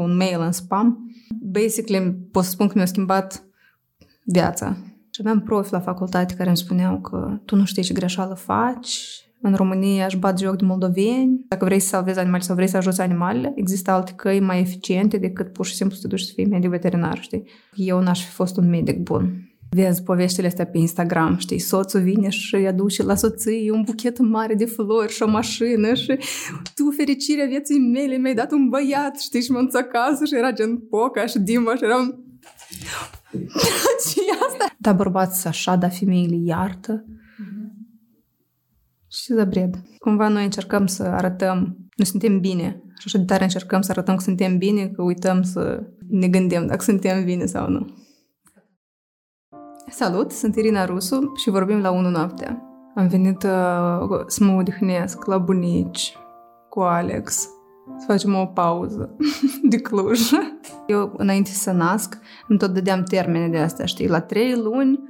un 0.00 0.16
mail 0.16 0.40
în 0.40 0.52
spam. 0.52 1.14
Basically, 1.40 2.12
pot 2.30 2.44
să 2.44 2.50
spun 2.50 2.66
că 2.66 2.72
mi-a 2.76 2.86
schimbat 2.86 3.44
viața. 4.24 4.76
Și 5.10 5.20
aveam 5.20 5.40
profi 5.40 5.72
la 5.72 5.80
facultate 5.80 6.34
care 6.34 6.48
îmi 6.48 6.56
spuneau 6.56 7.00
că 7.00 7.40
tu 7.44 7.56
nu 7.56 7.64
știi 7.64 7.82
ce 7.82 7.94
greșeală 7.94 8.34
faci, 8.34 9.24
în 9.40 9.54
România 9.54 10.04
aș 10.04 10.16
bat 10.16 10.38
joc 10.38 10.56
de 10.56 10.64
moldoveni. 10.64 11.44
Dacă 11.48 11.64
vrei 11.64 11.78
să 11.78 11.88
salvezi 11.88 12.18
animale 12.18 12.42
sau 12.42 12.54
vrei 12.54 12.68
să 12.68 12.76
ajuți 12.76 13.00
animalele, 13.00 13.52
există 13.56 13.90
alte 13.90 14.12
căi 14.16 14.40
mai 14.40 14.60
eficiente 14.60 15.16
decât 15.16 15.52
pur 15.52 15.66
și 15.66 15.74
simplu 15.74 15.96
să 15.96 16.02
te 16.02 16.08
duci 16.08 16.20
să 16.20 16.32
fii 16.34 16.46
medic 16.46 16.70
veterinar, 16.70 17.18
știi? 17.20 17.44
Eu 17.74 18.00
n-aș 18.00 18.24
fi 18.24 18.30
fost 18.30 18.56
un 18.56 18.68
medic 18.68 19.02
bun. 19.02 19.53
Vezi 19.74 20.02
poveștile 20.02 20.46
astea 20.46 20.66
pe 20.66 20.78
Instagram, 20.78 21.36
știi, 21.36 21.58
soțul 21.58 22.00
vine 22.00 22.28
și 22.28 22.54
îi 22.54 22.66
aduce 22.66 23.02
la 23.02 23.14
soție 23.14 23.70
un 23.72 23.82
buchet 23.82 24.18
mare 24.18 24.54
de 24.54 24.64
flori 24.64 25.12
și 25.12 25.22
o 25.22 25.28
mașină 25.28 25.94
și 25.94 26.18
tu, 26.74 26.90
fericirea 26.96 27.46
vieții 27.46 27.78
mele, 27.78 28.16
mi-ai 28.16 28.34
dat 28.34 28.52
un 28.52 28.68
băiat, 28.68 29.20
știi, 29.20 29.42
și 29.42 29.50
mă 29.50 29.68
acasă 29.72 30.24
și 30.24 30.34
era 30.34 30.52
gen 30.52 30.76
Poca 30.76 31.26
și 31.26 31.38
Dima 31.38 31.74
și 31.74 31.84
eram... 31.84 32.24
ce 34.10 34.20
asta? 34.48 34.74
Da, 34.78 34.92
bărbați 34.92 35.46
așa, 35.46 35.76
da, 35.76 35.88
femeile 35.88 36.36
iartă 36.36 37.04
și 39.10 39.32
zabred. 39.32 39.82
Cumva 39.98 40.28
noi 40.28 40.44
încercăm 40.44 40.86
să 40.86 41.02
arătăm, 41.02 41.76
nu 41.96 42.04
suntem 42.04 42.40
bine 42.40 42.82
și 42.98 43.04
așa 43.06 43.18
de 43.18 43.24
tare 43.24 43.42
încercăm 43.42 43.80
să 43.80 43.90
arătăm 43.90 44.16
că 44.16 44.22
suntem 44.22 44.58
bine, 44.58 44.86
că 44.86 45.02
uităm 45.02 45.42
să 45.42 45.82
ne 46.08 46.28
gândim 46.28 46.66
dacă 46.66 46.82
suntem 46.82 47.24
bine 47.24 47.46
sau 47.46 47.68
nu. 47.68 48.03
Salut, 49.96 50.32
sunt 50.32 50.56
Irina 50.56 50.84
Rusu 50.84 51.32
și 51.36 51.50
vorbim 51.50 51.80
la 51.80 51.90
1 51.90 52.08
noaptea. 52.08 52.62
Am 52.94 53.06
venit 53.06 53.42
uh, 53.42 54.20
să 54.26 54.44
mă 54.44 54.52
odihnesc 54.58 55.24
la 55.24 55.38
bunici 55.38 56.16
cu 56.68 56.80
Alex, 56.80 57.48
să 57.98 58.04
facem 58.06 58.34
o 58.34 58.46
pauză 58.46 59.16
de 59.70 59.76
Cluj. 59.76 60.20
Eu, 60.86 61.14
înainte 61.16 61.50
să 61.50 61.70
nasc, 61.70 62.18
îmi 62.48 62.58
tot 62.58 62.70
dădeam 62.70 63.02
termene 63.02 63.48
de 63.48 63.58
astea, 63.58 63.84
știi? 63.84 64.08
La 64.08 64.20
trei 64.20 64.54
luni, 64.54 65.00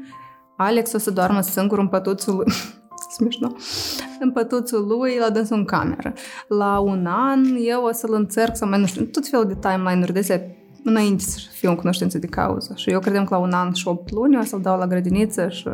Alex 0.57 0.93
o 0.93 0.99
să 0.99 1.11
doarmă 1.11 1.41
singur 1.41 1.79
în 1.79 1.89
pătuțul 1.89 2.35
lui 2.35 2.47
smișno, 3.17 3.53
în 4.21 4.33
pătuțul 4.33 4.87
lui, 4.87 5.17
la 5.19 5.31
dânsul 5.31 5.57
în 5.57 5.65
cameră. 5.65 6.13
La 6.49 6.79
un 6.79 7.07
an, 7.07 7.45
eu 7.59 7.85
o 7.85 7.93
să-l 7.93 8.15
încerc 8.15 8.57
să 8.57 8.67
mai, 8.67 8.81
nu 8.81 8.87
știu, 8.87 9.05
tot 9.05 9.27
felul 9.27 9.47
de 9.47 9.57
timeline-uri 9.61 10.13
de 10.13 10.19
astea, 10.19 10.41
înainte 10.85 11.23
să 11.23 11.39
fiu 11.53 11.71
în 11.71 11.77
cunoștință 11.77 12.19
de 12.19 12.27
cauză. 12.27 12.73
Și 12.77 12.91
eu 12.91 13.01
credem 13.01 13.25
că 13.25 13.35
la 13.35 13.41
un 13.41 13.53
an 13.53 13.73
și 13.73 13.89
8 13.89 14.11
luni 14.11 14.39
o 14.39 14.43
să-l 14.43 14.61
dau 14.61 14.79
la 14.79 14.87
grădiniță 14.87 15.49
și... 15.49 15.69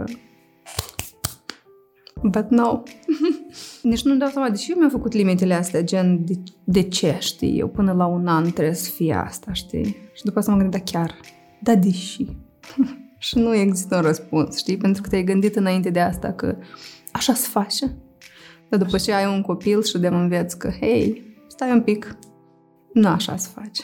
But 2.22 2.47
no. 2.48 2.83
Nici 3.83 4.03
nu-mi 4.03 4.19
dau 4.19 4.28
seama 4.28 4.50
de 4.50 4.56
ce 4.56 4.70
eu 4.70 4.78
mi-am 4.78 4.91
făcut 4.91 5.12
limitele 5.12 5.55
astea, 5.55 5.83
gen 5.83 6.25
de, 6.25 6.34
de 6.64 6.83
ce, 6.83 7.16
știi, 7.20 7.58
eu 7.58 7.69
până 7.69 7.92
la 7.92 8.06
un 8.06 8.27
an 8.27 8.50
trebuie 8.50 8.75
să 8.75 8.91
fie 8.91 9.14
asta, 9.14 9.53
știi? 9.53 9.84
Și 10.12 10.25
după 10.25 10.38
asta 10.38 10.53
mă 10.53 10.58
gândesc, 10.58 10.84
da 10.84 10.98
chiar, 10.98 11.14
da 11.62 11.75
deși. 11.75 12.27
și 13.19 13.38
nu 13.38 13.55
există 13.55 13.97
un 13.97 14.03
răspuns, 14.03 14.56
știi? 14.56 14.77
Pentru 14.77 15.03
că 15.03 15.08
te-ai 15.08 15.25
gândit 15.25 15.56
înainte 15.56 15.91
de 15.91 16.00
asta 16.00 16.33
că 16.33 16.56
așa 17.12 17.34
se 17.34 17.48
face. 17.50 17.97
Dar 18.69 18.78
după 18.78 18.98
ce 18.98 19.12
ai 19.12 19.34
un 19.34 19.42
copil 19.42 19.83
și 19.83 19.98
de 19.98 20.06
înveți 20.06 20.58
că, 20.58 20.70
hei, 20.81 21.22
stai 21.48 21.70
un 21.70 21.83
pic, 21.83 22.16
nu 22.92 23.08
așa 23.08 23.36
se 23.36 23.48
face. 23.55 23.83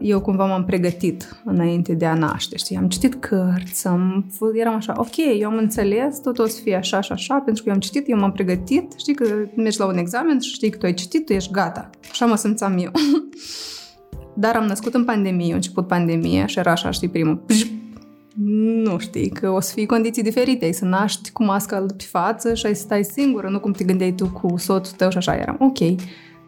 Eu 0.00 0.20
cumva 0.20 0.44
m-am 0.46 0.64
pregătit 0.64 1.40
înainte 1.44 1.94
de 1.94 2.06
a 2.06 2.14
naște, 2.14 2.56
știi? 2.56 2.76
Am 2.76 2.88
citit 2.88 3.14
cărți, 3.14 3.86
am, 3.86 4.32
eram 4.54 4.74
așa, 4.74 4.94
ok, 4.96 5.16
eu 5.38 5.48
am 5.48 5.56
înțeles, 5.56 6.20
tot 6.20 6.38
o 6.38 6.46
să 6.46 6.60
fie 6.60 6.74
așa 6.76 7.00
și 7.00 7.12
așa, 7.12 7.34
pentru 7.34 7.62
că 7.62 7.68
eu 7.68 7.74
am 7.74 7.80
citit, 7.80 8.08
eu 8.08 8.18
m-am 8.18 8.32
pregătit, 8.32 8.92
știi 8.96 9.14
că 9.14 9.24
mergi 9.54 9.78
la 9.78 9.86
un 9.86 9.96
examen 9.96 10.40
și 10.40 10.52
știi 10.52 10.70
că 10.70 10.78
tu 10.78 10.86
ai 10.86 10.94
citit, 10.94 11.26
tu 11.26 11.32
ești 11.32 11.52
gata. 11.52 11.90
Așa 12.10 12.26
mă 12.26 12.36
simțeam 12.36 12.78
eu. 12.78 12.90
Dar 14.34 14.56
am 14.56 14.64
născut 14.64 14.94
în 14.94 15.04
pandemie, 15.04 15.52
a 15.52 15.56
început 15.56 15.86
pandemia 15.86 16.46
și 16.46 16.58
era 16.58 16.70
așa, 16.70 16.90
știi, 16.90 17.08
primul 17.08 17.44
nu 18.84 18.98
știi 18.98 19.28
că 19.28 19.50
o 19.50 19.60
să 19.60 19.72
fie 19.72 19.86
condiții 19.86 20.22
diferite, 20.22 20.64
ai 20.64 20.72
să 20.72 20.84
naști 20.84 21.30
cu 21.30 21.44
masca 21.44 21.86
pe 21.96 22.04
față 22.04 22.54
și 22.54 22.66
ai 22.66 22.74
să 22.74 22.82
stai 22.82 23.04
singură, 23.04 23.48
nu 23.48 23.60
cum 23.60 23.72
te 23.72 23.84
gândeai 23.84 24.12
tu 24.12 24.28
cu 24.28 24.56
soțul 24.56 24.96
tău 24.96 25.10
și 25.10 25.16
așa 25.16 25.34
eram. 25.34 25.56
Ok, 25.60 25.78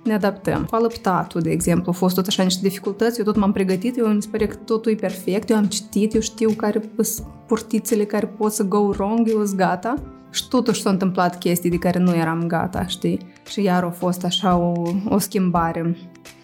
ne 0.05 0.15
adaptăm. 0.15 0.65
Cu 0.65 0.75
alăptatul, 0.75 1.41
de 1.41 1.51
exemplu, 1.51 1.85
au 1.87 1.93
fost 1.93 2.15
tot 2.15 2.27
așa 2.27 2.43
niște 2.43 2.61
dificultăți, 2.63 3.19
eu 3.19 3.25
tot 3.25 3.37
m-am 3.37 3.53
pregătit, 3.53 3.97
eu 3.97 4.07
mi 4.07 4.23
se 4.23 4.29
pare 4.31 4.47
că 4.47 4.55
totul 4.55 4.93
e 4.93 4.95
perfect, 4.95 5.51
eu 5.51 5.57
am 5.57 5.65
citit, 5.65 6.15
eu 6.15 6.21
știu 6.21 6.51
care 6.51 6.83
sunt 7.01 7.27
portițele 7.47 8.05
care 8.05 8.27
pot 8.27 8.53
să 8.53 8.63
go 8.63 8.79
wrong, 8.79 9.29
eu 9.29 9.45
sunt 9.45 9.59
gata. 9.59 9.95
Și 10.33 10.49
totuși 10.49 10.83
s-au 10.83 10.93
întâmplat 10.93 11.39
chestii 11.39 11.71
de 11.71 11.77
care 11.77 11.99
nu 11.99 12.15
eram 12.15 12.47
gata, 12.47 12.87
știi? 12.87 13.19
Și 13.49 13.63
iar 13.63 13.85
a 13.85 13.91
fost 13.91 14.25
așa 14.25 14.57
o, 14.57 14.73
o 15.09 15.19
schimbare. 15.19 15.97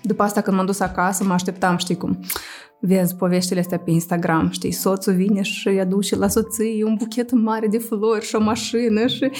După 0.03 0.23
asta, 0.23 0.41
când 0.41 0.57
m-am 0.57 0.67
dus 0.67 0.81
acasă, 0.81 1.25
mă 1.25 1.33
așteptam, 1.33 1.77
știi 1.77 1.97
cum, 1.97 2.19
vezi 2.81 3.15
poveștile 3.15 3.61
astea 3.61 3.79
pe 3.79 3.91
Instagram, 3.91 4.51
știi, 4.51 4.73
soțul 4.73 5.15
vine 5.15 5.43
și 5.43 5.69
îi 5.69 5.81
aduce 5.81 6.17
la 6.17 6.29
soție 6.29 6.85
un 6.85 6.95
buchet 6.95 7.33
mare 7.33 7.67
de 7.67 7.79
flori 7.79 8.25
și 8.25 8.35
o 8.35 8.41
mașină 8.41 9.07
și 9.07 9.31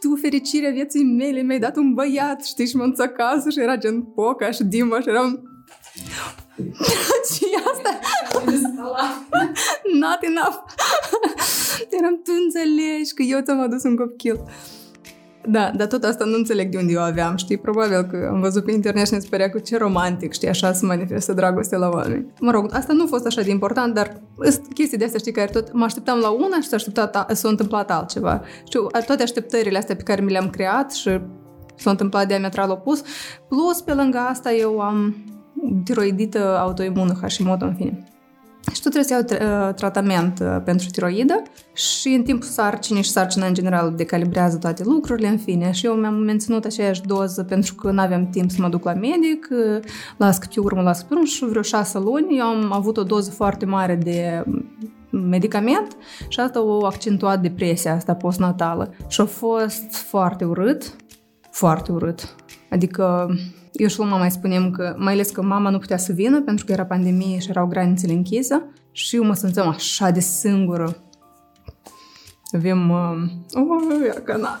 tu, 0.00 0.18
fericirea 0.20 0.70
vieții 0.70 1.04
mele, 1.04 1.42
mi-ai 1.42 1.58
dat 1.58 1.76
un 1.76 1.94
băiat, 1.94 2.44
știi, 2.44 2.66
și 2.66 2.76
mă 2.76 2.92
acasă 2.96 3.50
și 3.50 3.60
era 3.60 3.76
gen 3.76 4.02
Poca 4.02 4.50
și 4.50 4.64
Dima 4.64 5.00
și 5.00 5.08
eram... 5.08 5.42
ce 7.34 7.44
asta? 7.72 7.98
Not 10.00 10.20
enough. 10.20 10.58
eram, 11.90 12.20
tu 12.24 12.32
înțelegi 12.44 13.14
că 13.14 13.22
eu 13.22 13.40
ți-am 13.40 13.60
adus 13.60 13.82
un 13.82 13.96
copil. 13.96 14.40
Da, 15.50 15.70
dar 15.76 15.86
tot 15.86 16.04
asta 16.04 16.24
nu 16.24 16.36
înțeleg 16.36 16.70
de 16.70 16.78
unde 16.78 16.92
eu 16.92 17.00
aveam, 17.00 17.36
știi? 17.36 17.56
Probabil 17.56 18.02
că 18.02 18.28
am 18.32 18.40
văzut 18.40 18.64
pe 18.64 18.72
internet 18.72 19.06
și 19.06 19.12
ne 19.12 19.18
spărea 19.18 19.50
cu 19.50 19.58
ce 19.58 19.76
romantic, 19.76 20.32
știi, 20.32 20.48
așa 20.48 20.72
se 20.72 20.86
manifestă 20.86 21.32
dragoste 21.32 21.76
la 21.76 21.88
oameni. 21.88 22.26
Mă 22.40 22.50
rog, 22.50 22.70
asta 22.72 22.92
nu 22.92 23.02
a 23.02 23.06
fost 23.08 23.26
așa 23.26 23.42
de 23.42 23.50
important, 23.50 23.94
dar 23.94 24.20
chestii 24.74 24.98
de 24.98 25.04
astea, 25.04 25.18
știi, 25.18 25.32
care 25.32 25.50
tot 25.52 25.72
mă 25.72 25.84
așteptam 25.84 26.18
la 26.18 26.30
una 26.30 26.60
și 26.60 26.68
s-a, 26.68 26.76
așteptat, 26.76 27.36
s-a 27.36 27.48
întâmplat 27.48 27.90
altceva. 27.90 28.42
Știu, 28.64 28.86
toate 29.06 29.22
așteptările 29.22 29.78
astea 29.78 29.96
pe 29.96 30.02
care 30.02 30.20
mi 30.20 30.30
le-am 30.30 30.50
creat 30.50 30.92
și 30.92 31.20
s-a 31.76 31.90
întâmplat 31.90 32.26
diametral 32.26 32.70
opus, 32.70 33.02
plus 33.48 33.80
pe 33.80 33.92
lângă 33.92 34.18
asta 34.18 34.52
eu 34.52 34.80
am 34.80 35.16
tiroidită 35.84 36.58
autoimună, 36.58 37.18
Hashimoto, 37.20 37.64
în 37.64 37.74
fine. 37.74 38.04
Și 38.72 38.82
tu 38.82 38.88
trebuie 38.88 39.04
să 39.04 39.12
iau 39.12 39.22
uh, 39.68 39.74
tratament 39.74 40.40
uh, 40.42 40.56
pentru 40.64 40.88
tiroidă 40.90 41.42
și 41.72 42.08
în 42.08 42.22
timpul 42.22 42.48
sarcinii 42.48 43.02
și 43.02 43.10
sarcina 43.10 43.46
în 43.46 43.54
general 43.54 43.94
decalibrează 43.96 44.56
toate 44.56 44.82
lucrurile, 44.84 45.28
în 45.28 45.38
fine. 45.38 45.70
Și 45.70 45.86
eu 45.86 45.94
mi-am 45.94 46.14
menținut 46.14 46.64
aceeași 46.64 47.02
doză 47.02 47.42
pentru 47.42 47.74
că 47.74 47.90
nu 47.90 48.00
aveam 48.00 48.28
timp 48.30 48.50
să 48.50 48.56
mă 48.60 48.68
duc 48.68 48.84
la 48.84 48.92
medic, 48.92 49.48
uh, 49.50 49.82
las 50.16 50.38
câte 50.38 50.60
urmă, 50.60 50.82
las 50.82 51.00
câte 51.00 51.14
urmă 51.14 51.26
și 51.26 51.44
vreo 51.44 51.62
șase 51.62 51.98
luni 51.98 52.38
eu 52.38 52.44
am 52.44 52.72
avut 52.72 52.96
o 52.96 53.02
doză 53.02 53.30
foarte 53.30 53.66
mare 53.66 53.94
de 53.94 54.44
medicament 55.10 55.96
și 56.28 56.40
asta 56.40 56.58
a 56.58 56.86
accentuat 56.86 57.40
depresia 57.40 57.94
asta 57.94 58.14
postnatală. 58.14 58.94
Și 59.08 59.20
a 59.20 59.24
fost 59.24 59.94
foarte 59.94 60.44
urât, 60.44 60.96
foarte 61.50 61.92
urât. 61.92 62.34
Adică 62.70 63.28
eu 63.80 63.88
și 63.88 64.00
mama 64.00 64.16
mai 64.16 64.30
spunem 64.30 64.70
că, 64.70 64.94
mai 64.98 65.12
ales 65.12 65.30
că 65.30 65.42
mama 65.42 65.70
nu 65.70 65.78
putea 65.78 65.96
să 65.96 66.12
vină 66.12 66.42
pentru 66.42 66.64
că 66.64 66.72
era 66.72 66.84
pandemie 66.86 67.38
și 67.38 67.50
erau 67.50 67.66
granițele 67.66 68.12
închise 68.12 68.64
și 68.92 69.16
eu 69.16 69.24
mă 69.24 69.34
simțeam 69.34 69.68
așa 69.68 70.10
de 70.10 70.20
singură. 70.20 70.96
Avem... 72.52 72.90
Uh, 72.90 73.22
oh, 73.52 74.06
ia 74.06 74.22
că 74.24 74.36
na. 74.36 74.60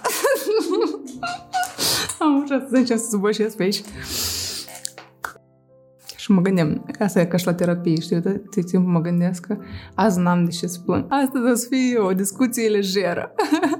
Am 2.18 2.42
așa 2.42 2.66
să 2.70 2.76
încep 2.76 2.96
să 2.96 3.08
zbășesc 3.10 3.56
pe 3.56 3.62
aici. 3.62 3.82
Și 6.16 6.30
mă 6.30 6.40
gândeam, 6.40 6.84
asta 6.98 7.20
e 7.20 7.26
ca 7.26 7.36
și 7.36 7.46
la 7.46 7.54
terapie, 7.54 8.00
știu, 8.00 8.20
tot 8.20 8.66
timpul 8.66 8.90
mă 8.90 9.00
gândesc 9.00 9.46
că 9.46 9.56
azi 9.94 10.18
n-am 10.18 10.44
de 10.44 10.50
ce 10.50 10.66
să 10.66 10.78
plâng. 10.84 11.04
Astăzi 11.08 11.50
o 11.50 11.54
să 11.54 11.66
fie 11.70 11.98
o 11.98 12.12
discuție 12.12 12.68
lejeră. 12.68 13.34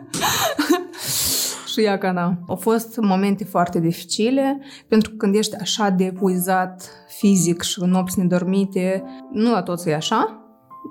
și 1.78 1.84
ea 1.84 1.98
ca 1.98 2.12
da. 2.12 2.34
Au 2.48 2.56
fost 2.56 2.96
momente 3.00 3.44
foarte 3.44 3.80
dificile, 3.80 4.60
pentru 4.88 5.10
că 5.10 5.16
când 5.16 5.34
ești 5.34 5.56
așa 5.56 5.90
de 5.90 6.04
epuizat 6.04 6.90
fizic 7.08 7.62
și 7.62 7.82
în 7.82 7.90
nopți 7.90 8.18
nedormite, 8.18 9.04
nu 9.32 9.50
la 9.50 9.62
toți 9.62 9.88
e 9.88 9.94
așa. 9.94 10.42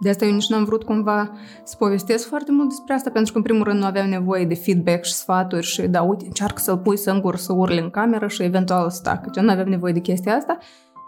De 0.01 0.09
asta 0.09 0.25
eu 0.25 0.33
nici 0.33 0.49
n-am 0.49 0.63
vrut 0.63 0.83
cumva 0.83 1.31
să 1.63 1.75
povestesc 1.77 2.27
foarte 2.27 2.51
mult 2.51 2.69
despre 2.69 2.93
asta, 2.93 3.09
pentru 3.09 3.31
că 3.31 3.37
în 3.37 3.43
primul 3.43 3.63
rând 3.63 3.79
nu 3.79 3.85
aveam 3.85 4.09
nevoie 4.09 4.45
de 4.45 4.55
feedback 4.55 5.03
și 5.03 5.13
sfaturi 5.13 5.65
și 5.65 5.81
da, 5.81 6.01
uite, 6.01 6.25
încearcă 6.25 6.61
să-l 6.61 6.77
pui 6.77 6.97
singur 6.97 7.35
să 7.35 7.53
urli 7.53 7.79
în 7.79 7.89
cameră 7.89 8.27
și 8.27 8.43
eventual 8.43 8.89
să 8.89 9.01
tacă. 9.03 9.41
Nu 9.41 9.51
aveam 9.51 9.67
nevoie 9.67 9.93
de 9.93 9.99
chestia 9.99 10.35
asta. 10.35 10.57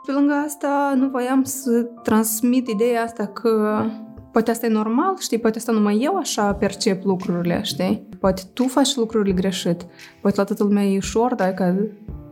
Pe 0.06 0.12
lângă 0.12 0.34
asta, 0.34 0.94
nu 0.96 1.10
voiam 1.10 1.44
să 1.44 1.72
transmit 2.04 2.68
ideea 2.68 3.04
asta 3.04 3.26
că 3.26 3.84
Poate 4.32 4.52
asta 4.52 4.66
e 4.66 4.70
normal, 4.70 5.18
știi? 5.20 5.40
Poate 5.40 5.58
asta 5.58 5.72
numai 5.72 6.00
eu 6.02 6.16
așa 6.16 6.54
percep 6.54 7.04
lucrurile, 7.04 7.62
știi? 7.64 8.08
Poate 8.20 8.42
tu 8.54 8.64
faci 8.64 8.96
lucrurile 8.96 9.34
greșit. 9.34 9.86
Poate 10.22 10.38
la 10.38 10.44
toată 10.44 10.64
lumea 10.64 10.84
e 10.84 10.98
ușor, 10.98 11.36
dar 11.36 11.54
că 11.54 11.76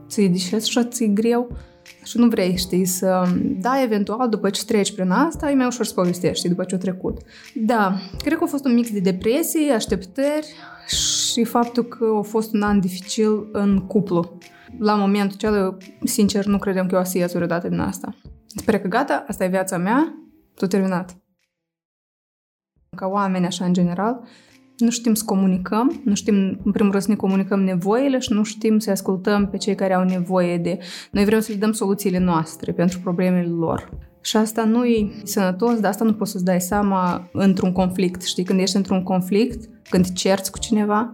ți-e 0.08 0.28
deșes 0.28 0.66
și 0.66 0.84
ți-e 0.84 1.08
greu 1.08 1.58
și 2.04 2.18
nu 2.18 2.28
vrei, 2.28 2.58
știi, 2.58 2.86
să... 2.86 3.24
Da, 3.62 3.84
eventual, 3.84 4.30
după 4.30 4.50
ce 4.50 4.66
treci 4.66 4.94
prin 4.94 5.10
asta, 5.10 5.50
e 5.50 5.54
mai 5.54 5.66
ușor 5.66 5.86
să 5.86 5.94
povestești, 5.94 6.38
știi, 6.38 6.50
după 6.50 6.64
ce 6.64 6.76
a 6.76 6.78
trecut. 6.78 7.18
Da, 7.56 7.96
cred 8.24 8.38
că 8.38 8.44
a 8.44 8.48
fost 8.48 8.66
un 8.66 8.74
mix 8.74 8.92
de 8.92 9.00
depresie, 9.00 9.72
așteptări 9.72 10.48
și 10.88 11.18
și 11.38 11.44
faptul 11.44 11.84
că 11.84 12.16
a 12.18 12.22
fost 12.22 12.54
un 12.54 12.62
an 12.62 12.80
dificil 12.80 13.50
în 13.52 13.80
cuplu. 13.80 14.38
La 14.80 14.96
momentul 14.96 15.36
acela, 15.36 15.78
sincer, 16.04 16.46
nu 16.46 16.58
credeam 16.58 16.88
că 16.88 16.96
eu 16.96 17.02
o 17.02 17.04
să 17.04 17.18
ies 17.18 17.34
vreodată 17.34 17.68
din 17.68 17.80
asta. 17.80 18.16
Sper 18.46 18.80
că 18.80 18.88
gata, 18.88 19.26
asta 19.28 19.44
e 19.44 19.48
viața 19.48 19.78
mea, 19.78 20.14
tot 20.56 20.70
terminat. 20.70 21.18
Ca 22.98 23.08
oameni, 23.08 23.46
așa, 23.46 23.66
în 23.66 23.74
general, 23.74 24.20
nu 24.78 24.90
știm 24.90 25.14
să 25.14 25.24
comunicăm, 25.26 26.02
nu 26.04 26.16
știm, 26.16 26.36
în 26.64 26.72
primul 26.72 26.92
rând, 26.92 27.04
să 27.04 27.10
ne 27.10 27.16
comunicăm 27.16 27.64
nevoile 27.64 28.20
și 28.20 28.34
nu 28.34 28.44
știm 28.44 28.80
să 28.80 28.92
ascultăm 28.92 29.48
pe 29.50 29.58
cei 29.58 29.76
care 29.76 29.94
au 29.94 30.04
nevoie 30.04 30.58
de... 30.58 30.78
Noi 31.12 31.26
vrem 31.26 31.40
să 31.40 31.52
le 31.52 31.58
dăm 31.58 31.72
soluțiile 31.72 32.18
noastre 32.20 32.72
pentru 32.72 33.00
problemele 33.00 33.48
lor. 33.48 33.90
Și 34.22 34.38
asta 34.38 34.64
nu 34.64 34.86
e 34.86 35.12
sănătos, 35.24 35.80
dar 35.80 35.92
asta 35.92 36.04
nu 36.04 36.14
poți 36.14 36.32
să-ți 36.32 36.44
dai 36.44 36.62
seama 36.62 37.30
într-un 37.32 37.72
conflict. 37.72 38.22
Știi, 38.24 38.44
când 38.44 38.60
ești 38.60 38.76
într-un 38.76 39.04
conflict, 39.04 39.70
când 39.90 40.06
te 40.06 40.14
cerți 40.14 40.52
cu 40.52 40.60
cineva, 40.60 41.14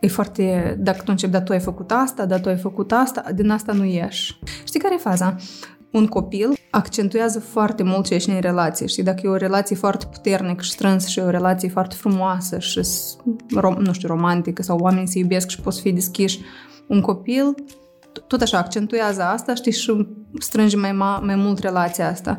e 0.00 0.08
foarte... 0.08 0.76
Dacă 0.78 0.98
tu 0.98 1.04
începi, 1.06 1.32
dar 1.32 1.42
tu 1.42 1.52
ai 1.52 1.60
făcut 1.60 1.90
asta, 1.90 2.26
dar 2.26 2.40
tu 2.40 2.48
ai 2.48 2.56
făcut 2.56 2.92
asta, 2.92 3.24
din 3.34 3.50
asta 3.50 3.72
nu 3.72 3.84
ieși. 3.84 4.38
Știi 4.64 4.80
care 4.80 4.94
e 4.94 4.98
faza? 4.98 5.36
Un 5.96 6.06
copil 6.06 6.56
accentuează 6.70 7.40
foarte 7.40 7.82
mult 7.82 8.06
ce 8.06 8.14
ești 8.14 8.30
în 8.30 8.40
relație. 8.40 8.86
Știi, 8.86 9.02
dacă 9.02 9.20
e 9.24 9.28
o 9.28 9.36
relație 9.36 9.76
foarte 9.76 10.06
puternică 10.12 10.62
și 10.62 10.70
strânsă 10.70 11.08
și 11.08 11.18
e 11.18 11.22
o 11.22 11.30
relație 11.30 11.68
foarte 11.68 11.94
frumoasă 11.94 12.58
și, 12.58 12.80
nu 13.78 13.92
știu, 13.92 14.08
romantică 14.08 14.62
sau 14.62 14.78
oamenii 14.78 15.08
se 15.08 15.18
iubesc 15.18 15.48
și 15.48 15.60
poți 15.60 15.80
fi 15.80 15.92
deschiși, 15.92 16.40
un 16.86 17.00
copil 17.00 17.54
tot 18.26 18.40
așa 18.40 18.58
accentuează 18.58 19.22
asta, 19.22 19.54
știi, 19.54 19.72
și 19.72 20.06
strânge 20.38 20.76
mai, 20.76 20.92
mai 21.22 21.36
mult 21.36 21.58
relația 21.58 22.08
asta. 22.08 22.38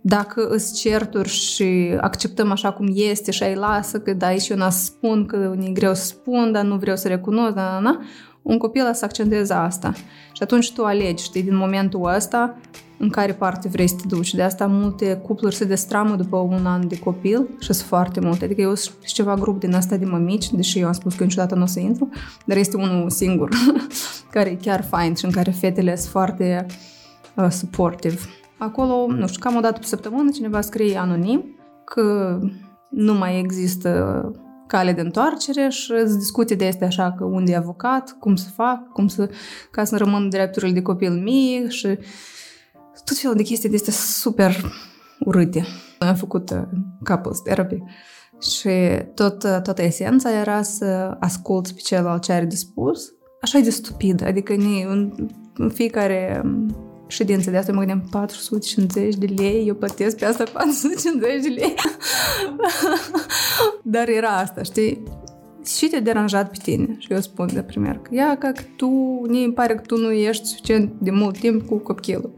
Dacă 0.00 0.48
îți 0.48 0.74
certuri 0.74 1.28
și 1.28 1.96
acceptăm 2.00 2.50
așa 2.50 2.72
cum 2.72 2.88
este 2.92 3.30
și 3.30 3.42
ai 3.42 3.54
lasă 3.54 4.00
că 4.00 4.12
da, 4.12 4.34
și 4.34 4.52
eu 4.52 4.66
n 4.66 4.70
spun 4.70 5.26
că 5.26 5.56
e 5.60 5.70
greu 5.70 5.94
să 5.94 6.04
spun, 6.04 6.52
dar 6.52 6.64
nu 6.64 6.76
vreau 6.76 6.96
să 6.96 7.08
recunosc, 7.08 7.54
da, 7.54 7.62
da, 7.62 7.80
da, 7.82 8.00
un 8.48 8.58
copil 8.58 8.90
să 8.92 9.04
accentueze 9.04 9.52
asta. 9.52 9.92
Și 10.32 10.42
atunci 10.42 10.72
tu 10.72 10.84
alegi, 10.84 11.24
știi, 11.24 11.42
din 11.42 11.56
momentul 11.56 12.12
ăsta, 12.14 12.56
în 12.98 13.08
care 13.08 13.32
parte 13.32 13.68
vrei 13.68 13.88
să 13.88 13.94
te 13.96 14.06
duci. 14.06 14.34
De 14.34 14.42
asta 14.42 14.66
multe 14.66 15.16
cupluri 15.16 15.54
se 15.54 15.64
destramă 15.64 16.14
după 16.14 16.36
un 16.36 16.66
an 16.66 16.88
de 16.88 16.98
copil 16.98 17.48
și 17.60 17.72
sunt 17.72 17.88
foarte 17.88 18.20
multe. 18.20 18.44
Adică 18.44 18.60
eu 18.60 18.74
sunt 18.74 19.04
ceva 19.04 19.34
grup 19.34 19.60
din 19.60 19.74
asta 19.74 19.96
de 19.96 20.04
mămici, 20.04 20.50
deși 20.50 20.78
eu 20.78 20.86
am 20.86 20.92
spus 20.92 21.14
că 21.14 21.22
niciodată 21.22 21.54
nu 21.54 21.62
o 21.62 21.66
să 21.66 21.80
intru, 21.80 22.08
dar 22.44 22.56
este 22.56 22.76
unul 22.76 23.10
singur 23.10 23.48
care 24.30 24.50
e 24.50 24.54
chiar 24.54 24.84
fain 24.84 25.14
și 25.14 25.24
în 25.24 25.30
care 25.30 25.50
fetele 25.50 25.96
sunt 25.96 26.10
foarte 26.10 26.66
uh, 27.34 27.48
supportive. 27.50 28.18
Acolo, 28.58 29.06
nu 29.08 29.26
știu, 29.26 29.40
cam 29.40 29.56
o 29.56 29.60
dată 29.60 29.78
pe 29.78 29.86
săptămână 29.86 30.30
cineva 30.30 30.60
scrie 30.60 30.98
anonim 30.98 31.44
că 31.84 32.38
nu 32.90 33.14
mai 33.14 33.38
există 33.38 34.22
cale 34.68 34.92
de 34.92 35.00
întoarcere 35.00 35.68
și 35.68 35.92
îți 35.92 36.18
discute 36.18 36.54
de 36.54 36.66
este 36.66 36.84
așa 36.84 37.12
că 37.12 37.24
unde 37.24 37.52
e 37.52 37.56
avocat, 37.56 38.16
cum 38.20 38.36
să 38.36 38.48
fac, 38.54 38.92
cum 38.92 39.08
să, 39.08 39.30
ca 39.70 39.84
să 39.84 39.96
rămân 39.96 40.28
drepturile 40.28 40.72
de 40.72 40.82
copil 40.82 41.12
mic 41.12 41.68
și 41.68 41.98
tot 43.04 43.16
felul 43.16 43.36
de 43.36 43.42
chestii 43.42 43.68
de 43.68 43.74
astea 43.74 43.92
super 43.92 44.72
urâte. 45.20 45.66
Am 45.98 46.14
făcut 46.14 46.50
uh, 46.50 46.62
couples 47.04 47.40
therapy 47.40 47.82
și 48.40 48.70
tot, 49.14 49.42
uh, 49.42 49.58
toată 49.62 49.82
esența 49.82 50.38
era 50.38 50.62
să 50.62 51.16
asculți 51.20 51.74
pe 51.74 51.80
celălalt 51.80 52.22
ce 52.22 52.32
are 52.32 52.44
de 52.44 52.56
spus. 52.56 53.12
Așa 53.40 53.58
e 53.58 53.62
de 53.62 53.70
stupid, 53.70 54.26
adică 54.26 54.52
în, 54.52 55.12
în 55.54 55.70
fiecare 55.70 56.40
um, 56.44 56.87
ședință 57.08 57.50
de 57.50 57.56
asta 57.56 57.72
mă 57.72 57.78
gândeam 57.78 58.08
450 58.10 59.14
de 59.14 59.26
lei, 59.36 59.66
eu 59.66 59.74
plătesc 59.74 60.16
pe 60.16 60.24
asta 60.24 60.44
450 60.52 61.42
de 61.42 61.48
lei. 61.48 61.74
Dar 63.82 64.08
era 64.08 64.28
asta, 64.28 64.62
știi? 64.62 65.02
Și 65.64 65.88
te 65.88 66.00
deranjat 66.00 66.50
pe 66.50 66.58
tine. 66.62 66.96
Și 66.98 67.12
eu 67.12 67.20
spun 67.20 67.48
de 67.52 67.62
premier 67.62 67.98
că 67.98 68.14
ia 68.14 68.38
că 68.38 68.52
tu, 68.76 68.88
ne 69.28 69.38
îmi 69.38 69.52
pare 69.52 69.74
că 69.74 69.80
tu 69.80 69.96
nu 69.96 70.10
ești 70.10 70.46
suficient 70.46 70.92
de 71.00 71.10
mult 71.10 71.38
timp 71.38 71.66
cu 71.66 71.78
copilul 71.78 72.34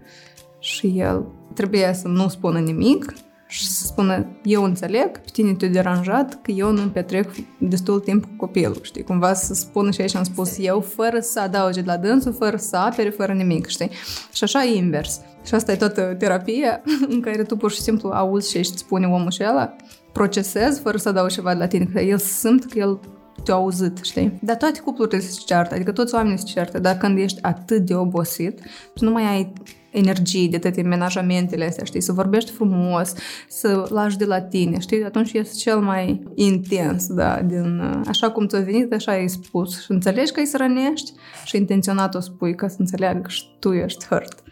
și 0.58 0.92
el 0.96 1.26
trebuie 1.54 1.92
să 1.94 2.08
nu 2.08 2.28
spună 2.28 2.58
nimic 2.58 3.14
și 3.50 3.66
să 3.66 3.86
spună 3.86 4.26
eu 4.44 4.62
înțeleg, 4.62 5.10
pe 5.10 5.28
tine 5.32 5.54
te-a 5.54 5.68
deranjat 5.68 6.42
că 6.42 6.50
eu 6.50 6.72
nu 6.72 6.88
petrec 6.88 7.30
destul 7.58 8.00
timp 8.00 8.24
cu 8.24 8.30
copilul, 8.36 8.78
știi, 8.82 9.02
cumva 9.02 9.34
să 9.34 9.54
spună 9.54 9.90
și 9.90 10.00
aici 10.00 10.14
am 10.14 10.22
spus 10.22 10.56
eu, 10.58 10.80
fără 10.80 11.20
să 11.20 11.40
adauge 11.40 11.82
la 11.84 11.96
dânsul, 11.96 12.32
fără 12.32 12.56
să 12.56 12.76
apere, 12.76 13.10
fără 13.10 13.32
nimic, 13.32 13.66
știi? 13.66 13.90
Și 14.32 14.44
așa 14.44 14.64
e 14.64 14.76
invers. 14.76 15.20
Și 15.46 15.54
asta 15.54 15.72
e 15.72 15.76
toată 15.76 16.14
terapia 16.18 16.82
în 17.14 17.20
care 17.20 17.42
tu 17.42 17.56
pur 17.56 17.70
și 17.70 17.80
simplu 17.80 18.08
auzi 18.08 18.50
ce 18.50 18.58
îți 18.58 18.72
spune 18.76 19.06
omul 19.06 19.30
și 19.30 19.42
ăla, 19.50 19.76
procesezi 20.12 20.80
fără 20.80 20.96
să 20.96 21.08
adaugi 21.08 21.34
ceva 21.34 21.52
de 21.52 21.58
la 21.58 21.66
tine, 21.66 21.84
că 21.92 22.00
el 22.00 22.18
simt 22.18 22.64
că 22.64 22.78
el 22.78 23.00
te-a 23.44 23.54
auzit, 23.54 23.98
știi? 24.02 24.38
Dar 24.42 24.56
toate 24.56 24.80
cuplurile 24.80 25.20
se 25.20 25.40
ceartă, 25.46 25.74
adică 25.74 25.92
toți 25.92 26.14
oamenii 26.14 26.38
se 26.38 26.44
ceartă, 26.44 26.78
dar 26.78 26.96
când 26.96 27.18
ești 27.18 27.42
atât 27.42 27.86
de 27.86 27.94
obosit, 27.94 28.60
tu 28.94 29.04
nu 29.04 29.10
mai 29.10 29.24
ai 29.24 29.52
energie 29.90 30.48
de 30.48 30.58
toate 30.58 30.82
menajamentele 30.82 31.66
astea, 31.66 31.84
știi, 31.84 32.00
să 32.00 32.12
vorbești 32.12 32.50
frumos, 32.50 33.14
să 33.48 33.86
lași 33.88 34.16
de 34.16 34.24
la 34.24 34.40
tine, 34.40 34.78
știi, 34.78 35.04
atunci 35.04 35.32
este 35.32 35.54
cel 35.54 35.78
mai 35.78 36.22
intens, 36.34 37.06
da, 37.06 37.42
din, 37.42 37.80
așa 38.06 38.30
cum 38.30 38.46
ți-a 38.46 38.60
venit, 38.60 38.92
așa 38.92 39.12
ai 39.12 39.28
spus 39.28 39.82
și 39.82 39.90
înțelegi 39.90 40.32
că 40.32 40.40
îi 40.40 40.46
să 40.46 40.56
rănești 40.56 41.12
și 41.44 41.56
intenționat 41.56 42.14
o 42.14 42.20
spui 42.20 42.54
ca 42.54 42.68
să 42.68 42.76
înțeleagă 42.78 43.28
și 43.28 43.44
tu 43.58 43.72
ești 43.72 44.06
hurt. 44.06 44.42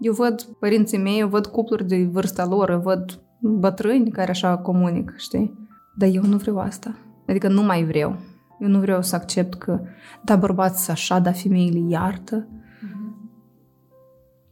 Eu 0.00 0.12
văd 0.12 0.42
părinții 0.42 0.98
mei, 0.98 1.18
eu 1.18 1.28
văd 1.28 1.46
cupluri 1.46 1.86
de 1.88 2.08
vârsta 2.12 2.46
lor, 2.46 2.70
eu 2.70 2.80
văd 2.80 3.20
bătrâni 3.40 4.10
care 4.10 4.30
așa 4.30 4.56
comunică, 4.56 5.14
știi? 5.16 5.68
Dar 5.94 6.08
eu 6.12 6.22
nu 6.22 6.36
vreau 6.36 6.58
asta. 6.58 6.96
Adică 7.26 7.48
nu 7.48 7.62
mai 7.62 7.84
vreau. 7.84 8.16
Eu 8.60 8.68
nu 8.68 8.78
vreau 8.78 9.02
să 9.02 9.14
accept 9.14 9.54
că, 9.54 9.80
da, 10.24 10.36
bărbați 10.36 10.90
așa, 10.90 11.18
da, 11.18 11.32
femeile 11.32 11.78
iartă. 11.88 12.48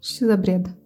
Mm-hmm. 0.03 0.17
Și 0.17 0.25
de 0.25 0.37
bred. 0.37 0.77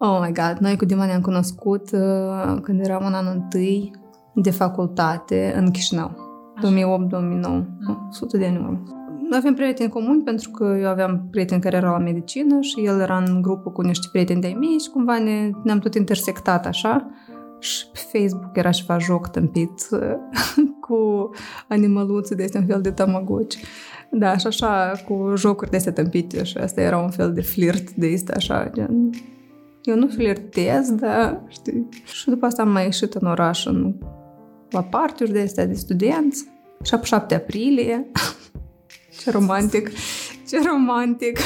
Oh 0.00 0.18
my 0.22 0.32
god, 0.32 0.56
noi 0.60 0.76
cu 0.76 0.84
Dima 0.84 1.06
ne-am 1.06 1.20
cunoscut 1.20 1.90
uh, 1.92 2.58
când 2.62 2.80
eram 2.80 3.06
în 3.06 3.14
anul 3.14 3.32
întâi 3.32 3.90
de 4.34 4.50
facultate 4.50 5.54
în 5.56 5.70
Chișinău. 5.70 6.26
2008-2009, 6.66 6.66
mm. 7.10 8.06
100 8.08 8.36
de 8.36 8.46
ani 8.46 8.56
urmă. 8.56 8.82
Noi 9.28 9.38
avem 9.38 9.54
prieteni 9.54 9.90
comuni 9.90 10.22
pentru 10.22 10.50
că 10.50 10.76
eu 10.80 10.88
aveam 10.88 11.28
prieteni 11.30 11.60
care 11.60 11.76
erau 11.76 11.92
la 11.92 11.98
medicină 11.98 12.60
și 12.60 12.84
el 12.84 13.00
era 13.00 13.16
în 13.16 13.42
grupă 13.42 13.70
cu 13.70 13.82
niște 13.82 14.08
prieteni 14.12 14.40
de-ai 14.40 14.56
mei 14.60 14.78
și 14.78 14.90
cumva 14.90 15.18
ne, 15.18 15.50
ne-am 15.62 15.78
tot 15.78 15.94
intersectat 15.94 16.66
așa. 16.66 17.10
Și 17.58 17.86
pe 17.92 18.18
Facebook 18.18 18.56
era 18.56 18.70
ceva 18.70 18.98
joc 18.98 19.28
tâmpit 19.28 19.88
cu 20.86 21.30
animăluțe 21.68 22.34
de 22.34 22.42
astea, 22.42 22.60
un 22.60 22.66
fel 22.66 22.80
de 22.80 22.90
tamagotchi. 22.90 23.58
Da, 24.10 24.36
și 24.36 24.46
așa, 24.46 24.92
cu 25.06 25.32
jocuri 25.36 25.70
de 25.70 25.76
astea 25.76 25.92
tâmpite 25.92 26.44
și 26.44 26.56
asta 26.56 26.80
era 26.80 26.98
un 26.98 27.10
fel 27.10 27.32
de 27.32 27.40
flirt 27.40 27.90
de 27.90 28.12
asta, 28.14 28.32
așa, 28.36 28.70
gen... 28.74 29.10
Eu 29.82 29.96
nu 29.96 30.08
flirtez, 30.08 30.90
dar, 30.90 31.42
știi, 31.48 31.88
și 32.04 32.28
după 32.28 32.46
asta 32.46 32.62
am 32.62 32.70
mai 32.70 32.84
ieșit 32.84 33.14
în 33.14 33.26
oraș, 33.26 33.66
în, 33.66 33.94
la 34.70 34.82
partiuri 34.82 35.32
de 35.32 35.40
astea 35.40 35.66
de 35.66 35.74
studenți. 35.74 36.48
Și 36.82 36.96
pe 36.96 37.04
7 37.04 37.34
aprilie, 37.34 38.10
ce 39.22 39.30
romantic, 39.30 39.90
ce 40.48 40.58
romantic. 40.66 41.38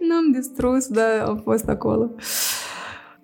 Nu 0.00 0.14
am 0.24 0.32
distrus, 0.32 0.86
dar 0.86 1.20
am 1.26 1.40
fost 1.44 1.68
acolo. 1.68 2.10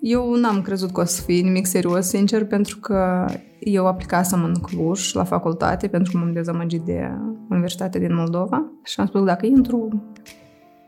Eu 0.00 0.34
n-am 0.34 0.62
crezut 0.62 0.90
că 0.90 1.00
o 1.00 1.04
să 1.04 1.22
fie 1.22 1.42
nimic 1.42 1.66
serios, 1.66 2.06
sincer, 2.06 2.44
pentru 2.44 2.78
că 2.78 3.26
eu 3.58 3.86
aplicasem 3.86 4.44
în 4.44 4.54
Cluj 4.54 5.12
la 5.12 5.24
facultate 5.24 5.88
pentru 5.88 6.12
că 6.12 6.18
m-am 6.18 6.32
dezamăgit 6.32 6.80
de 6.80 7.10
Universitatea 7.50 8.00
din 8.00 8.14
Moldova 8.14 8.70
și 8.84 9.00
am 9.00 9.06
spus 9.06 9.24
dacă 9.24 9.46
intru, 9.46 10.02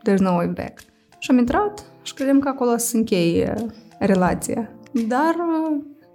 there's 0.09 0.19
no 0.19 0.31
way 0.31 0.47
back. 0.47 0.81
Și 1.19 1.31
am 1.31 1.39
intrat 1.39 1.85
și 2.03 2.15
credem 2.15 2.39
că 2.39 2.49
acolo 2.49 2.77
să 2.77 2.97
încheie 2.97 3.55
relația. 3.99 4.71
Dar 5.09 5.35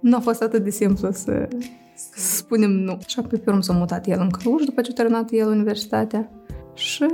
nu 0.00 0.16
a 0.16 0.20
fost 0.20 0.42
atât 0.42 0.64
de 0.64 0.70
simplu 0.70 1.10
să, 1.10 1.48
să 1.94 2.36
spunem 2.36 2.70
nu. 2.70 2.98
Și 3.06 3.18
apoi 3.18 3.38
pe 3.38 3.50
urmă 3.50 3.62
s-a 3.62 3.72
mutat 3.72 4.06
el 4.06 4.20
în 4.20 4.28
Cluj 4.28 4.64
după 4.64 4.80
ce 4.80 4.90
a 4.90 4.94
terminat 4.94 5.28
el 5.32 5.48
universitatea 5.48 6.30
și 6.74 7.06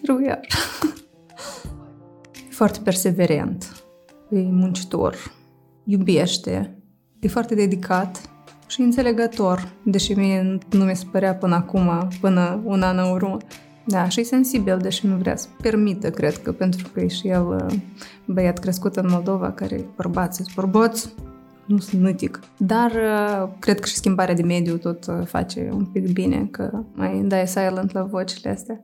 here 0.00 0.12
we 0.12 0.30
are. 0.30 0.46
Foarte 2.58 2.78
perseverent 2.84 3.83
e 4.38 4.50
muncitor, 4.50 5.16
iubește, 5.84 6.78
e 7.20 7.28
foarte 7.28 7.54
dedicat 7.54 8.30
și 8.66 8.80
înțelegător, 8.80 9.72
deși 9.82 10.12
mie 10.12 10.58
nu 10.70 10.84
mi 10.84 10.96
se 10.96 11.04
părea 11.10 11.34
până 11.34 11.54
acum, 11.54 12.08
până 12.20 12.60
un 12.64 12.82
an 12.82 12.98
în 12.98 13.10
urmă. 13.10 13.36
Da, 13.86 14.08
și 14.08 14.20
e 14.20 14.24
sensibil, 14.24 14.78
deși 14.78 15.06
nu 15.06 15.16
vrea 15.16 15.36
să 15.36 15.48
permită, 15.62 16.10
cred 16.10 16.36
că, 16.36 16.52
pentru 16.52 16.88
că 16.92 17.00
e 17.00 17.06
și 17.06 17.28
el 17.28 17.46
uh, 17.46 17.74
băiat 18.24 18.58
crescut 18.58 18.96
în 18.96 19.06
Moldova, 19.08 19.52
care 19.52 19.84
bărbați, 19.96 20.52
bărbați, 20.54 21.14
nu 21.66 21.78
sunt 21.78 22.02
nătic. 22.02 22.40
Dar 22.58 22.90
uh, 22.90 23.48
cred 23.58 23.80
că 23.80 23.86
și 23.86 23.94
schimbarea 23.94 24.34
de 24.34 24.42
mediu 24.42 24.76
tot 24.76 25.06
uh, 25.06 25.26
face 25.26 25.70
un 25.72 25.84
pic 25.84 26.12
bine, 26.12 26.48
că 26.50 26.84
mai 26.94 27.22
dai 27.24 27.46
silent 27.46 27.92
la 27.92 28.02
vocile 28.02 28.50
astea. 28.50 28.82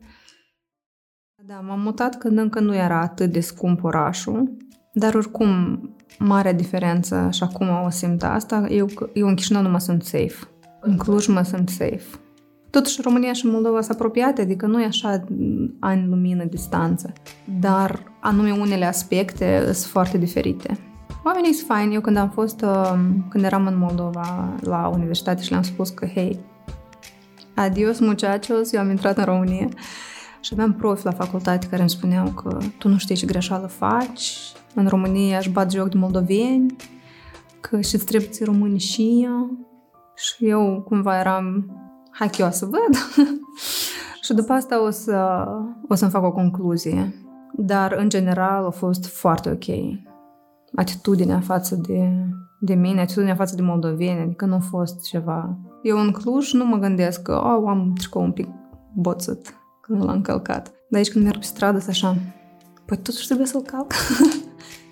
Da, 1.47 1.61
m-am 1.61 1.81
mutat 1.81 2.19
când 2.19 2.39
încă 2.39 2.61
nu 2.61 2.75
era 2.75 3.01
atât 3.01 3.33
de 3.33 3.41
scump 3.41 3.85
orașul 3.85 4.57
dar 4.93 5.15
oricum, 5.15 5.81
marea 6.19 6.53
diferență, 6.53 7.29
și 7.33 7.43
acum 7.43 7.69
o 7.85 7.91
simt 7.91 8.23
asta, 8.23 8.67
eu, 8.69 8.89
eu 9.13 9.29
în 9.29 9.35
Chișinău 9.35 9.63
nu 9.63 9.69
mă 9.69 9.79
sunt 9.79 10.03
safe. 10.03 10.37
În 10.81 10.97
Cluj 10.97 11.27
mă 11.27 11.43
simt 11.43 11.69
safe. 11.69 12.05
Totuși, 12.71 13.01
România 13.03 13.33
și 13.33 13.47
Moldova 13.47 13.81
sunt 13.81 13.97
apropiate, 13.97 14.41
adică 14.41 14.67
nu 14.67 14.83
e 14.83 14.85
așa 14.85 15.25
ani 15.81 16.07
lumină 16.09 16.45
distanță, 16.45 17.13
dar 17.61 18.03
anume 18.21 18.53
unele 18.53 18.85
aspecte 18.85 19.61
sunt 19.63 19.77
foarte 19.77 20.19
diferite. 20.19 20.79
Oamenii 21.25 21.53
sunt 21.53 21.67
faini. 21.67 21.95
Eu 21.95 22.01
când 22.01 22.17
am 22.17 22.31
fost, 22.31 22.61
um, 22.61 23.27
când 23.29 23.45
eram 23.45 23.67
în 23.67 23.79
Moldova 23.79 24.55
la 24.61 24.91
universitate 24.95 25.43
și 25.43 25.51
le-am 25.51 25.63
spus 25.63 25.91
că, 25.91 26.07
hei, 26.07 26.41
adios 27.55 27.99
muchachos, 27.99 28.73
eu 28.73 28.81
am 28.81 28.91
intrat 28.91 29.19
în 29.19 29.25
România 29.25 29.69
și 30.41 30.51
aveam 30.53 30.75
profi 30.75 31.05
la 31.05 31.13
facultate 31.13 31.67
care 31.67 31.81
îmi 31.81 31.91
spuneau 31.91 32.29
că 32.29 32.59
tu 32.79 32.89
nu 32.89 32.99
știi 32.99 33.17
ce 33.17 33.27
greșeală 33.27 33.67
faci, 33.67 34.39
în 34.75 34.87
România 34.87 35.37
aș 35.37 35.49
bat 35.49 35.71
joc 35.71 35.89
de 35.89 35.99
moldoveni, 35.99 36.77
că 37.61 37.81
și-ți 37.81 38.05
trebuie 38.05 38.29
români 38.45 38.79
și 38.79 39.21
eu. 39.25 39.69
Și 40.15 40.49
eu 40.49 40.83
cumva 40.89 41.19
eram, 41.19 41.77
hai 42.11 42.29
că 42.29 42.37
eu 42.39 42.47
o 42.47 42.51
să 42.51 42.67
văd. 42.67 42.97
și 44.25 44.33
după 44.33 44.53
asta 44.53 44.85
o, 44.85 44.91
să, 44.91 45.47
o 45.89 45.95
să-mi 45.95 46.11
fac 46.11 46.25
o 46.25 46.33
concluzie. 46.33 47.15
Dar, 47.53 47.93
în 47.93 48.09
general, 48.09 48.65
a 48.65 48.71
fost 48.71 49.07
foarte 49.07 49.51
ok. 49.51 49.99
Atitudinea 50.75 51.41
față 51.41 51.75
de, 51.75 52.13
de 52.61 52.75
mine, 52.75 53.01
atitudinea 53.01 53.35
față 53.35 53.55
de 53.55 53.63
moldoveni, 53.63 54.21
adică 54.21 54.45
nu 54.45 54.55
a 54.55 54.59
fost 54.59 55.03
ceva... 55.03 55.59
Eu 55.83 55.99
în 55.99 56.11
Cluj 56.11 56.53
nu 56.53 56.65
mă 56.65 56.77
gândesc 56.77 57.23
că 57.23 57.33
oh, 57.33 57.63
am 57.67 57.93
tricou 57.99 58.23
un 58.23 58.33
pic 58.33 58.49
boțăt 58.95 59.55
când 59.81 60.05
l-am 60.05 60.21
călcat. 60.21 60.73
Dar 60.89 61.01
aici 61.01 61.11
când 61.11 61.25
merg 61.25 61.39
pe 61.39 61.45
stradă, 61.45 61.79
sunt 61.79 61.91
așa, 61.91 62.17
păi 62.87 62.97
totuși 62.97 63.27
trebuie 63.27 63.47
să-l 63.47 63.63
calc. 63.63 63.93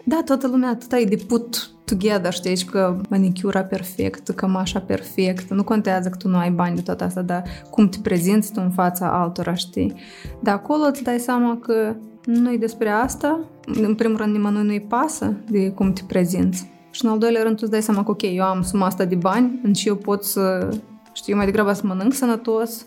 da, 0.08 0.22
toată 0.24 0.46
lumea 0.46 0.76
tot 0.76 0.92
e 0.92 1.04
de 1.04 1.24
put 1.26 1.70
together, 1.84 2.32
știi, 2.32 2.64
că 2.64 3.00
manicura 3.08 3.62
perfectă, 3.62 4.32
cămașa 4.32 4.80
perfectă, 4.80 5.54
nu 5.54 5.64
contează 5.64 6.08
că 6.08 6.16
tu 6.16 6.28
nu 6.28 6.36
ai 6.36 6.50
bani 6.50 6.74
de 6.76 6.82
tot 6.82 7.00
asta, 7.00 7.22
dar 7.22 7.42
cum 7.70 7.88
te 7.88 7.98
prezinți 8.02 8.52
tu 8.52 8.60
în 8.64 8.70
fața 8.70 9.20
altora, 9.20 9.54
știi. 9.54 9.94
Dar 10.40 10.54
acolo 10.54 10.84
îți 10.84 11.02
dai 11.02 11.18
seama 11.18 11.58
că 11.62 11.94
nu 12.24 12.52
e 12.52 12.56
despre 12.56 12.88
asta. 12.88 13.40
În 13.82 13.94
primul 13.94 14.16
rând, 14.16 14.32
nimănui 14.32 14.66
nu-i 14.66 14.80
pasă 14.80 15.36
de 15.50 15.70
cum 15.70 15.92
te 15.92 16.02
prezinți. 16.06 16.70
Și 16.90 17.04
în 17.04 17.10
al 17.10 17.18
doilea 17.18 17.42
rând, 17.42 17.54
tu 17.54 17.60
îți 17.62 17.70
dai 17.70 17.82
seama 17.82 18.04
că, 18.04 18.10
ok, 18.10 18.22
eu 18.22 18.44
am 18.44 18.62
suma 18.62 18.86
asta 18.86 19.04
de 19.04 19.14
bani, 19.14 19.60
în 19.62 19.72
și 19.72 19.88
eu 19.88 19.96
pot 19.96 20.24
să, 20.24 20.68
știu, 21.12 21.36
mai 21.36 21.44
degrabă 21.44 21.72
să 21.72 21.82
mănânc 21.84 22.12
sănătos, 22.12 22.86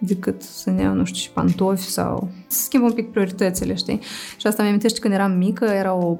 decât 0.00 0.42
să 0.42 0.70
ne 0.70 0.82
iau, 0.82 0.94
nu 0.94 1.04
știu, 1.04 1.20
și 1.20 1.30
pantofi 1.30 1.88
sau 1.88 2.28
să 2.46 2.62
schimb 2.62 2.84
un 2.84 2.92
pic 2.92 3.10
prioritățile, 3.10 3.74
știi? 3.74 4.00
Și 4.36 4.46
asta 4.46 4.62
mi 4.62 4.68
amintește 4.68 4.98
când 4.98 5.14
eram 5.14 5.32
mică, 5.32 5.64
era 5.64 5.94
o, 5.94 6.18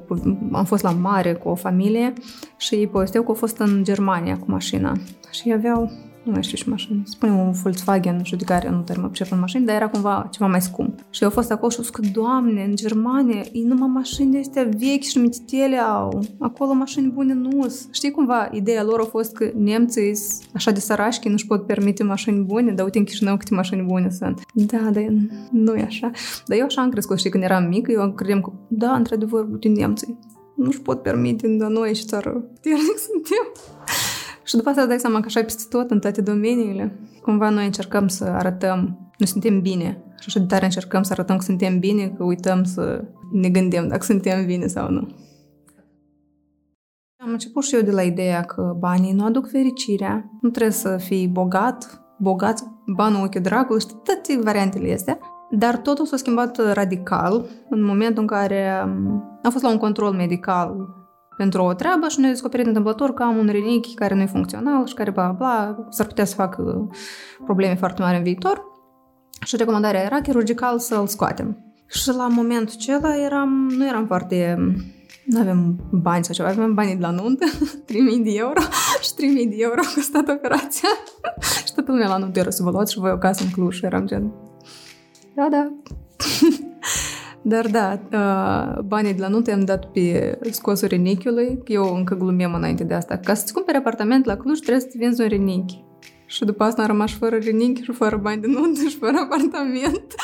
am 0.51 0.65
fost 0.65 0.83
la 0.83 0.91
mare 0.91 1.33
cu 1.33 1.49
o 1.49 1.55
familie 1.55 2.13
și 2.57 2.75
ei 2.75 2.87
povesteau 2.87 3.23
că 3.23 3.29
au 3.29 3.35
fost 3.35 3.57
în 3.57 3.83
Germania 3.83 4.37
cu 4.37 4.45
mașina 4.51 4.97
și 5.31 5.51
aveau 5.51 5.91
nu 6.27 6.33
mai 6.33 6.43
știu 6.43 6.57
ce 6.57 6.69
mașină, 6.69 7.01
spune 7.05 7.31
un 7.31 7.51
Volkswagen, 7.51 8.15
nu 8.15 8.23
știu 8.23 8.37
de 8.37 8.43
care, 8.43 8.69
nu 8.69 8.81
tare 8.81 8.99
mă 9.01 9.07
pricep 9.07 9.31
în 9.31 9.39
mașini, 9.39 9.65
dar 9.65 9.75
era 9.75 9.89
cumva 9.89 10.27
ceva 10.31 10.47
mai 10.47 10.61
scump. 10.61 10.99
Și 11.09 11.21
eu 11.23 11.27
au 11.27 11.33
fost 11.33 11.51
acolo 11.51 11.69
și 11.69 11.77
au 11.77 11.83
spus 11.83 11.95
că, 11.95 12.09
doamne, 12.13 12.63
în 12.63 12.75
Germania, 12.75 13.39
e 13.51 13.63
numai 13.63 13.89
mașini 13.93 14.31
de 14.31 14.37
astea 14.37 14.63
vechi 14.63 15.03
și 15.03 15.17
mititele 15.17 15.77
au. 15.77 16.23
Acolo 16.39 16.73
mașini 16.73 17.07
bune 17.07 17.33
nu 17.33 17.61
sunt. 17.67 17.87
Știi 17.91 18.11
cumva, 18.11 18.49
ideea 18.51 18.83
lor 18.83 18.99
a 18.99 19.03
fost 19.03 19.33
că 19.33 19.51
nemții 19.55 20.15
sunt 20.15 20.49
așa 20.53 20.71
de 20.71 20.79
sărași 20.79 21.19
că 21.19 21.29
nu-și 21.29 21.47
pot 21.47 21.65
permite 21.65 22.03
mașini 22.03 22.43
bune, 22.43 22.71
dar 22.71 22.85
uite 22.85 22.97
în 22.97 23.03
Chișinău 23.03 23.37
câte 23.37 23.53
mașini 23.53 23.81
bune 23.81 24.09
sunt. 24.09 24.41
Da, 24.53 24.89
dar 24.91 25.05
nu 25.51 25.75
e 25.75 25.83
așa. 25.83 26.11
Dar 26.45 26.57
eu 26.57 26.65
așa 26.65 26.81
am 26.81 26.89
crescut, 26.89 27.17
știi, 27.17 27.29
când 27.29 27.43
eram 27.43 27.63
mic, 27.67 27.87
eu 27.89 28.11
credeam 28.11 28.41
că, 28.41 28.51
da, 28.67 28.91
într-adevăr, 28.91 29.47
uite 29.51 29.67
nemții 29.67 30.17
nu-și 30.57 30.81
pot 30.81 31.01
permite, 31.01 31.47
dar 31.47 31.69
noi 31.69 31.95
și 31.95 32.05
țară 32.05 32.29
puternic 32.29 32.97
suntem. 32.97 33.45
Și 34.47 34.55
după 34.55 34.69
asta 34.69 34.85
dai 34.85 34.99
seama 34.99 35.19
că 35.19 35.25
așa 35.25 35.41
peste 35.41 35.63
tot, 35.69 35.91
în 35.91 35.99
toate 35.99 36.21
domeniile. 36.21 36.99
Cumva 37.21 37.49
noi 37.49 37.65
încercăm 37.65 38.07
să 38.07 38.23
arătăm, 38.23 38.77
noi 39.17 39.27
suntem 39.27 39.61
bine. 39.61 40.03
Și 40.19 40.25
așa 40.27 40.39
de 40.39 40.45
tare 40.45 40.65
încercăm 40.65 41.03
să 41.03 41.13
arătăm 41.13 41.37
că 41.37 41.43
suntem 41.43 41.79
bine, 41.79 42.07
că 42.07 42.23
uităm 42.23 42.63
să 42.63 43.03
ne 43.31 43.49
gândim 43.49 43.87
dacă 43.87 44.03
suntem 44.03 44.45
bine 44.45 44.67
sau 44.67 44.91
nu. 44.91 45.07
Am 47.17 47.29
început 47.31 47.63
și 47.63 47.75
eu 47.75 47.81
de 47.81 47.91
la 47.91 48.01
ideea 48.01 48.41
că 48.41 48.75
banii 48.79 49.13
nu 49.13 49.25
aduc 49.25 49.49
fericirea, 49.49 50.29
nu 50.41 50.49
trebuie 50.49 50.73
să 50.73 50.97
fii 50.97 51.27
bogat, 51.27 52.01
bogat, 52.19 52.63
banul 52.95 53.23
ochiul 53.23 53.41
dragului, 53.41 53.81
și 53.81 53.87
toate 53.87 54.39
variantele 54.43 54.93
astea. 54.93 55.19
Dar 55.49 55.77
totul 55.77 56.05
s-a 56.05 56.17
schimbat 56.17 56.73
radical 56.73 57.45
în 57.69 57.83
momentul 57.83 58.21
în 58.21 58.27
care 58.27 58.69
am 59.43 59.51
fost 59.51 59.63
la 59.63 59.69
un 59.69 59.77
control 59.77 60.11
medical 60.11 60.96
pentru 61.37 61.63
o 61.63 61.73
treabă 61.73 62.07
și 62.07 62.19
ne-a 62.19 62.29
descoperit 62.29 62.65
întâmplător 62.65 63.13
că 63.13 63.23
am 63.23 63.37
un 63.37 63.47
rinichi 63.47 63.95
care 63.95 64.15
nu 64.15 64.21
e 64.21 64.25
funcțional 64.25 64.85
și 64.85 64.93
care 64.93 65.11
bla 65.11 65.31
bla, 65.31 65.85
s-ar 65.89 66.05
putea 66.05 66.25
să 66.25 66.35
facă 66.35 66.89
probleme 67.45 67.75
foarte 67.75 68.01
mari 68.01 68.17
în 68.17 68.23
viitor. 68.23 68.61
Și 69.45 69.55
recomandarea 69.55 70.03
era 70.03 70.21
chirurgical 70.21 70.79
să-l 70.79 71.07
scoatem. 71.07 71.57
Și 71.87 72.09
la 72.15 72.27
momentul 72.27 72.75
acela 72.77 73.15
eram, 73.15 73.49
nu 73.77 73.87
eram 73.87 74.05
foarte 74.05 74.57
nu 75.27 75.39
avem 75.39 75.75
bani 75.91 76.23
sau 76.23 76.33
ceva, 76.33 76.47
avem 76.47 76.73
bani 76.73 76.95
de 76.95 77.01
la 77.01 77.11
nuntă, 77.11 77.45
3000 77.85 78.19
de 78.23 78.31
euro 78.33 78.61
și 79.05 79.13
3000 79.13 79.47
de 79.47 79.55
euro 79.57 79.79
a 79.83 79.93
costat 79.95 80.29
operația. 80.29 80.89
și 81.65 81.73
toată 81.73 81.91
lumea 81.91 82.07
la 82.07 82.17
nuntă 82.17 82.39
era 82.39 82.49
să 82.49 82.63
vă 82.63 82.69
luați 82.69 82.91
și 82.93 82.99
voi 82.99 83.11
o 83.11 83.17
casă 83.17 83.43
în 83.43 83.49
Cluj 83.49 83.75
și 83.75 83.85
eram 83.85 84.05
gen... 84.05 84.31
Da, 85.35 85.47
da. 85.51 85.73
Dar 87.47 87.67
da, 87.67 87.99
uh, 88.11 88.83
banii 88.83 89.13
de 89.13 89.21
la 89.21 89.27
nuntă 89.27 89.51
am 89.51 89.65
dat 89.65 89.91
pe 89.91 90.37
scosul 90.51 90.87
renichiului. 90.87 91.63
Eu 91.65 91.95
încă 91.95 92.15
glumem 92.15 92.53
înainte 92.53 92.83
de 92.83 92.93
asta. 92.93 93.17
Ca 93.17 93.33
să-ți 93.33 93.53
cumperi 93.53 93.77
apartament 93.77 94.25
la 94.25 94.37
Cluj, 94.37 94.59
trebuie 94.59 94.79
să-ți 94.79 94.97
vinzi 94.97 95.21
un 95.21 95.27
renichi. 95.27 95.83
Și 96.25 96.45
după 96.45 96.63
asta 96.63 96.81
am 96.81 96.87
rămas 96.87 97.11
fără 97.11 97.35
renichi 97.35 97.81
și 97.81 97.91
fără 97.91 98.17
bani 98.17 98.41
de 98.41 98.47
nuntă 98.47 98.81
și 98.89 98.97
fără 98.97 99.17
apartament. 99.17 100.15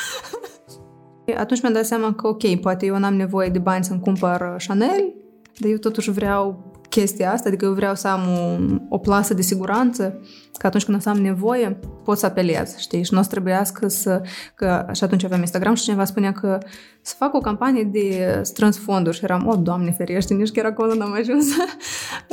Atunci 1.43 1.61
mi-am 1.61 1.73
dat 1.73 1.85
seama 1.85 2.13
că, 2.13 2.27
ok, 2.27 2.55
poate 2.55 2.85
eu 2.85 2.97
n-am 2.97 3.15
nevoie 3.15 3.49
de 3.49 3.59
bani 3.59 3.83
să-mi 3.83 3.99
cumpăr 3.99 4.55
Chanel, 4.67 5.13
dar 5.59 5.69
eu 5.69 5.77
totuși 5.77 6.11
vreau 6.11 6.72
chestia 6.93 7.31
asta, 7.31 7.47
adică 7.47 7.65
eu 7.65 7.73
vreau 7.73 7.95
să 7.95 8.07
am 8.07 8.21
o, 8.27 8.95
o 8.95 8.97
plasă 8.97 9.33
de 9.33 9.41
siguranță, 9.41 10.19
că 10.57 10.67
atunci 10.67 10.83
când 10.83 10.97
o 10.97 10.99
să 10.99 11.09
am 11.09 11.17
nevoie, 11.17 11.79
pot 12.03 12.17
să 12.17 12.25
apelez, 12.25 12.77
știi? 12.77 13.03
Și 13.03 13.13
nu 13.13 13.19
o 13.19 13.21
să 13.21 13.29
trebuiască 13.29 13.87
să... 13.87 14.21
Că, 14.55 14.85
și 14.91 15.03
atunci 15.03 15.23
aveam 15.23 15.39
Instagram 15.39 15.73
și 15.73 15.83
cineva 15.83 16.05
spunea 16.05 16.31
că 16.31 16.57
să 17.01 17.15
fac 17.17 17.33
o 17.33 17.39
campanie 17.39 17.83
de 17.83 18.39
strâns 18.41 18.77
fonduri 18.77 19.17
și 19.17 19.23
eram, 19.23 19.47
o, 19.47 19.55
Doamne 19.55 19.91
ferește, 19.91 20.33
nici 20.33 20.51
chiar 20.51 20.65
acolo 20.65 20.93
n-am 20.93 21.13
ajuns. 21.13 21.47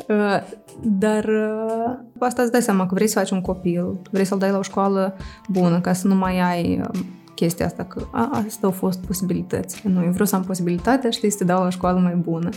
Uh, 0.09 0.43
dar 0.83 1.25
uh, 1.25 1.99
cu 2.19 2.25
asta 2.25 2.43
îți 2.43 2.50
dai 2.50 2.62
seama 2.62 2.87
că 2.87 2.95
vrei 2.95 3.07
să 3.07 3.19
faci 3.19 3.31
un 3.31 3.40
copil, 3.40 4.00
vrei 4.11 4.25
să-l 4.25 4.38
dai 4.38 4.50
la 4.50 4.59
o 4.59 4.62
școală 4.62 5.17
bună, 5.49 5.81
ca 5.81 5.93
să 5.93 6.07
nu 6.07 6.14
mai 6.14 6.40
ai 6.40 6.81
um, 6.95 7.05
chestia 7.40 7.66
asta, 7.66 7.85
că 7.85 8.06
a, 8.11 8.30
astea 8.47 8.68
au 8.68 8.70
fost 8.70 9.04
posibilități. 9.06 9.88
Nu, 9.88 10.04
eu 10.04 10.11
vreau 10.11 10.26
să 10.26 10.37
am 10.37 10.44
posibilitatea, 10.44 11.11
știi, 11.11 11.30
să 11.30 11.37
te 11.37 11.44
dau 11.44 11.62
la 11.62 11.68
școală 11.68 11.99
mai 11.99 12.14
bună. 12.14 12.49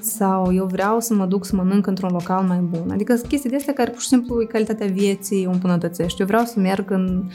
Sau 0.00 0.54
eu 0.54 0.66
vreau 0.66 1.00
să 1.00 1.14
mă 1.14 1.26
duc 1.26 1.44
să 1.44 1.56
mănânc 1.56 1.86
într-un 1.86 2.10
local 2.12 2.44
mai 2.44 2.58
bun. 2.58 2.90
Adică 2.90 3.14
chestii 3.14 3.50
de 3.50 3.56
astea 3.56 3.72
care 3.72 3.90
pur 3.90 4.00
și 4.00 4.06
simplu 4.06 4.42
e 4.42 4.44
calitatea 4.44 4.86
vieții 4.86 5.46
o 5.46 5.50
îmbunătățește. 5.50 6.20
Eu 6.20 6.26
vreau 6.26 6.44
să 6.44 6.60
merg 6.60 6.90
în 6.90 7.30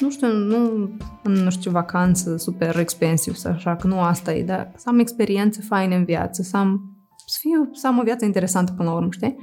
nu 0.00 0.10
știu, 0.10 0.32
nu 0.32 0.90
în, 1.22 1.32
nu 1.32 1.50
știu, 1.50 1.70
vacanță 1.70 2.36
super 2.36 2.78
expensiv 2.78 3.34
sau 3.34 3.52
așa, 3.52 3.76
că 3.76 3.86
nu 3.86 4.00
asta 4.00 4.32
e, 4.32 4.44
dar 4.44 4.72
să 4.76 4.88
am 4.88 4.98
experiențe 4.98 5.60
faine 5.60 5.94
în 5.94 6.04
viață, 6.04 6.42
să 6.42 6.56
am, 6.56 6.96
să, 7.26 7.38
fiu, 7.40 7.70
să 7.72 7.86
am 7.86 7.98
o 7.98 8.02
viață 8.02 8.24
interesantă 8.24 8.72
până 8.76 8.88
la 8.88 8.94
urmă, 8.94 9.08
știi? 9.10 9.36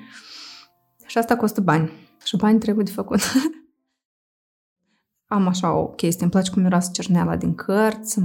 Și 1.05 1.17
asta 1.17 1.35
costă 1.35 1.61
bani. 1.61 1.91
Și 2.23 2.37
bani 2.37 2.59
trebuie 2.59 2.83
de 2.85 2.91
făcut. 2.91 3.19
am 5.33 5.47
așa 5.47 5.77
o 5.77 5.85
chestie, 5.85 6.21
îmi 6.21 6.31
place 6.31 6.51
cum 6.51 6.61
miroase 6.61 6.89
cerneala 6.91 7.35
din 7.35 7.55
cărți, 7.55 8.19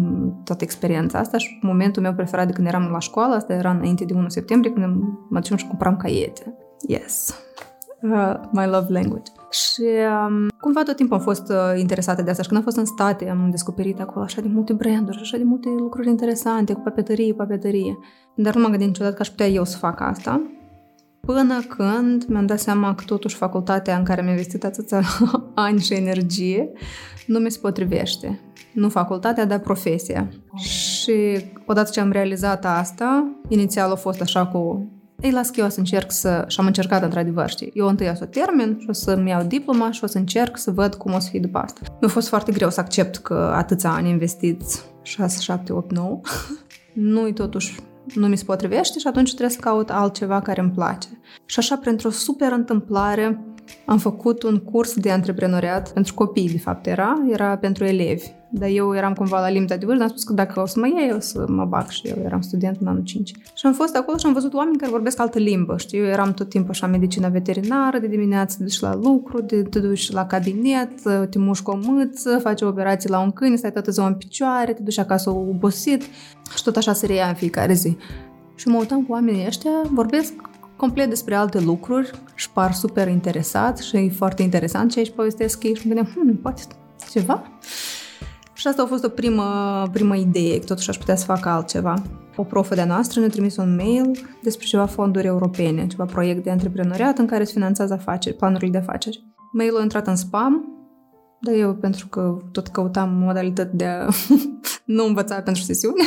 toată 0.45 0.65
experiența 0.65 1.19
asta 1.19 1.39
și 1.39 1.59
momentul 1.63 2.03
meu 2.03 2.15
preferat 2.15 2.47
de 2.47 2.53
când 2.53 2.67
eram 2.67 2.89
la 2.93 2.99
școală, 2.99 3.35
asta 3.35 3.53
era 3.53 3.71
înainte 3.71 4.05
de 4.05 4.15
1 4.15 4.29
septembrie, 4.29 4.73
când 4.73 4.87
mă 5.29 5.39
duceam 5.39 5.59
și 5.59 5.67
cumpăram 5.67 5.97
caiete. 5.97 6.57
Yes. 6.87 7.35
Uh, 8.03 8.35
my 8.53 8.67
love 8.67 8.93
language. 8.93 9.31
Și 9.51 9.85
um, 10.27 10.49
cumva 10.61 10.83
tot 10.83 10.97
timpul 10.97 11.17
am 11.17 11.23
fost 11.23 11.49
uh, 11.51 11.79
interesată 11.79 12.23
de 12.23 12.31
asta 12.31 12.43
și 12.43 12.49
când 12.49 12.61
am 12.61 12.67
fost 12.67 12.79
în 12.79 12.85
state 12.85 13.31
am 13.31 13.51
descoperit 13.51 14.01
acolo 14.01 14.25
așa 14.25 14.41
de 14.41 14.49
multe 14.49 14.73
branduri, 14.73 15.19
așa 15.21 15.37
de 15.37 15.45
multe 15.45 15.69
lucruri 15.69 16.09
interesante, 16.09 16.73
cu 16.73 16.81
papeterie, 16.81 17.35
papeterie. 17.35 17.99
Dar 18.35 18.55
nu 18.55 18.61
m-am 18.61 18.71
gândit 18.71 18.89
niciodată 18.89 19.15
că 19.15 19.23
aș 19.23 19.29
putea 19.29 19.47
eu 19.47 19.65
să 19.65 19.77
fac 19.77 20.01
asta. 20.01 20.43
Până 21.33 21.61
când 21.61 22.25
mi-am 22.25 22.47
dat 22.47 22.61
seama 22.61 22.95
că 22.95 23.05
totuși 23.07 23.37
facultatea 23.37 23.97
în 23.97 24.05
care 24.05 24.21
am 24.21 24.29
investit 24.29 24.65
atâția 24.65 25.03
ani 25.55 25.81
și 25.81 25.95
energie 25.95 26.71
nu 27.27 27.39
mi 27.39 27.51
se 27.51 27.59
potrivește. 27.61 28.41
Nu 28.73 28.89
facultatea, 28.89 29.45
dar 29.45 29.59
profesia. 29.59 30.29
Și 30.55 31.45
odată 31.67 31.91
ce 31.91 32.01
am 32.01 32.11
realizat 32.11 32.65
asta, 32.65 33.33
inițial 33.49 33.91
a 33.91 33.95
fost 33.95 34.21
așa 34.21 34.47
cu 34.47 34.91
ei, 35.21 35.31
las 35.31 35.51
că 35.51 35.61
eu 35.61 35.67
o 35.67 35.69
să 35.69 35.79
încerc 35.79 36.13
să... 36.13 36.45
Și 36.47 36.61
am 36.61 36.67
încercat 36.67 37.03
într-adevăr, 37.03 37.49
știi? 37.49 37.71
Eu 37.75 37.87
întâi 37.87 38.09
o 38.13 38.15
să 38.15 38.25
termin 38.25 38.77
și 38.81 38.87
o 38.89 38.93
să-mi 38.93 39.29
iau 39.29 39.43
diploma 39.43 39.91
și 39.91 40.05
o 40.05 40.07
să 40.07 40.19
încerc 40.19 40.57
să 40.57 40.71
văd 40.71 40.95
cum 40.95 41.13
o 41.13 41.19
să 41.19 41.29
fie 41.31 41.41
după 41.41 41.59
asta. 41.59 41.81
Mi-a 42.01 42.11
fost 42.11 42.29
foarte 42.29 42.53
greu 42.53 42.71
să 42.71 42.81
accept 42.81 43.17
că 43.17 43.53
atâția 43.55 43.91
ani 43.91 44.09
investiți 44.09 44.85
6, 45.03 45.41
7, 45.41 45.73
8, 45.73 45.93
9 45.93 46.21
nu-i 46.95 47.33
totuși 47.33 47.81
nu 48.15 48.27
mi 48.27 48.37
se 48.37 48.45
potrivește 48.45 48.99
și 48.99 49.07
atunci 49.07 49.29
trebuie 49.29 49.51
să 49.51 49.61
caut 49.61 49.91
altceva 49.91 50.41
care 50.41 50.61
îmi 50.61 50.71
place. 50.71 51.09
Și 51.45 51.59
așa, 51.59 51.77
printr-o 51.77 52.11
super 52.11 52.53
întâmplare, 52.53 53.45
am 53.85 53.99
făcut 53.99 54.43
un 54.43 54.59
curs 54.59 54.95
de 54.95 55.11
antreprenoriat 55.11 55.93
pentru 55.93 56.15
copii, 56.15 56.51
de 56.51 56.59
fapt 56.59 56.87
era, 56.87 57.23
era 57.31 57.57
pentru 57.57 57.85
elevi. 57.85 58.37
Dar 58.51 58.69
eu 58.69 58.95
eram 58.97 59.13
cumva 59.13 59.41
la 59.41 59.51
limita 59.51 59.77
de 59.77 59.87
vârstă, 59.87 60.03
am 60.03 60.09
spus 60.09 60.23
că 60.23 60.33
dacă 60.33 60.61
o 60.61 60.67
să 60.67 60.79
mă 60.79 60.87
iei, 60.87 61.13
o 61.13 61.21
să 61.21 61.45
mă 61.49 61.65
bag 61.65 61.89
și 61.89 62.07
eu 62.07 62.17
eram 62.25 62.41
student 62.41 62.77
în 62.81 62.87
anul 62.87 63.03
5. 63.03 63.33
Și 63.55 63.67
am 63.67 63.73
fost 63.73 63.97
acolo 63.97 64.17
și 64.17 64.27
am 64.27 64.33
văzut 64.33 64.55
oameni 64.55 64.77
care 64.77 64.91
vorbesc 64.91 65.21
altă 65.21 65.39
limbă, 65.39 65.77
știi? 65.77 65.99
Eu 65.99 66.05
eram 66.05 66.33
tot 66.33 66.49
timpul 66.49 66.71
așa 66.71 66.87
medicina 66.87 67.29
veterinară, 67.29 67.99
de 67.99 68.07
dimineață 68.07 68.57
te 68.57 68.63
duci 68.63 68.81
la 68.81 68.95
lucru, 68.95 69.41
de, 69.41 69.63
te 69.63 69.79
duci 69.79 70.11
la 70.11 70.27
cabinet, 70.27 71.01
te 71.31 71.39
muști 71.39 71.65
cu 71.65 71.71
o 71.71 71.79
mâță, 71.83 72.39
faci 72.43 72.63
operații 72.63 73.09
la 73.09 73.21
un 73.21 73.31
câine, 73.31 73.57
stai 73.57 73.73
toată 73.73 73.91
ziua 73.91 74.07
în 74.07 74.15
picioare, 74.15 74.73
te 74.73 74.83
duci 74.83 74.99
acasă 74.99 75.31
obosit 75.31 76.03
și 76.57 76.63
tot 76.65 76.77
așa 76.77 76.93
se 76.93 77.07
reia 77.07 77.29
în 77.29 77.35
fiecare 77.35 77.73
zi. 77.73 77.97
Și 78.55 78.69
mă 78.69 78.79
uitam 78.79 79.05
cu 79.05 79.13
oamenii 79.13 79.47
ăștia, 79.47 79.71
vorbesc 79.91 80.33
complet 80.79 81.09
despre 81.09 81.35
alte 81.35 81.61
lucruri 81.61 82.11
și 82.35 82.51
par 82.51 82.73
super 82.73 83.09
interesat 83.09 83.79
și 83.79 83.97
e 83.97 84.11
foarte 84.11 84.43
interesant 84.43 84.91
ce 84.91 84.99
aici 84.99 85.13
povestesc 85.15 85.63
ei 85.63 85.75
și 85.75 85.87
mă 85.87 85.95
gândeam, 85.95 86.15
hmm, 86.15 86.37
poate 86.37 86.63
ceva? 87.11 87.43
Și 88.53 88.67
asta 88.67 88.83
a 88.83 88.87
fost 88.87 89.05
o 89.05 89.09
primă, 89.09 89.45
primă 89.93 90.17
idee, 90.17 90.59
că 90.59 90.65
totuși 90.65 90.91
aș 90.91 90.97
putea 90.97 91.17
să 91.17 91.25
fac 91.25 91.47
altceva. 91.47 92.03
O 92.37 92.43
profă 92.43 92.75
de-a 92.75 92.85
noastră 92.85 93.21
ne-a 93.21 93.29
trimis 93.29 93.57
un 93.57 93.75
mail 93.77 94.11
despre 94.43 94.67
ceva 94.67 94.87
fonduri 94.87 95.27
europene, 95.27 95.87
ceva 95.87 96.05
proiect 96.05 96.45
de 96.45 96.51
antreprenoriat 96.51 97.19
în 97.19 97.27
care 97.27 97.45
se 97.45 97.53
finanțează 97.53 97.93
afaceri, 97.93 98.37
planurile 98.37 98.71
de 98.71 98.79
afaceri. 98.79 99.25
Mailul 99.53 99.79
a 99.79 99.83
intrat 99.83 100.07
în 100.07 100.17
spam, 100.17 100.78
dar 101.41 101.55
eu, 101.55 101.75
pentru 101.75 102.09
că 102.09 102.37
tot 102.53 102.69
căutam 102.69 103.11
modalități 103.13 103.77
de 103.77 103.85
a 103.85 104.09
nu 104.97 105.05
învăța 105.05 105.41
pentru 105.41 105.63
sesiunea, 105.63 106.07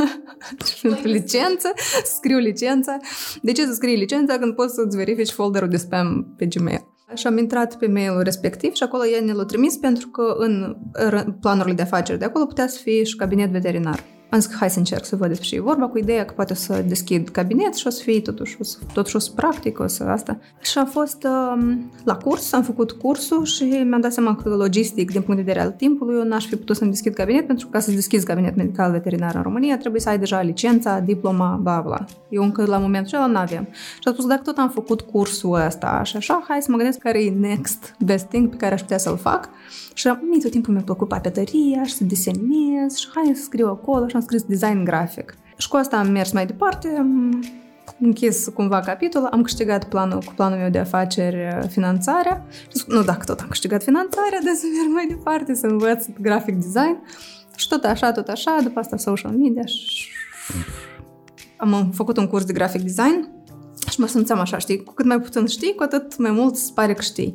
pentru 0.82 1.08
licență, 1.08 1.72
scriu 2.04 2.38
licența. 2.38 2.96
De 3.42 3.52
ce 3.52 3.66
să 3.66 3.72
scrii 3.72 3.96
licența 3.96 4.38
când 4.38 4.54
poți 4.54 4.74
să-ți 4.74 4.96
verifici 4.96 5.30
folderul 5.30 5.68
de 5.68 5.76
spam 5.76 6.34
pe 6.36 6.46
Gmail? 6.46 6.86
Și 7.14 7.26
am 7.26 7.38
intrat 7.38 7.76
pe 7.78 7.86
mailul 7.86 8.22
respectiv 8.22 8.74
și 8.74 8.82
acolo 8.82 9.06
el 9.06 9.24
ne 9.24 9.32
l-a 9.32 9.44
trimis 9.44 9.76
pentru 9.76 10.08
că 10.08 10.34
în 10.38 10.76
planurile 11.40 11.74
de 11.74 11.82
afaceri 11.82 12.18
de 12.18 12.24
acolo 12.24 12.46
putea 12.46 12.66
să 12.66 12.78
fie 12.82 13.04
și 13.04 13.16
cabinet 13.16 13.50
veterinar. 13.50 14.04
Am 14.30 14.38
zis 14.38 14.50
că 14.50 14.56
hai 14.58 14.70
să 14.70 14.78
încerc 14.78 15.04
să 15.04 15.16
văd 15.16 15.28
despre 15.28 15.46
ce 15.46 15.54
e 15.54 15.60
vorba, 15.60 15.86
cu 15.86 15.98
ideea 15.98 16.24
că 16.24 16.32
poate 16.32 16.52
o 16.52 16.56
să 16.56 16.84
deschid 16.88 17.28
cabinet 17.28 17.74
și 17.74 17.86
o 17.86 17.90
să 17.90 18.02
fie 18.02 18.20
totuși, 18.20 18.56
o 18.60 18.62
să, 18.62 18.78
totuși 18.92 19.16
o 19.16 19.18
să 19.18 19.30
practic, 19.34 19.78
o 19.78 19.86
să 19.86 20.04
asta. 20.04 20.38
Și 20.60 20.78
am 20.78 20.86
fost 20.86 21.24
uh, 21.24 21.76
la 22.04 22.16
curs, 22.16 22.52
am 22.52 22.62
făcut 22.62 22.92
cursul 22.92 23.44
și 23.44 23.64
mi-am 23.64 24.00
dat 24.00 24.12
seama 24.12 24.36
că 24.36 24.48
logistic, 24.48 25.10
din 25.10 25.20
punct 25.22 25.36
de 25.36 25.42
vedere 25.42 25.64
al 25.64 25.70
timpului, 25.70 26.18
eu 26.18 26.24
n-aș 26.24 26.46
fi 26.46 26.56
putut 26.56 26.76
să-mi 26.76 26.90
deschid 26.90 27.14
cabinet, 27.14 27.46
pentru 27.46 27.66
că 27.66 27.72
ca 27.72 27.80
să 27.80 27.90
deschizi 27.90 28.26
cabinet 28.26 28.56
medical 28.56 28.90
veterinar 28.90 29.34
în 29.34 29.42
România, 29.42 29.78
trebuie 29.78 30.00
să 30.00 30.08
ai 30.08 30.18
deja 30.18 30.42
licența, 30.42 30.98
diploma, 30.98 31.58
bla 31.62 31.80
bla. 31.80 32.04
Eu 32.28 32.42
încă 32.42 32.64
la 32.64 32.78
momentul 32.78 33.06
acela 33.06 33.26
nu 33.26 33.38
aveam. 33.38 33.66
Și 33.72 34.00
am 34.04 34.12
spus, 34.12 34.26
dacă 34.26 34.42
tot 34.44 34.58
am 34.58 34.70
făcut 34.70 35.00
cursul 35.00 35.54
ăsta 35.66 36.02
și 36.02 36.16
așa, 36.16 36.44
hai 36.48 36.62
să 36.62 36.70
mă 36.70 36.76
gândesc 36.76 36.98
care 36.98 37.24
e 37.24 37.30
next 37.30 37.94
best 38.04 38.24
thing 38.24 38.48
pe 38.48 38.56
care 38.56 38.74
aș 38.74 38.80
putea 38.80 38.98
să-l 38.98 39.16
fac. 39.16 39.48
Și 39.96 40.06
mie 40.06 40.40
tot 40.42 40.50
timpul 40.50 40.72
mi-a 40.72 40.82
plăcut 40.82 41.08
papeteria 41.08 41.84
și 41.84 41.94
să 41.94 42.04
desenez 42.04 42.96
și 42.96 43.08
hai 43.14 43.32
să 43.34 43.42
scriu 43.42 43.68
acolo 43.68 44.08
și 44.08 44.16
am 44.16 44.22
scris 44.22 44.42
design 44.42 44.84
grafic. 44.84 45.34
Și 45.56 45.68
cu 45.68 45.76
asta 45.76 45.96
am 45.96 46.10
mers 46.10 46.32
mai 46.32 46.46
departe, 46.46 46.94
am 46.98 47.42
închis 48.00 48.48
cumva 48.48 48.80
capitolul, 48.80 49.28
am 49.32 49.42
câștigat 49.42 49.84
planul, 49.88 50.22
cu 50.22 50.32
planul 50.36 50.58
meu 50.58 50.70
de 50.70 50.78
afaceri 50.78 51.36
uh, 51.36 51.68
finanțarea. 51.68 52.46
Nu, 52.86 53.02
dacă 53.02 53.24
tot 53.24 53.40
am 53.40 53.48
câștigat 53.48 53.82
finanțarea, 53.82 54.38
de 54.42 54.54
să 54.54 54.66
merg 54.78 54.92
mai 54.92 55.06
departe, 55.08 55.54
să 55.54 55.66
învăț 55.66 56.06
grafic 56.20 56.54
design. 56.54 57.02
Și 57.56 57.68
tot 57.68 57.84
așa, 57.84 58.12
tot 58.12 58.28
așa, 58.28 58.58
după 58.62 58.78
asta 58.78 58.96
social 58.96 59.32
media 59.32 59.64
și 59.64 60.08
am 61.56 61.90
făcut 61.94 62.16
un 62.16 62.26
curs 62.26 62.44
de 62.44 62.52
grafic 62.52 62.82
design 62.82 63.30
și 63.90 64.00
mă 64.00 64.06
simțeam 64.06 64.38
așa, 64.38 64.58
știi, 64.58 64.82
cu 64.82 64.92
cât 64.92 65.06
mai 65.06 65.20
puțin 65.20 65.46
știi, 65.46 65.74
cu 65.74 65.82
atât 65.82 66.16
mai 66.18 66.30
mult 66.30 66.54
îți 66.54 66.74
pare 66.74 66.92
că 66.92 67.02
știi. 67.02 67.34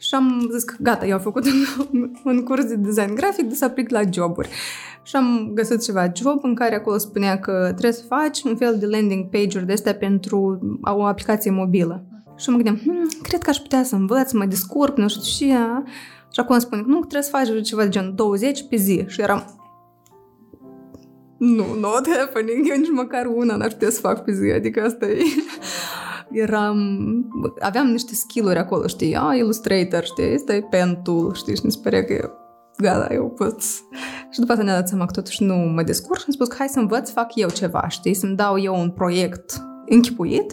Și 0.00 0.14
am 0.14 0.48
zis 0.52 0.64
că 0.64 0.74
gata, 0.80 1.06
eu 1.06 1.14
am 1.14 1.20
făcut 1.20 1.44
un, 1.92 2.10
un 2.24 2.42
curs 2.42 2.64
de 2.64 2.74
design 2.74 3.14
grafic 3.14 3.48
de 3.48 3.54
să 3.54 3.64
aplic 3.64 3.90
la 3.90 4.00
joburi. 4.12 4.48
Și 5.02 5.16
am 5.16 5.50
găsit 5.54 5.82
ceva 5.82 6.12
job 6.14 6.38
în 6.42 6.54
care 6.54 6.74
acolo 6.74 6.98
spunea 6.98 7.38
că 7.38 7.52
trebuie 7.62 7.92
să 7.92 8.04
faci 8.08 8.42
un 8.42 8.56
fel 8.56 8.76
de 8.78 8.86
landing 8.86 9.28
page-uri 9.28 9.66
de 9.66 9.72
astea 9.72 9.94
pentru 9.94 10.58
o 10.80 11.04
aplicație 11.04 11.50
mobilă. 11.50 12.04
Și 12.36 12.50
mă 12.50 12.54
gândeam, 12.54 12.76
hm, 12.76 13.22
cred 13.22 13.42
că 13.42 13.50
aș 13.50 13.56
putea 13.56 13.82
să 13.82 13.94
învăț, 13.94 14.28
să 14.28 14.36
mă 14.36 14.44
descurc, 14.44 14.96
nu 14.96 15.08
știu 15.08 15.22
ce. 15.22 15.54
Și 16.32 16.40
acum 16.40 16.54
îmi 16.54 16.60
spune, 16.60 16.82
nu, 16.86 16.98
trebuie 16.98 17.22
să 17.22 17.30
faci 17.30 17.62
ceva 17.62 17.82
de 17.82 17.88
gen 17.88 18.14
20 18.14 18.64
pe 18.68 18.76
zi. 18.76 19.04
Și 19.06 19.20
eram, 19.20 19.60
nu, 21.38 21.64
not 21.80 22.08
happening, 22.16 22.68
eu 22.68 22.76
nici 22.76 22.90
măcar 22.90 23.26
una 23.26 23.56
n-aș 23.56 23.72
putea 23.72 23.90
să 23.90 24.00
fac 24.00 24.24
pe 24.24 24.32
zi, 24.32 24.50
adică 24.50 24.82
asta 24.82 25.06
e 25.06 25.22
eram, 26.30 26.78
aveam 27.60 27.86
niște 27.86 28.14
skill-uri 28.14 28.58
acolo, 28.58 28.86
știi, 28.86 29.16
a, 29.16 29.34
Illustrator, 29.34 30.04
știi, 30.04 30.34
ăsta 30.34 30.54
e 30.54 30.60
pen 30.70 31.00
tool, 31.02 31.34
știi, 31.34 31.56
și 31.56 31.64
mi 31.64 31.72
se 31.72 31.78
părea 31.82 32.04
că 32.04 32.12
eu, 32.12 32.30
gata, 32.78 33.14
eu 33.14 33.28
pot. 33.28 33.62
Și 34.30 34.40
după 34.40 34.52
asta 34.52 34.64
ne-a 34.64 34.74
dat 34.74 34.88
seama 34.88 35.04
că 35.04 35.12
totuși 35.12 35.42
nu 35.42 35.54
mă 35.54 35.82
descurc 35.82 36.18
și 36.18 36.24
am 36.26 36.32
spus 36.32 36.48
că 36.48 36.54
hai 36.58 36.68
să 36.68 36.78
învăț, 36.78 37.10
fac 37.10 37.34
eu 37.34 37.48
ceva, 37.48 37.88
știi, 37.88 38.14
să-mi 38.14 38.36
dau 38.36 38.58
eu 38.58 38.80
un 38.80 38.90
proiect 38.90 39.62
închipuit 39.86 40.52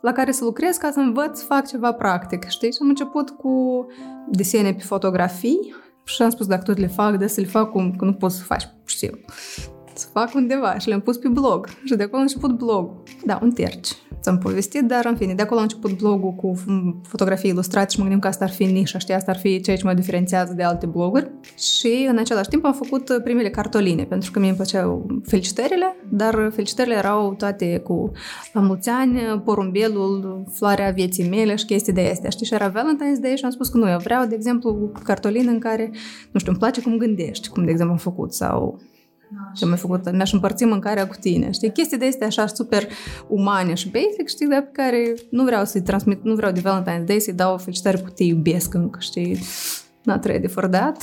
la 0.00 0.12
care 0.12 0.32
să 0.32 0.44
lucrez 0.44 0.76
ca 0.76 0.90
să 0.90 0.98
învăț, 0.98 1.40
fac 1.42 1.66
ceva 1.66 1.92
practic, 1.92 2.48
știi? 2.48 2.72
Și 2.72 2.78
am 2.80 2.88
început 2.88 3.30
cu 3.30 3.86
desene 4.28 4.72
pe 4.74 4.82
fotografii 4.82 5.74
și 6.04 6.22
am 6.22 6.30
spus 6.30 6.46
dacă 6.46 6.62
tot 6.62 6.78
le 6.78 6.86
fac, 6.86 7.16
de 7.16 7.26
să 7.26 7.40
le 7.40 7.46
fac 7.46 7.70
cum, 7.70 7.94
că 7.96 8.04
nu 8.04 8.12
poți 8.12 8.36
să 8.36 8.42
faci, 8.42 8.68
știu, 8.84 9.10
să 10.00 10.06
fac 10.12 10.34
undeva 10.34 10.78
și 10.78 10.88
le-am 10.88 11.00
pus 11.00 11.16
pe 11.16 11.28
blog. 11.28 11.68
Și 11.84 11.94
de 11.94 12.02
acolo 12.02 12.18
a 12.18 12.22
început 12.22 12.50
blog. 12.50 12.90
Da, 13.24 13.38
un 13.42 13.50
terci 13.50 13.88
ți-am 14.20 14.38
povestit, 14.38 14.82
dar 14.82 15.06
în 15.06 15.16
fine, 15.16 15.34
de 15.34 15.42
acolo 15.42 15.60
a 15.60 15.62
început 15.62 15.96
blogul 15.96 16.32
cu 16.32 16.52
fotografii 17.02 17.50
ilustrate 17.50 17.90
și 17.90 17.96
mă 17.96 18.02
gândim 18.02 18.20
că 18.20 18.28
asta 18.28 18.44
ar 18.44 18.50
fi 18.50 18.64
nișa, 18.64 18.98
știi, 18.98 19.14
asta 19.14 19.30
ar 19.30 19.38
fi 19.38 19.60
ceea 19.60 19.76
ce 19.76 19.84
mă 19.84 19.94
diferențiază 19.94 20.52
de 20.52 20.62
alte 20.62 20.86
bloguri. 20.86 21.30
Și 21.56 22.06
în 22.08 22.18
același 22.18 22.48
timp 22.48 22.64
am 22.64 22.72
făcut 22.72 23.20
primele 23.24 23.50
cartoline, 23.50 24.04
pentru 24.04 24.30
că 24.30 24.38
mie 24.38 24.48
îmi 24.48 24.56
plăceau 24.56 25.06
felicitările, 25.26 25.96
dar 26.08 26.50
felicitările 26.52 26.94
erau 26.94 27.34
toate 27.34 27.78
cu 27.78 28.10
la 28.52 28.60
mulți 28.60 28.88
ani, 28.88 29.18
porumbelul, 29.44 30.44
floarea 30.52 30.90
vieții 30.90 31.28
mele 31.28 31.54
și 31.54 31.64
chestii 31.64 31.92
de 31.92 32.08
astea, 32.12 32.30
știi, 32.30 32.46
și 32.46 32.54
era 32.54 32.70
Valentine's 32.70 33.20
Day 33.20 33.36
și 33.36 33.44
am 33.44 33.50
spus 33.50 33.68
că 33.68 33.78
nu, 33.78 33.90
eu 33.90 33.98
vreau, 33.98 34.26
de 34.26 34.34
exemplu, 34.34 34.92
cartolină 35.04 35.50
în 35.50 35.58
care, 35.58 35.90
nu 36.30 36.38
știu, 36.38 36.50
îmi 36.50 36.60
place 36.60 36.82
cum 36.82 36.96
gândești, 36.96 37.48
cum 37.48 37.64
de 37.64 37.70
exemplu 37.70 37.94
am 37.94 38.00
făcut, 38.00 38.32
sau 38.32 38.80
și 39.54 39.62
am 39.62 39.68
mai 39.68 39.78
făcut, 39.78 40.12
mi-aș 40.12 40.32
împărți 40.32 40.64
mâncarea 40.64 41.06
cu 41.06 41.16
tine, 41.20 41.50
știi? 41.50 41.72
Chestii 41.72 41.98
de 41.98 42.06
astea 42.06 42.26
așa 42.26 42.46
super 42.46 42.88
umane 43.28 43.74
și 43.74 43.90
basic, 43.90 44.28
știi, 44.28 44.46
dar 44.46 44.62
pe 44.62 44.70
care 44.72 45.14
nu 45.30 45.44
vreau 45.44 45.64
să-i 45.64 45.82
transmit, 45.82 46.22
nu 46.22 46.34
vreau 46.34 46.52
de 46.52 46.60
Valentine's 46.60 47.04
Day 47.04 47.20
să-i 47.20 47.32
dau 47.32 47.58
felicitări 47.58 48.02
cu 48.02 48.10
te 48.10 48.22
iubesc 48.22 48.74
încă, 48.74 48.98
știi? 49.00 49.38
Not 50.02 50.24
ready 50.24 50.46
for 50.46 50.66
that, 50.66 51.02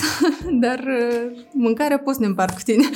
dar 0.61 0.79
uh, 0.79 1.45
mâncarea 1.53 1.99
poți 1.99 2.15
să 2.15 2.21
ne 2.21 2.27
împart 2.27 2.55
cu 2.55 2.61
tine. 2.63 2.83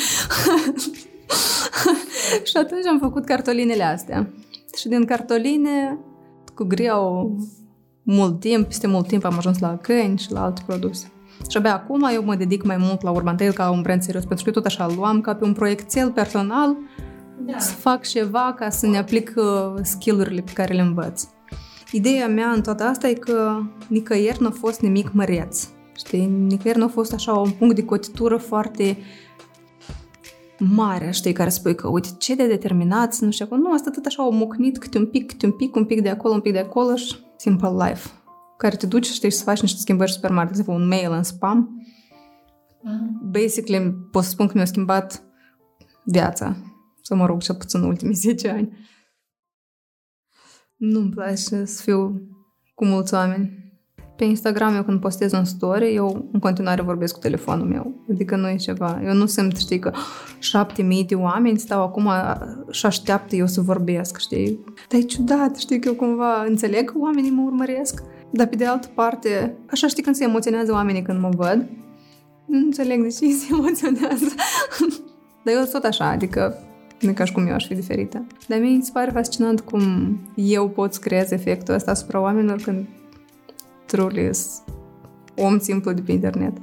și 2.49 2.57
atunci 2.57 2.85
am 2.85 2.99
făcut 2.99 3.25
cartolinele 3.25 3.83
astea. 3.83 4.29
Și 4.77 4.87
din 4.87 5.05
cartoline, 5.05 5.97
cu 6.55 6.63
greu, 6.63 7.35
mult 8.03 8.39
timp, 8.39 8.67
peste 8.67 8.87
mult 8.87 9.07
timp 9.07 9.25
am 9.25 9.37
ajuns 9.37 9.59
la 9.59 9.77
câini 9.77 10.17
și 10.17 10.31
la 10.31 10.43
alte 10.43 10.61
produse. 10.65 11.11
Și 11.49 11.57
abia 11.57 11.73
acum 11.73 12.09
eu 12.13 12.23
mă 12.23 12.35
dedic 12.35 12.63
mai 12.63 12.77
mult 12.77 13.01
la 13.01 13.11
Urban 13.11 13.35
Tail 13.35 13.51
ca 13.51 13.71
un 13.71 13.81
brand 13.81 14.01
serios, 14.01 14.25
pentru 14.25 14.43
că 14.43 14.51
eu 14.55 14.61
tot 14.61 14.71
așa 14.71 14.93
luam 14.95 15.21
ca 15.21 15.35
pe 15.35 15.43
un 15.43 15.53
proiectel 15.53 16.11
personal 16.11 16.77
da. 17.45 17.59
să 17.59 17.73
fac 17.73 18.07
ceva 18.07 18.53
ca 18.57 18.69
să 18.69 18.87
ne 18.87 18.97
aplic 18.97 19.33
uh, 19.35 19.73
skill-urile 19.81 20.41
pe 20.41 20.51
care 20.51 20.73
le 20.73 20.81
învăț. 20.81 21.23
Ideea 21.91 22.27
mea 22.27 22.49
în 22.49 22.61
toată 22.61 22.83
asta 22.83 23.07
e 23.07 23.13
că 23.13 23.59
nicăieri 23.87 24.41
nu 24.41 24.47
a 24.47 24.55
fost 24.59 24.81
nimic 24.81 25.11
măreț. 25.13 25.67
Știi? 25.95 26.25
Nicăieri 26.25 26.79
nu 26.79 26.85
a 26.85 26.87
fost 26.87 27.13
așa 27.13 27.31
un 27.31 27.49
punct 27.49 27.75
de 27.75 27.85
cotitură 27.85 28.37
foarte 28.37 28.97
mare, 30.57 31.11
știi, 31.11 31.33
care 31.33 31.49
spui 31.49 31.75
că, 31.75 31.87
uite, 31.87 32.09
ce 32.17 32.35
de 32.35 32.47
determinați, 32.47 33.23
nu 33.23 33.31
știu, 33.31 33.47
nu, 33.55 33.71
asta 33.71 33.89
tot 33.89 34.05
așa 34.05 34.27
o 34.27 34.29
mucnit 34.29 34.77
câte 34.77 34.97
un 34.97 35.05
pic, 35.05 35.27
câte 35.27 35.45
un 35.45 35.51
pic, 35.51 35.75
un 35.75 35.85
pic 35.85 36.01
de 36.01 36.09
acolo, 36.09 36.33
un 36.33 36.39
pic 36.39 36.51
de 36.51 36.59
acolo 36.59 36.95
și 36.95 37.15
simple 37.37 37.69
life 37.69 38.09
care 38.61 38.75
te 38.75 38.85
duci, 38.85 39.05
știi, 39.05 39.31
să 39.31 39.43
faci 39.43 39.61
niște 39.61 39.79
schimbări 39.79 40.11
super 40.11 40.31
mari, 40.31 40.45
de 40.45 40.51
exemplu, 40.59 40.73
un 40.73 40.87
mail 40.87 41.11
în 41.11 41.23
spam. 41.23 41.69
Mm. 42.81 43.19
Basically, 43.31 43.91
pot 44.11 44.23
să 44.23 44.29
spun 44.29 44.47
că 44.47 44.51
mi-a 44.55 44.65
schimbat 44.65 45.23
viața. 46.03 46.55
Să 47.01 47.15
mă 47.15 47.25
rog, 47.25 47.41
cel 47.41 47.55
puțin 47.55 47.79
în 47.79 47.87
ultimii 47.87 48.15
10 48.27 48.49
ani. 48.49 48.77
Nu-mi 50.75 51.09
place 51.09 51.65
să 51.65 51.81
fiu 51.81 52.21
cu 52.75 52.85
mulți 52.85 53.13
oameni. 53.13 53.59
Pe 54.15 54.23
Instagram, 54.23 54.75
eu 54.75 54.83
când 54.83 54.99
postez 54.99 55.31
un 55.31 55.45
story, 55.45 55.95
eu 55.95 56.29
în 56.31 56.39
continuare 56.39 56.81
vorbesc 56.81 57.13
cu 57.13 57.19
telefonul 57.19 57.67
meu. 57.67 58.05
Adică 58.09 58.35
nu 58.35 58.49
e 58.49 58.55
ceva. 58.55 59.01
Eu 59.03 59.13
nu 59.13 59.25
simt, 59.25 59.57
știi, 59.57 59.79
că 59.79 59.91
șapte 60.39 60.81
mii 60.81 61.05
de 61.05 61.15
oameni 61.15 61.59
stau 61.59 61.83
acum 61.83 62.09
și 62.71 62.85
așteaptă 62.85 63.35
eu 63.35 63.47
să 63.47 63.61
vorbesc, 63.61 64.17
știi? 64.17 64.63
Dar 64.89 64.99
e 64.99 65.03
ciudat, 65.03 65.57
știi, 65.57 65.79
că 65.79 65.87
eu 65.87 65.95
cumva 65.95 66.43
înțeleg 66.43 66.91
că 66.91 66.97
oamenii 66.97 67.31
mă 67.31 67.41
urmăresc 67.41 68.03
dar 68.31 68.47
pe 68.47 68.55
de 68.55 68.65
altă 68.65 68.87
parte, 68.93 69.55
așa 69.71 69.87
știi 69.87 70.03
când 70.03 70.15
se 70.15 70.23
emoționează 70.23 70.71
oamenii 70.71 71.01
când 71.01 71.19
mă 71.19 71.29
văd, 71.35 71.65
nu 72.45 72.57
înțeleg 72.57 73.01
de 73.01 73.07
ce 73.07 73.31
se 73.31 73.47
emoționează. 73.51 74.25
Dar 75.43 75.53
eu 75.55 75.63
tot 75.71 75.83
așa, 75.83 76.05
adică 76.09 76.57
nu 77.01 77.09
e 77.09 77.13
ca 77.13 77.23
și 77.23 77.33
cum 77.33 77.47
eu 77.47 77.53
aș 77.53 77.67
fi 77.67 77.73
diferită. 77.73 78.25
Dar 78.47 78.59
mie 78.59 78.75
mi 78.75 78.83
se 78.83 78.91
pare 78.93 79.11
fascinant 79.11 79.61
cum 79.61 79.81
eu 80.35 80.69
pot 80.69 80.93
să 80.93 80.99
creez 80.99 81.31
efectul 81.31 81.73
ăsta 81.73 81.91
asupra 81.91 82.21
oamenilor 82.21 82.61
când 82.61 82.87
truly 83.85 84.29
om 85.37 85.59
simplu 85.59 85.91
de 85.91 86.01
pe 86.01 86.11
internet. 86.11 86.57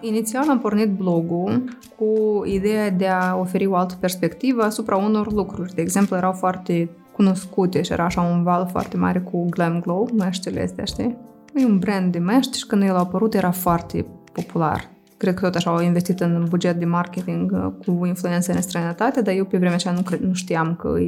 Inițial 0.00 0.48
am 0.48 0.60
pornit 0.60 0.88
blogul 0.88 1.78
cu 1.98 2.42
ideea 2.44 2.90
de 2.90 3.06
a 3.06 3.36
oferi 3.36 3.66
o 3.66 3.74
altă 3.74 3.96
perspectivă 4.00 4.62
asupra 4.62 4.96
unor 4.96 5.32
lucruri. 5.32 5.74
De 5.74 5.80
exemplu, 5.80 6.16
erau 6.16 6.32
foarte 6.32 6.88
cunoscute 7.16 7.82
și 7.82 7.92
era 7.92 8.04
așa 8.04 8.20
un 8.20 8.42
val 8.42 8.68
foarte 8.70 8.96
mare 8.96 9.18
cu 9.18 9.46
Glam 9.48 9.80
Glow, 9.80 10.08
măștile 10.16 10.62
astea, 10.62 10.84
știi? 10.84 11.18
E 11.54 11.64
un 11.64 11.78
brand 11.78 12.12
de 12.12 12.18
măști 12.18 12.58
și 12.58 12.66
când 12.66 12.82
el 12.82 12.94
a 12.94 12.98
apărut 12.98 13.34
era 13.34 13.50
foarte 13.50 14.06
popular. 14.32 14.90
Cred 15.16 15.34
că 15.34 15.44
tot 15.44 15.54
așa 15.54 15.70
au 15.70 15.82
investit 15.82 16.20
în 16.20 16.46
buget 16.48 16.78
de 16.78 16.84
marketing 16.84 17.52
uh, 17.52 17.72
cu 17.86 18.06
influență 18.06 18.52
în 18.52 18.60
străinătate, 18.60 19.22
dar 19.22 19.34
eu 19.34 19.44
pe 19.44 19.56
vremea 19.56 19.74
aceea 19.74 19.94
nu, 19.94 20.00
cred, 20.00 20.20
nu 20.20 20.32
știam 20.32 20.74
că 20.74 20.98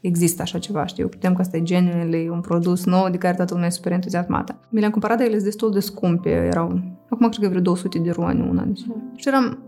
există 0.00 0.42
așa 0.42 0.58
ceva, 0.58 0.86
știu. 0.86 1.08
Putem 1.08 1.34
că 1.34 1.40
asta 1.40 1.56
e 1.56 1.62
genuinely 1.62 2.28
un 2.28 2.40
produs 2.40 2.84
nou 2.84 3.08
de 3.08 3.16
care 3.16 3.34
toată 3.34 3.52
lumea 3.52 3.68
e 3.68 3.70
super 3.70 3.92
entuziasmată. 3.92 4.58
Mi 4.68 4.78
le-am 4.78 4.90
cumpărat, 4.90 5.16
dar 5.16 5.26
ele 5.26 5.34
sunt 5.34 5.48
destul 5.48 5.72
de 5.72 5.80
scumpe, 5.80 6.30
erau, 6.30 6.80
acum 7.10 7.28
cred 7.28 7.42
că 7.42 7.48
vreo 7.48 7.60
200 7.60 7.98
de 7.98 8.10
ruani 8.10 8.48
una. 8.50 8.62
Deci. 8.62 8.80
Și 9.16 9.28
eram, 9.28 9.58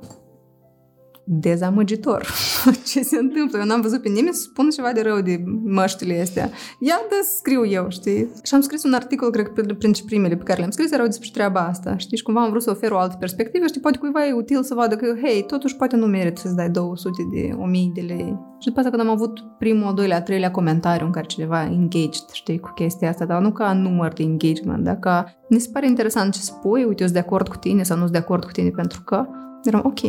dezamăgitor. 1.26 2.26
Ce 2.90 3.02
se 3.02 3.16
întâmplă? 3.18 3.58
Eu 3.58 3.64
n-am 3.64 3.80
văzut 3.80 4.02
pe 4.02 4.08
nimeni 4.08 4.34
să 4.34 4.40
spună 4.40 4.68
ceva 4.68 4.92
de 4.92 5.02
rău 5.02 5.20
de 5.20 5.42
măștile 5.64 6.20
astea. 6.20 6.50
Ia 6.78 7.00
da 7.10 7.16
scriu 7.36 7.66
eu, 7.66 7.86
știi? 7.88 8.28
Și 8.44 8.54
am 8.54 8.60
scris 8.60 8.82
un 8.82 8.92
articol, 8.92 9.30
cred 9.30 9.46
că 9.46 9.74
printre 9.74 10.02
primele 10.06 10.36
pe 10.36 10.42
care 10.42 10.58
le-am 10.58 10.70
scris 10.70 10.90
erau 10.92 11.06
despre 11.06 11.28
treaba 11.32 11.60
asta, 11.60 11.96
știi? 11.96 12.16
Și 12.16 12.22
cumva 12.22 12.42
am 12.42 12.50
vrut 12.50 12.62
să 12.62 12.70
ofer 12.70 12.90
o 12.90 12.98
altă 12.98 13.16
perspectivă, 13.18 13.66
știi? 13.66 13.80
Poate 13.80 13.98
cuiva 13.98 14.26
e 14.26 14.32
util 14.32 14.62
să 14.62 14.74
vadă 14.74 14.96
că, 14.96 15.06
hei, 15.22 15.44
totuși 15.46 15.76
poate 15.76 15.96
nu 15.96 16.06
merită 16.06 16.40
să-ți 16.40 16.56
dai 16.56 16.70
200 16.70 17.22
de 17.34 17.50
1000 17.58 17.90
de 17.94 18.00
lei. 18.00 18.38
Și 18.58 18.66
după 18.66 18.78
asta 18.78 18.90
când 18.90 19.02
am 19.02 19.10
avut 19.10 19.40
primul, 19.58 19.86
al 19.86 19.94
doilea, 19.94 20.16
al 20.16 20.22
treilea 20.22 20.50
comentariu 20.50 21.06
în 21.06 21.12
care 21.12 21.26
cineva 21.26 21.64
engaged, 21.64 22.28
știi, 22.32 22.58
cu 22.58 22.72
chestia 22.74 23.08
asta, 23.08 23.24
dar 23.24 23.40
nu 23.40 23.52
ca 23.52 23.72
număr 23.72 24.12
de 24.12 24.22
engagement, 24.22 24.84
dar 24.84 24.98
ca 24.98 25.34
mi 25.48 25.58
se 25.58 25.68
pare 25.72 25.86
interesant 25.86 26.32
ce 26.32 26.40
spui, 26.40 26.84
uite, 26.84 27.02
eu 27.02 27.08
sunt 27.08 27.12
de 27.12 27.18
acord 27.18 27.48
cu 27.48 27.56
tine 27.56 27.82
sau 27.82 27.96
nu 27.96 28.02
sunt 28.02 28.14
de 28.14 28.18
acord 28.18 28.44
cu 28.44 28.50
tine 28.50 28.70
pentru 28.70 29.02
că 29.04 29.26
eram 29.64 29.82
ok, 29.84 30.00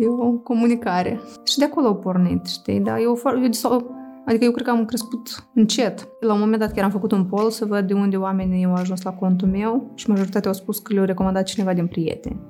E 0.00 0.06
o 0.08 0.30
comunicare. 0.32 1.20
Și 1.44 1.58
de 1.58 1.64
acolo 1.64 1.86
au 1.86 1.96
pornit, 1.96 2.46
știi? 2.46 2.80
Da, 2.80 3.00
eu, 3.00 3.20
eu, 3.62 3.96
adică 4.26 4.44
eu 4.44 4.50
cred 4.50 4.66
că 4.66 4.70
am 4.70 4.84
crescut 4.84 5.48
încet. 5.54 6.08
La 6.20 6.32
un 6.32 6.40
moment 6.40 6.60
dat 6.60 6.72
chiar 6.72 6.84
am 6.84 6.90
făcut 6.90 7.12
un 7.12 7.24
poll 7.24 7.50
să 7.50 7.64
văd 7.64 7.86
de 7.86 7.94
unde 7.94 8.16
oamenii 8.16 8.64
au 8.64 8.74
ajuns 8.74 9.02
la 9.02 9.12
contul 9.12 9.48
meu 9.48 9.90
și 9.94 10.08
majoritatea 10.08 10.50
au 10.50 10.56
spus 10.56 10.78
că 10.78 10.92
le-au 10.92 11.04
recomandat 11.04 11.44
cineva 11.44 11.72
din 11.72 11.86
prieteni. 11.86 12.40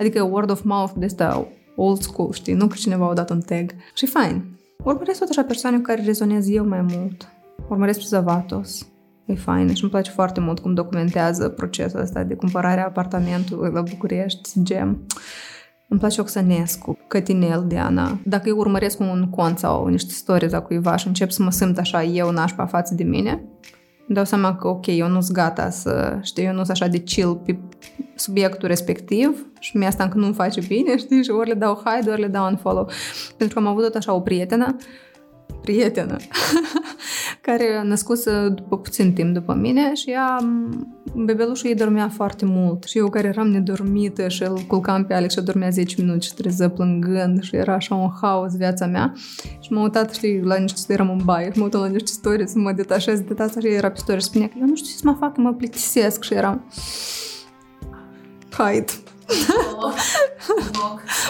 Adică 0.00 0.22
word 0.22 0.50
of 0.50 0.62
mouth 0.62 0.92
de 0.96 1.04
asta 1.04 1.46
old 1.76 2.00
school, 2.00 2.32
știi? 2.32 2.54
Nu 2.54 2.66
că 2.66 2.74
cineva 2.78 3.08
a 3.08 3.14
dat 3.14 3.30
un 3.30 3.40
tag. 3.40 3.70
Și 3.94 4.06
fain. 4.06 4.44
Urmăresc 4.84 5.18
tot 5.18 5.28
așa 5.28 5.42
persoane 5.42 5.76
cu 5.76 5.82
care 5.82 6.02
rezonez 6.04 6.48
eu 6.48 6.66
mai 6.66 6.80
mult. 6.80 7.28
Urmăresc 7.68 7.98
pe 7.98 8.04
Zavatos. 8.08 8.88
E 9.26 9.34
fain 9.34 9.74
și 9.74 9.82
îmi 9.82 9.90
place 9.90 10.10
foarte 10.10 10.40
mult 10.40 10.58
cum 10.58 10.74
documentează 10.74 11.48
procesul 11.48 12.00
ăsta 12.00 12.22
de 12.22 12.34
cumpărare 12.34 12.80
a 12.80 12.84
apartamentului 12.84 13.70
la 13.72 13.80
București, 13.80 14.62
gem. 14.62 15.06
Îmi 15.88 16.00
place 16.00 16.20
Oxănescu, 16.20 16.98
Cătinel, 17.08 17.64
Diana. 17.66 18.18
Dacă 18.24 18.48
eu 18.48 18.56
urmăresc 18.56 19.00
un 19.00 19.30
cont 19.30 19.58
sau 19.58 19.86
niște 19.86 20.12
stories 20.12 20.52
a 20.52 20.60
cuiva 20.60 20.96
și 20.96 21.06
încep 21.06 21.30
să 21.30 21.42
mă 21.42 21.50
simt 21.50 21.78
așa 21.78 22.02
eu 22.02 22.30
nașpa 22.30 22.66
față 22.66 22.94
de 22.94 23.04
mine, 23.04 23.30
îmi 24.08 24.16
dau 24.16 24.24
seama 24.24 24.56
că, 24.56 24.68
ok, 24.68 24.86
eu 24.86 25.08
nu 25.08 25.20
sunt 25.20 25.36
gata 25.36 25.70
să, 25.70 26.18
știu, 26.22 26.42
eu 26.42 26.52
nu 26.52 26.56
sunt 26.56 26.70
așa 26.70 26.86
de 26.86 26.98
chill 26.98 27.36
pe 27.36 27.58
subiectul 28.14 28.68
respectiv 28.68 29.46
și 29.58 29.76
mie 29.76 29.86
asta 29.86 30.04
încă 30.04 30.18
nu-mi 30.18 30.34
face 30.34 30.60
bine, 30.68 30.96
știi, 30.96 31.22
și 31.22 31.30
ori 31.30 31.48
le 31.48 31.54
dau 31.54 31.82
hide, 31.84 32.10
ori 32.10 32.20
le 32.20 32.26
dau 32.26 32.46
unfollow. 32.46 32.88
Pentru 33.36 33.60
că 33.60 33.64
am 33.64 33.70
avut 33.70 33.82
tot 33.82 33.94
așa 33.94 34.12
o 34.12 34.20
prietenă 34.20 34.76
prietenă 35.62 36.16
care 37.46 37.76
a 37.78 37.82
născut 37.82 38.24
după 38.54 38.78
puțin 38.78 39.12
timp 39.12 39.34
după 39.34 39.54
mine 39.54 39.94
și 39.94 40.10
ea, 40.10 40.38
bebelușul 41.14 41.68
ei 41.68 41.74
dormea 41.74 42.08
foarte 42.08 42.44
mult 42.44 42.84
și 42.84 42.98
eu 42.98 43.08
care 43.08 43.26
eram 43.28 43.48
nedormită 43.48 44.28
și 44.28 44.42
îl 44.42 44.58
culcam 44.66 45.04
pe 45.04 45.14
Alex 45.14 45.34
și 45.34 45.40
dormea 45.40 45.70
10 45.70 45.94
minute 45.98 46.20
și 46.20 46.34
treză 46.34 46.68
plângând 46.68 47.42
și 47.42 47.56
era 47.56 47.74
așa 47.74 47.94
un 47.94 48.10
haos 48.20 48.56
viața 48.56 48.86
mea 48.86 49.12
și 49.60 49.72
m-am 49.72 49.82
uitat, 49.82 50.14
știi, 50.14 50.40
la 50.40 50.56
niște, 50.56 50.92
eram 50.92 51.10
în 51.10 51.20
baie 51.24 51.50
și 51.52 51.58
m-am 51.58 51.64
uitat 51.64 51.80
la 51.80 51.86
niște 51.86 52.10
stories 52.10 52.50
să 52.50 52.58
mă 52.58 52.72
detașez 52.72 53.20
de 53.20 53.34
tata 53.34 53.60
și 53.60 53.66
era 53.66 53.90
pe 53.90 53.98
story 53.98 54.20
și 54.20 54.26
spunea 54.26 54.48
că 54.48 54.54
eu 54.60 54.66
nu 54.66 54.74
știu 54.76 54.90
ce 54.90 54.96
să 54.96 55.02
mă 55.04 55.16
fac, 55.18 55.36
mă 55.36 55.52
plictisesc 55.52 56.22
și 56.22 56.34
eram 56.34 56.64
hide. 58.50 58.92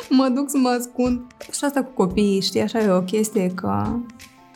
Mă 0.08 0.28
duc 0.34 0.50
să 0.50 0.58
mă 0.58 0.68
ascund. 0.68 1.20
Și 1.52 1.64
asta 1.64 1.82
cu 1.82 1.90
copiii, 1.90 2.40
știi, 2.40 2.60
așa 2.60 2.78
e 2.78 2.88
o 2.88 3.02
chestie 3.02 3.50
că 3.54 3.96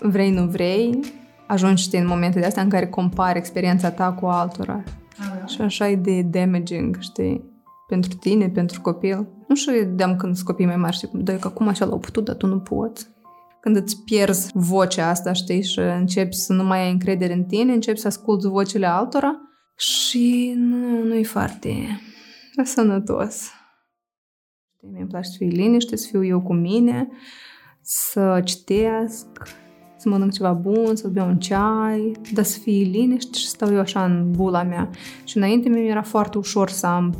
vrei, 0.01 0.31
nu 0.31 0.47
vrei, 0.47 1.01
ajungi 1.47 1.83
știi, 1.83 1.99
în 1.99 2.07
momente 2.07 2.39
de 2.39 2.47
astea 2.47 2.63
în 2.63 2.69
care 2.69 2.87
compari 2.87 3.39
experiența 3.39 3.91
ta 3.91 4.13
cu 4.13 4.27
altora. 4.27 4.83
Da. 5.19 5.47
Și 5.47 5.61
așa 5.61 5.89
e 5.89 5.97
de 5.97 6.23
damaging, 6.23 6.97
știi, 7.01 7.45
pentru 7.89 8.15
tine, 8.15 8.49
pentru 8.49 8.81
copil. 8.81 9.27
Nu 9.49 9.55
știu 9.55 9.73
de 9.95 10.05
când 10.05 10.35
sunt 10.35 10.47
copii 10.47 10.67
mai 10.67 10.77
mari, 10.77 10.97
știi, 10.97 11.11
dă 11.13 11.33
că 11.33 11.47
acum 11.47 11.69
așa 11.69 11.85
l-au 11.85 11.99
putut, 11.99 12.25
dar 12.25 12.35
tu 12.35 12.47
nu 12.47 12.59
poți. 12.59 13.09
Când 13.61 13.77
îți 13.77 14.03
pierzi 14.05 14.51
vocea 14.55 15.09
asta, 15.09 15.33
știi, 15.33 15.63
și 15.63 15.79
începi 15.79 16.35
să 16.35 16.53
nu 16.53 16.65
mai 16.65 16.83
ai 16.83 16.91
încredere 16.91 17.33
în 17.33 17.45
tine, 17.45 17.73
începi 17.73 17.99
să 17.99 18.07
asculti 18.07 18.49
vocile 18.49 18.87
altora 18.87 19.41
și 19.77 20.55
nu, 20.57 21.05
nu 21.05 21.15
e 21.15 21.23
foarte 21.23 22.01
sănătos. 22.65 23.51
Știi, 24.77 24.89
mi-e 24.93 25.05
place 25.05 25.29
să 25.29 25.37
fiu 25.37 25.49
liniște, 25.49 25.97
să 25.97 26.07
fiu 26.11 26.25
eu 26.25 26.41
cu 26.41 26.53
mine, 26.53 27.09
să 27.81 28.41
citesc, 28.45 29.27
să 29.97 30.09
mănânc 30.09 30.33
ceva 30.33 30.53
bun, 30.53 30.97
să 30.97 31.09
beau 31.09 31.29
un 31.29 31.39
ceai, 31.39 32.13
dar 32.33 32.45
să 32.45 32.59
fie 32.59 32.85
liniște 32.85 33.39
și 33.39 33.49
stau 33.49 33.73
eu 33.73 33.81
așa 33.81 34.05
în 34.05 34.31
bula 34.31 34.63
mea. 34.63 34.91
Și 35.25 35.37
înainte 35.37 35.69
mi 35.69 35.89
era 35.89 36.03
foarte 36.03 36.39
ușor 36.39 36.69
să 36.69 36.87
am 36.87 37.15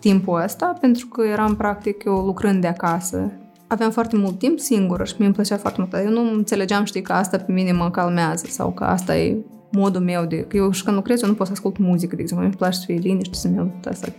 timpul 0.00 0.42
ăsta, 0.42 0.76
pentru 0.80 1.06
că 1.06 1.22
eram 1.22 1.56
practic 1.56 2.04
eu 2.04 2.24
lucrând 2.24 2.60
de 2.60 2.66
acasă. 2.66 3.32
Aveam 3.66 3.90
foarte 3.90 4.16
mult 4.16 4.38
timp 4.38 4.58
singură 4.58 5.04
și 5.04 5.14
mi 5.18 5.24
îmi 5.24 5.34
plăcea 5.34 5.56
foarte 5.56 5.80
mult. 5.80 6.04
Eu 6.04 6.10
nu 6.10 6.32
înțelegeam, 6.32 6.84
știi, 6.84 7.02
că 7.02 7.12
asta 7.12 7.38
pe 7.38 7.52
mine 7.52 7.72
mă 7.72 7.90
calmează 7.90 8.46
sau 8.48 8.72
că 8.72 8.84
asta 8.84 9.16
e 9.16 9.36
modul 9.74 10.00
meu 10.00 10.24
de... 10.24 10.36
Că 10.36 10.56
eu 10.56 10.70
și 10.70 10.84
când 10.84 10.96
lucrez, 10.96 11.22
eu 11.22 11.28
nu 11.28 11.34
pot 11.34 11.46
să 11.46 11.52
ascult 11.52 11.78
muzică, 11.78 12.16
de 12.16 12.22
exemplu. 12.22 12.46
Mi 12.46 12.54
place 12.54 12.78
să 12.78 12.84
fie 12.86 12.98
liniște, 12.98 13.34
să-mi 13.34 13.56
iau 13.56 13.72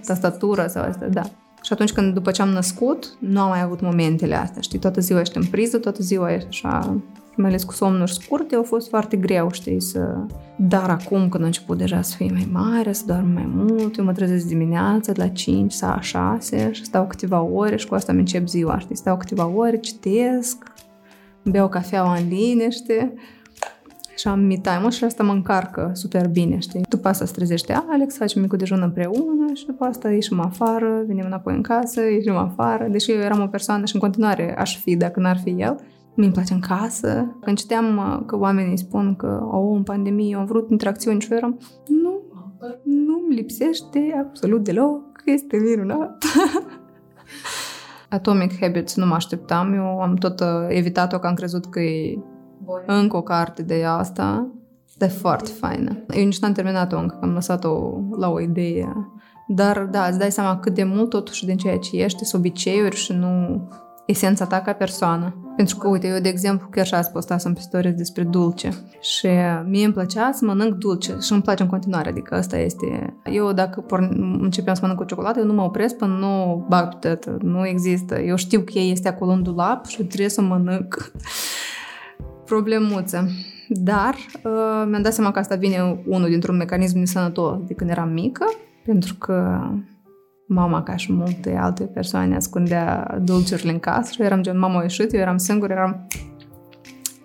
tastatura 0.05 0.67
sau 0.67 0.83
asta, 0.83 1.05
da. 1.05 1.23
Și 1.61 1.73
atunci 1.73 1.91
când, 1.91 2.13
după 2.13 2.31
ce 2.31 2.41
am 2.41 2.49
născut, 2.49 3.17
nu 3.19 3.39
am 3.39 3.49
mai 3.49 3.61
avut 3.61 3.81
momentele 3.81 4.35
astea, 4.35 4.61
știi? 4.61 4.79
Toată 4.79 5.01
ziua 5.01 5.19
ești 5.19 5.37
în 5.37 5.45
priză, 5.45 5.77
toată 5.77 6.03
ziua 6.03 6.33
ești 6.33 6.47
așa 6.47 7.01
mai 7.37 7.49
ales 7.49 7.63
cu 7.63 7.73
somnuri 7.73 8.13
scurte, 8.13 8.55
au 8.55 8.63
fost 8.63 8.89
foarte 8.89 9.17
greu, 9.17 9.51
știi, 9.51 9.81
să... 9.81 10.15
Dar 10.55 10.89
acum, 10.89 11.29
când 11.29 11.43
a 11.43 11.45
început 11.45 11.77
deja 11.77 12.01
să 12.01 12.15
fie 12.15 12.29
mai 12.31 12.49
mare, 12.51 12.93
să 12.93 13.03
dorm 13.05 13.27
mai 13.33 13.49
mult, 13.55 13.97
eu 13.97 14.05
mă 14.05 14.11
trezesc 14.11 14.45
dimineața 14.45 15.11
de 15.11 15.21
la 15.21 15.27
5 15.27 15.71
sau 15.71 15.89
la 15.89 16.01
6 16.01 16.69
și 16.71 16.83
stau 16.83 17.07
câteva 17.07 17.41
ore 17.41 17.75
și 17.75 17.87
cu 17.87 17.95
asta 17.95 18.11
îmi 18.11 18.21
încep 18.21 18.47
ziua, 18.47 18.79
știi, 18.79 18.95
stau 18.95 19.17
câteva 19.17 19.45
ore, 19.45 19.77
citesc, 19.77 20.71
beau 21.43 21.69
cafeaua 21.69 22.15
în 22.15 22.27
liniște 22.27 23.13
și 24.15 24.27
am 24.27 24.39
me 24.39 24.55
time 24.55 24.89
și 24.89 25.03
asta 25.03 25.23
mă 25.23 25.31
încarcă 25.31 25.91
super 25.93 26.27
bine, 26.27 26.59
știi? 26.59 26.81
După 26.89 27.07
asta 27.07 27.25
se 27.25 27.33
trezește 27.33 27.83
Alex, 27.89 28.17
facem 28.17 28.41
micul 28.41 28.57
dejun 28.57 28.81
împreună 28.81 29.53
și 29.53 29.65
după 29.65 29.85
asta 29.85 30.11
ieșim 30.11 30.39
afară, 30.39 31.03
venim 31.07 31.23
înapoi 31.25 31.55
în 31.55 31.61
casă, 31.61 32.01
ieșim 32.01 32.35
afară. 32.35 32.87
Deși 32.87 33.11
eu 33.11 33.19
eram 33.19 33.41
o 33.41 33.47
persoană 33.47 33.85
și 33.85 33.95
în 33.95 34.01
continuare 34.01 34.57
aș 34.57 34.79
fi 34.81 34.95
dacă 34.95 35.19
n-ar 35.19 35.37
fi 35.37 35.49
el, 35.49 35.75
mi-mi 36.15 36.31
place 36.31 36.53
în 36.53 36.59
casă. 36.59 37.35
Când 37.41 37.57
citeam 37.57 37.97
uh, 37.97 38.25
că 38.25 38.37
oamenii 38.37 38.77
spun 38.77 39.15
că 39.15 39.39
au 39.51 39.75
în 39.75 39.83
pandemie 39.83 40.35
au 40.35 40.45
vrut 40.45 40.69
interacțiuni 40.69 41.21
și 41.21 41.31
eu 41.31 41.37
eram, 41.37 41.59
nu, 41.87 42.21
nu-mi 42.83 43.35
lipsește 43.35 44.23
absolut 44.25 44.63
deloc, 44.63 45.21
este 45.25 45.57
minunat. 45.57 46.23
Atomic 48.09 48.59
Habits 48.59 48.95
nu 48.95 49.05
mă 49.05 49.13
așteptam, 49.13 49.73
eu 49.73 49.99
am 50.01 50.15
tot 50.15 50.39
uh, 50.39 50.47
evitat-o 50.67 51.19
că 51.19 51.27
am 51.27 51.33
crezut 51.33 51.65
că 51.65 51.79
e 51.79 52.19
Bun. 52.65 52.83
încă 52.85 53.17
o 53.17 53.21
carte 53.21 53.61
de 53.61 53.83
asta, 53.83 54.47
dar 54.97 55.09
e 55.09 55.11
foarte 55.11 55.51
faină. 55.51 55.97
Eu 56.09 56.23
nici 56.23 56.39
n-am 56.39 56.51
terminat-o 56.51 56.97
încă, 56.97 57.19
am 57.21 57.33
lăsat-o 57.33 57.99
la 58.17 58.29
o 58.29 58.39
idee. 58.39 59.11
Dar 59.47 59.87
da, 59.91 60.05
îți 60.05 60.19
dai 60.19 60.31
seama 60.31 60.59
cât 60.59 60.73
de 60.73 60.83
mult 60.83 61.09
totuși 61.09 61.45
din 61.45 61.57
ceea 61.57 61.77
ce 61.77 62.03
ești 62.03 62.25
sunt 62.25 62.41
obiceiuri 62.41 62.95
și 62.95 63.13
nu 63.13 63.67
esența 64.05 64.45
ta 64.45 64.61
ca 64.61 64.73
persoană. 64.73 65.35
Pentru 65.55 65.77
că, 65.77 65.87
uite, 65.87 66.07
eu, 66.07 66.19
de 66.19 66.29
exemplu, 66.29 66.67
chiar 66.71 66.85
și 66.85 66.93
azi 66.93 67.11
postasem 67.11 67.53
pe 67.53 67.59
stories 67.59 67.93
despre 67.93 68.23
dulce 68.23 68.69
și 68.99 69.27
mie 69.65 69.85
îmi 69.85 69.93
plăcea 69.93 70.31
să 70.33 70.45
mănânc 70.45 70.73
dulce 70.73 71.15
și 71.21 71.31
îmi 71.31 71.41
place 71.41 71.63
în 71.63 71.69
continuare, 71.69 72.09
adică 72.09 72.35
asta 72.35 72.57
este... 72.57 73.15
Eu, 73.31 73.51
dacă 73.51 73.81
porn... 73.81 74.39
începeam 74.41 74.75
să 74.75 74.81
mănânc 74.81 74.99
cu 74.99 75.05
ciocolată, 75.05 75.39
eu 75.39 75.45
nu 75.45 75.53
mă 75.53 75.61
opresc 75.61 75.95
până 75.95 76.13
nu 76.13 76.65
bag 76.69 76.89
pe 76.89 77.07
tătă. 77.07 77.37
Nu 77.41 77.67
există. 77.67 78.19
Eu 78.19 78.35
știu 78.35 78.59
că 78.59 78.71
ea 78.73 78.83
este 78.83 79.07
acolo 79.07 79.31
în 79.31 79.43
dulap 79.43 79.85
și 79.85 80.03
trebuie 80.03 80.29
să 80.29 80.41
mănânc 80.41 81.11
problemuță. 82.45 83.29
Dar 83.67 84.15
uh, 84.43 84.85
mi-am 84.89 85.01
dat 85.01 85.13
seama 85.13 85.31
că 85.31 85.39
asta 85.39 85.55
vine 85.55 86.03
unul 86.05 86.29
dintr-un 86.29 86.55
mecanism 86.55 86.99
de 86.99 87.05
sănătos 87.05 87.57
de 87.67 87.73
când 87.73 87.89
eram 87.89 88.09
mică, 88.09 88.45
pentru 88.83 89.15
că 89.15 89.59
mama, 90.47 90.83
ca 90.83 90.95
și 90.95 91.13
multe 91.13 91.57
alte 91.61 91.83
persoane, 91.83 92.35
ascundea 92.35 93.17
dulciurile 93.21 93.71
în 93.71 93.79
casă 93.79 94.11
și 94.11 94.21
eram 94.21 94.41
gen, 94.41 94.59
mama 94.59 94.79
a 94.79 94.81
ieșit, 94.81 95.13
eu 95.13 95.19
eram 95.19 95.37
singur, 95.37 95.71
eram 95.71 96.07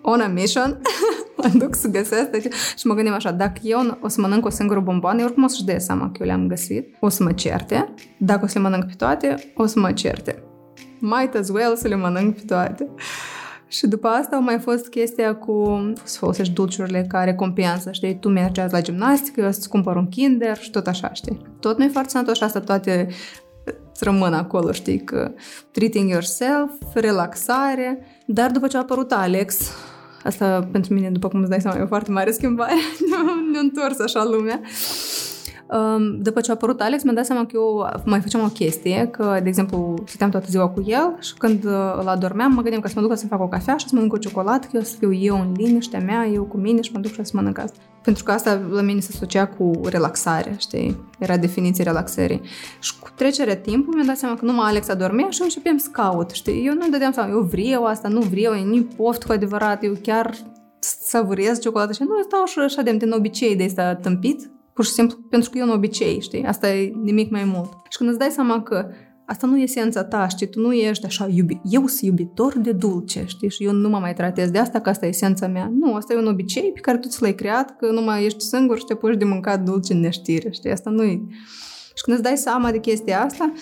on 0.01 0.21
a 0.21 0.27
mission, 0.27 0.81
mă 1.37 1.49
duc 1.53 1.75
să 1.75 1.87
găsesc 1.87 2.29
și 2.77 2.87
mă 2.87 2.93
gândim 2.93 3.13
așa, 3.13 3.31
dacă 3.31 3.59
eu 3.63 3.97
o 4.01 4.07
să 4.07 4.21
mănânc 4.21 4.45
o 4.45 4.49
singură 4.49 4.79
bomboană, 4.79 5.19
eu 5.19 5.25
oricum 5.25 5.43
o 5.43 5.47
să-și 5.47 5.65
dea 5.65 5.79
seama 5.79 6.05
că 6.05 6.17
eu 6.19 6.25
le-am 6.25 6.47
găsit, 6.47 6.95
o 6.99 7.09
să 7.09 7.23
mă 7.23 7.31
certe. 7.31 7.93
Dacă 8.17 8.43
o 8.43 8.47
să 8.47 8.57
le 8.57 8.63
mănânc 8.63 8.85
pe 8.85 8.93
toate, 8.97 9.51
o 9.55 9.65
să 9.65 9.79
mă 9.79 9.91
certe. 9.91 10.43
Might 10.99 11.35
as 11.35 11.49
well 11.49 11.75
să 11.75 11.87
le 11.87 11.95
mănânc 11.95 12.35
pe 12.35 12.41
toate. 12.45 12.89
Și 13.71 13.87
după 13.87 14.07
asta 14.07 14.35
au 14.35 14.41
mai 14.41 14.59
fost 14.59 14.87
chestia 14.87 15.35
cu 15.35 15.81
să 16.03 16.17
folosești 16.17 16.53
dulciurile 16.53 17.05
ca 17.09 17.23
recompensă, 17.23 17.91
știi? 17.91 18.19
Tu 18.19 18.29
mergeați 18.29 18.73
la 18.73 18.81
gimnastică, 18.81 19.41
eu 19.41 19.51
să-ți 19.51 19.69
cumpăr 19.69 19.95
un 19.95 20.09
kinder 20.09 20.57
și 20.57 20.69
tot 20.69 20.87
așa, 20.87 21.13
știi? 21.13 21.41
Tot 21.59 21.77
nu 21.77 21.83
e 21.83 21.87
foarte 21.87 22.09
sănătos 22.09 22.37
și 22.37 22.43
asta 22.43 22.59
toate 22.59 23.07
îți 23.91 24.03
rămân 24.03 24.33
acolo, 24.33 24.71
știi, 24.71 25.03
că 25.03 25.31
treating 25.71 26.09
yourself, 26.09 26.71
relaxare, 26.93 28.05
dar 28.25 28.51
după 28.51 28.67
ce 28.67 28.77
a 28.77 28.79
apărut 28.79 29.11
Alex, 29.11 29.71
asta 30.23 30.67
pentru 30.71 30.93
mine, 30.93 31.09
după 31.09 31.27
cum 31.27 31.39
îți 31.39 31.49
dai 31.49 31.61
seama, 31.61 31.77
e 31.77 31.81
o 31.83 31.87
foarte 31.87 32.11
mare 32.11 32.31
schimbare, 32.31 32.73
ne-a 33.51 33.59
întors 33.59 33.99
așa 33.99 34.23
lumea, 34.23 34.61
după 36.19 36.41
ce 36.41 36.51
a 36.51 36.53
apărut 36.53 36.81
Alex, 36.81 37.03
mi-am 37.03 37.15
dat 37.15 37.25
seama 37.25 37.45
că 37.45 37.51
eu 37.53 37.89
mai 38.05 38.21
făceam 38.21 38.43
o 38.43 38.47
chestie, 38.47 39.07
că, 39.11 39.39
de 39.43 39.47
exemplu, 39.47 39.93
stăteam 40.05 40.29
toată 40.29 40.45
ziua 40.49 40.67
cu 40.67 40.83
el 40.85 41.17
și 41.19 41.33
când 41.33 41.63
uh, 41.63 41.71
îl 41.99 42.07
adormeam, 42.07 42.51
mă 42.51 42.61
gândeam 42.61 42.81
că 42.81 42.87
să 42.87 42.93
mă 42.99 43.07
duc 43.07 43.17
să 43.17 43.27
fac 43.27 43.41
o 43.41 43.47
cafea 43.47 43.77
și 43.77 43.87
să 43.87 43.95
mănânc 43.95 44.13
o 44.13 44.17
ciocolată, 44.17 44.67
că 44.67 44.77
eu 44.77 44.81
să 44.81 44.95
fiu 44.99 45.13
eu 45.13 45.39
în 45.39 45.51
liniștea 45.57 45.99
mea, 45.99 46.27
eu 46.27 46.43
cu 46.43 46.57
mine 46.57 46.81
și 46.81 46.91
mă 46.93 46.99
duc 46.99 47.11
și 47.11 47.23
să 47.23 47.31
mănânc 47.33 47.57
asta. 47.57 47.77
Pentru 48.03 48.23
că 48.23 48.31
asta 48.31 48.61
la 48.71 48.81
mine 48.81 48.99
se 48.99 49.09
asociat 49.13 49.55
cu 49.57 49.71
relaxare, 49.83 50.55
știi? 50.59 50.97
Era 51.19 51.37
definiția 51.37 51.83
relaxării. 51.83 52.41
Și 52.79 52.99
cu 52.99 53.09
trecerea 53.15 53.57
timpului 53.57 53.95
mi-am 53.95 54.07
dat 54.07 54.17
seama 54.17 54.35
că 54.35 54.45
numai 54.45 54.69
Alex 54.69 54.89
adormea 54.89 55.29
și 55.29 55.41
începem 55.41 55.77
să 55.77 55.89
caut, 55.91 56.29
știi? 56.29 56.65
Eu 56.65 56.73
nu 56.73 56.89
dădeam 56.89 57.11
seama, 57.11 57.29
eu 57.29 57.39
vreau 57.39 57.85
asta, 57.85 58.07
nu 58.07 58.19
vreau, 58.19 58.53
e 58.53 58.61
nici 58.61 58.91
poft 58.95 59.23
cu 59.23 59.31
adevărat, 59.31 59.83
eu 59.83 59.93
chiar 60.01 60.35
savurez 60.79 61.59
ciocolată 61.59 61.93
și 61.93 62.01
nu 62.01 62.21
stau 62.23 62.45
și 62.45 62.59
așa 62.59 62.81
de 62.81 62.97
în 63.01 63.11
obicei 63.11 63.55
de 63.55 63.63
asta 63.63 63.95
tâmpit, 63.95 64.49
Pur 64.81 64.89
și 64.89 64.95
simplu 64.95 65.17
pentru 65.29 65.49
că 65.49 65.57
e 65.57 65.63
un 65.63 65.69
obicei, 65.69 66.21
știi? 66.21 66.43
Asta 66.43 66.73
e 66.73 66.93
nimic 67.03 67.31
mai 67.31 67.43
mult. 67.43 67.71
Și 67.89 67.97
când 67.97 68.09
îți 68.09 68.19
dai 68.19 68.29
seama 68.29 68.61
că 68.61 68.87
asta 69.25 69.47
nu 69.47 69.57
e 69.57 69.61
esența 69.61 70.03
ta, 70.03 70.27
știi? 70.27 70.49
Tu 70.49 70.59
nu 70.59 70.73
ești 70.73 71.05
așa, 71.05 71.27
iubi, 71.29 71.59
eu 71.63 71.87
sunt 71.87 72.01
iubitor 72.01 72.57
de 72.57 72.71
dulce, 72.71 73.23
știi? 73.27 73.49
Și 73.49 73.63
eu 73.63 73.71
nu 73.71 73.89
mă 73.89 73.97
mai 73.97 74.13
tratez 74.13 74.49
de 74.49 74.57
asta, 74.57 74.79
că 74.79 74.89
asta 74.89 75.05
e 75.05 75.09
esența 75.09 75.47
mea. 75.47 75.71
Nu, 75.79 75.93
asta 75.93 76.13
e 76.13 76.17
un 76.17 76.27
obicei 76.27 76.71
pe 76.73 76.79
care 76.79 76.97
tu 76.97 77.07
ți 77.07 77.21
l-ai 77.21 77.35
creat, 77.35 77.77
că 77.77 77.91
nu 77.91 78.01
mai 78.01 78.25
ești 78.25 78.43
singur 78.43 78.77
și 78.77 78.85
te 78.85 78.95
poți 78.95 79.17
de 79.17 79.25
mâncat 79.25 79.63
dulce 79.63 79.93
în 79.93 79.99
neștire, 79.99 80.51
știi? 80.51 80.71
Asta 80.71 80.89
nu 80.89 81.03
e... 81.03 81.21
Și 81.95 82.03
când 82.03 82.17
îți 82.17 82.25
dai 82.25 82.37
seama 82.37 82.71
de 82.71 82.79
chestia 82.79 83.23
asta, 83.23 83.53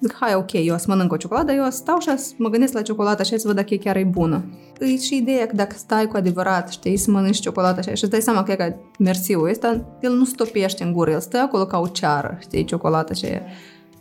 Zic, 0.00 0.16
hai, 0.20 0.34
ok, 0.34 0.52
eu 0.52 0.74
o 0.74 0.76
să 0.76 0.84
mănânc 0.88 1.12
o 1.12 1.16
ciocolată, 1.16 1.52
eu 1.52 1.64
o 1.64 1.70
să 1.70 1.76
stau 1.76 1.98
și 1.98 2.18
să 2.18 2.32
mă 2.36 2.48
gândesc 2.48 2.72
la 2.72 2.82
ciocolată 2.82 3.20
așa 3.20 3.36
să 3.36 3.46
văd 3.46 3.56
dacă 3.56 3.74
e 3.74 3.76
chiar 3.76 3.96
e 3.96 4.04
bună. 4.04 4.44
E 4.80 4.96
și 4.96 5.16
ideea 5.16 5.46
că 5.46 5.54
dacă 5.54 5.74
stai 5.78 6.06
cu 6.06 6.16
adevărat, 6.16 6.70
știi, 6.70 6.96
să 6.96 7.10
mănânci 7.10 7.40
ciocolată 7.40 7.78
așa 7.78 7.94
și 7.94 8.02
îți 8.02 8.12
dai 8.12 8.20
seama 8.20 8.42
că 8.42 8.52
e 8.52 8.56
ca 8.56 8.76
mersiul 8.98 9.48
ăsta, 9.48 9.98
el 10.00 10.12
nu 10.12 10.24
stopește 10.24 10.84
în 10.84 10.92
gură, 10.92 11.10
el 11.10 11.20
stă 11.20 11.38
acolo 11.38 11.64
ca 11.66 11.78
o 11.78 11.86
ceară, 11.86 12.36
știi, 12.40 12.64
ciocolată 12.64 13.14
și 13.14 13.24
aia. 13.24 13.42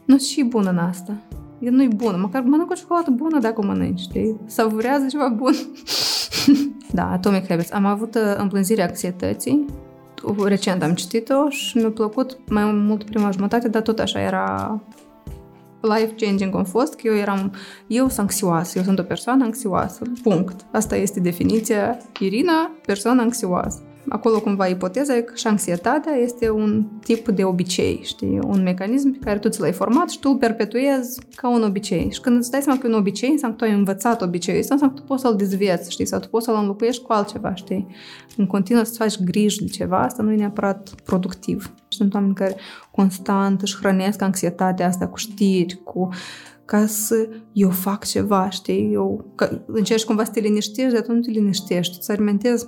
Nu 0.05 0.17
și 0.17 0.43
bună 0.43 0.69
în 0.69 0.77
asta. 0.77 1.13
El 1.59 1.71
nu-i 1.71 1.87
bună, 1.87 2.17
măcar 2.17 2.41
mănânc 2.41 2.71
o 2.71 2.73
ciocolată 2.73 3.11
bună 3.11 3.39
dacă 3.39 3.61
o 3.61 3.65
mănânci, 3.65 3.99
știi? 3.99 4.39
Savurează 4.45 5.05
ceva 5.09 5.27
bun. 5.27 5.53
da, 6.97 7.11
Atomic 7.11 7.47
Habits. 7.47 7.71
Am 7.71 7.85
avut 7.85 8.15
uh, 8.15 8.21
împlânzirea 8.37 8.85
anxietății, 8.85 9.65
recent 10.43 10.83
am 10.83 10.93
citit-o 10.93 11.49
și 11.49 11.77
mi-a 11.77 11.89
plăcut 11.89 12.37
mai 12.49 12.65
mult 12.65 13.03
prima 13.03 13.31
jumătate, 13.31 13.67
dar 13.67 13.81
tot 13.81 13.99
așa 13.99 14.21
era 14.21 14.79
life-changing 15.85 16.55
a 16.55 16.63
fost 16.63 16.93
că 16.93 17.07
eu 17.07 17.15
eram, 17.15 17.53
eu 17.87 18.07
sunt 18.07 18.19
anxioasă, 18.19 18.77
eu 18.77 18.83
sunt 18.83 18.99
o 18.99 19.03
persoană 19.03 19.43
anxioasă, 19.43 20.01
punct. 20.23 20.65
Asta 20.71 20.95
este 20.95 21.19
definiția 21.19 21.97
Irina, 22.19 22.71
persoană 22.85 23.21
anxioasă 23.21 23.81
acolo 24.09 24.39
cumva 24.39 24.67
ipoteza 24.67 25.15
e 25.15 25.21
că 25.21 25.35
și 25.35 25.47
anxietatea 25.47 26.13
este 26.13 26.49
un 26.49 26.85
tip 27.03 27.27
de 27.27 27.43
obicei, 27.43 27.99
știi? 28.03 28.39
Un 28.47 28.63
mecanism 28.63 29.11
pe 29.11 29.25
care 29.25 29.39
tu 29.39 29.49
ți 29.49 29.59
l-ai 29.59 29.71
format 29.71 30.09
și 30.09 30.19
tu 30.19 30.29
îl 30.29 30.37
perpetuezi 30.37 31.19
ca 31.35 31.49
un 31.49 31.63
obicei. 31.63 32.09
Și 32.11 32.19
când 32.19 32.37
îți 32.37 32.51
dai 32.51 32.61
seama 32.61 32.79
că 32.79 32.87
e 32.87 32.89
un 32.89 32.97
obicei, 32.97 33.29
înseamnă 33.29 33.57
că 33.57 33.63
tu 33.63 33.71
ai 33.71 33.77
învățat 33.77 34.21
obiceiul 34.21 34.61
ăsta, 34.61 34.73
înseamnă 34.73 34.95
că 34.95 35.01
tu 35.01 35.07
poți 35.07 35.21
să-l 35.21 35.35
dezvieți, 35.35 35.91
știi? 35.91 36.05
Sau 36.05 36.19
tu 36.19 36.27
poți 36.27 36.45
să-l 36.45 36.55
înlocuiești 36.55 37.03
cu 37.03 37.11
altceva, 37.11 37.53
știi? 37.53 37.87
În 38.37 38.47
continuu 38.47 38.83
să 38.83 38.93
faci 38.97 39.19
griji 39.19 39.63
de 39.63 39.65
ceva, 39.65 39.99
asta 39.99 40.23
nu 40.23 40.31
e 40.31 40.35
neapărat 40.35 40.89
productiv. 41.03 41.73
Și 41.87 41.97
sunt 41.97 42.13
oameni 42.13 42.33
care 42.33 42.55
constant 42.95 43.61
își 43.61 43.77
hrănesc 43.77 44.21
anxietatea 44.21 44.87
asta 44.87 45.07
cu 45.07 45.17
știri, 45.17 45.81
cu 45.83 46.09
ca 46.65 46.85
să 46.85 47.29
eu 47.53 47.69
fac 47.69 48.05
ceva, 48.05 48.49
știi? 48.49 48.93
Eu 48.93 49.31
că 49.35 49.61
încerci 49.65 50.05
cumva 50.05 50.23
să 50.23 50.31
te 50.31 50.39
liniștești, 50.39 50.93
dar 50.93 51.01
tu 51.01 51.13
nu 51.13 51.19
te 51.19 51.31
liniștești, 51.31 52.03
să 52.03 52.11
alimentezi 52.11 52.67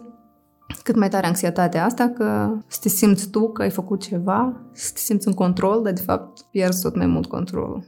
cât 0.84 0.96
mai 0.96 1.10
tare 1.10 1.26
anxietatea 1.26 1.86
asta, 1.86 2.10
că 2.10 2.58
să 2.68 2.80
te 2.82 2.90
simți 2.90 3.30
tu 3.30 3.52
că 3.52 3.62
ai 3.62 3.70
făcut 3.70 4.02
ceva, 4.02 4.62
să 4.72 4.92
te 4.94 5.00
simți 5.00 5.28
în 5.28 5.34
control, 5.34 5.84
dar 5.84 5.94
de 5.94 6.02
fapt 6.02 6.42
pierzi 6.42 6.82
tot 6.82 6.96
mai 6.96 7.08
mult 7.08 7.28
controlul. 7.28 7.84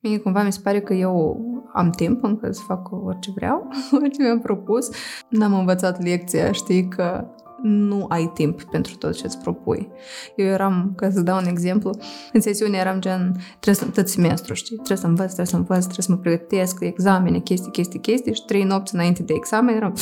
Mie 0.00 0.18
cumva 0.18 0.42
mi 0.42 0.52
se 0.52 0.60
pare 0.62 0.80
că 0.80 0.94
eu 0.94 1.40
am 1.72 1.90
timp 1.90 2.24
încă 2.24 2.52
să 2.52 2.62
fac 2.66 2.88
orice 3.04 3.30
vreau, 3.34 3.68
orice 4.00 4.22
mi-am 4.22 4.40
propus. 4.40 4.90
N-am 5.28 5.54
învățat 5.54 6.02
lecția, 6.02 6.52
știi, 6.52 6.88
că 6.88 7.26
nu 7.66 8.06
ai 8.08 8.30
timp 8.34 8.62
pentru 8.62 8.96
tot 8.96 9.14
ce 9.14 9.26
îți 9.26 9.38
propui. 9.38 9.88
Eu 10.36 10.46
eram, 10.46 10.92
ca 10.96 11.10
să 11.10 11.20
dau 11.20 11.36
un 11.36 11.46
exemplu, 11.46 11.90
în 12.32 12.40
sesiune 12.40 12.76
eram 12.76 13.00
gen, 13.00 13.36
trebuie 13.60 13.74
să, 13.74 14.00
tot 14.00 14.08
semestru, 14.08 14.54
știi, 14.54 14.76
trebuie 14.76 14.98
să 14.98 15.06
învăț, 15.06 15.26
trebuie 15.26 15.46
să 15.46 15.56
învăț, 15.56 15.84
trebuie 15.84 16.04
să 16.06 16.12
mă 16.12 16.18
pregătesc, 16.18 16.80
examene, 16.80 17.38
chestii, 17.38 17.70
chestii, 17.70 18.00
chestii 18.00 18.34
și 18.34 18.44
trei 18.44 18.64
nopți 18.64 18.94
înainte 18.94 19.22
de 19.22 19.32
examen 19.36 19.74
eram 19.76 19.94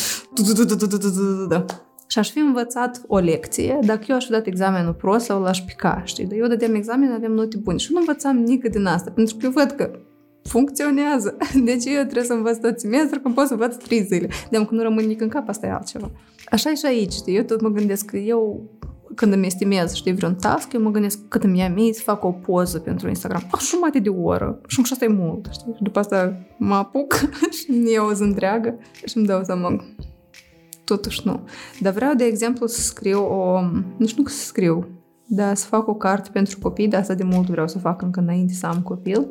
și 2.07 2.19
aș 2.19 2.31
fi 2.31 2.39
învățat 2.39 3.03
o 3.07 3.19
lecție 3.19 3.79
dacă 3.83 4.05
eu 4.09 4.17
aș 4.17 4.25
fi 4.25 4.31
dat 4.31 4.47
examenul 4.47 4.93
prost 4.93 5.25
sau 5.25 5.43
l-aș 5.43 5.61
pica, 5.61 6.03
știi? 6.05 6.25
Dar 6.25 6.39
eu 6.39 6.47
dădeam 6.47 6.75
examen, 6.75 7.13
aveam 7.13 7.33
note 7.33 7.57
bune 7.57 7.77
și 7.77 7.93
nu 7.93 7.99
învățam 7.99 8.37
nică 8.37 8.69
din 8.69 8.87
asta, 8.87 9.11
pentru 9.11 9.37
că 9.37 9.45
eu 9.45 9.51
văd 9.51 9.71
că 9.71 9.91
funcționează. 10.49 11.37
Deci 11.69 11.85
eu 11.85 12.03
trebuie 12.03 12.25
să 12.25 12.33
învăț 12.33 12.57
tot 12.57 12.81
semestru, 12.81 13.21
că 13.21 13.29
pot 13.29 13.47
să 13.47 13.53
învăț 13.53 13.75
trei 13.77 14.03
zile. 14.03 14.29
De 14.51 14.65
că 14.65 14.75
nu 14.75 14.83
rămân 14.83 15.07
nici 15.07 15.21
în 15.21 15.29
cap, 15.29 15.49
asta 15.49 15.67
e 15.67 15.71
altceva. 15.71 16.11
Așa 16.51 16.71
e 16.71 16.75
și 16.75 16.87
aici, 16.87 17.13
știi? 17.13 17.37
Eu 17.37 17.43
tot 17.43 17.61
mă 17.61 17.69
gândesc 17.69 18.05
că 18.05 18.17
eu 18.17 18.71
când 19.15 19.33
îmi 19.33 19.47
estimez, 19.47 19.95
știi, 19.95 20.15
vreun 20.15 20.35
task, 20.35 20.73
eu 20.73 20.83
mă 20.83 20.91
gândesc 20.91 21.19
cât 21.29 21.45
îmi 21.45 21.59
ia 21.59 21.69
mie 21.69 21.93
să 21.93 22.03
fac 22.03 22.25
o 22.25 22.31
poză 22.31 22.79
pentru 22.79 23.09
Instagram. 23.09 23.43
A, 23.51 23.59
jumate 23.61 23.99
de 23.99 24.09
oră. 24.09 24.61
Și 24.67 24.81
asta 24.93 25.05
e 25.05 25.09
mult, 25.09 25.49
știi? 25.53 25.73
Și 25.77 25.83
după 25.83 25.99
asta 25.99 26.37
mă 26.59 26.75
apuc 26.75 27.15
și 27.59 27.71
îmi 27.71 27.93
iau 27.93 28.07
o 28.07 28.13
zi 28.13 28.23
întreagă 28.23 28.79
și 29.05 29.17
îmi 29.17 29.27
dau 29.27 29.45
seama 29.45 29.85
totuși 30.85 31.21
nu. 31.25 31.41
Dar 31.81 31.93
vreau, 31.93 32.15
de 32.15 32.25
exemplu, 32.25 32.67
să 32.67 32.81
scriu 32.81 33.21
o... 33.21 33.61
Nu 33.97 34.07
știu 34.07 34.27
să 34.27 34.45
scriu, 34.45 34.87
dar 35.27 35.55
să 35.55 35.67
fac 35.67 35.89
o 35.89 35.95
carte 35.95 36.31
pentru 36.33 36.59
copii, 36.59 36.89
de 36.89 36.97
asta 36.97 37.15
de 37.15 37.25
mult 37.25 37.49
vreau 37.49 37.69
să 37.69 37.79
fac 37.79 38.03
încă 38.03 38.21
înainte 38.21 38.53
să 38.53 38.67
am 38.67 38.83
copil, 38.83 39.29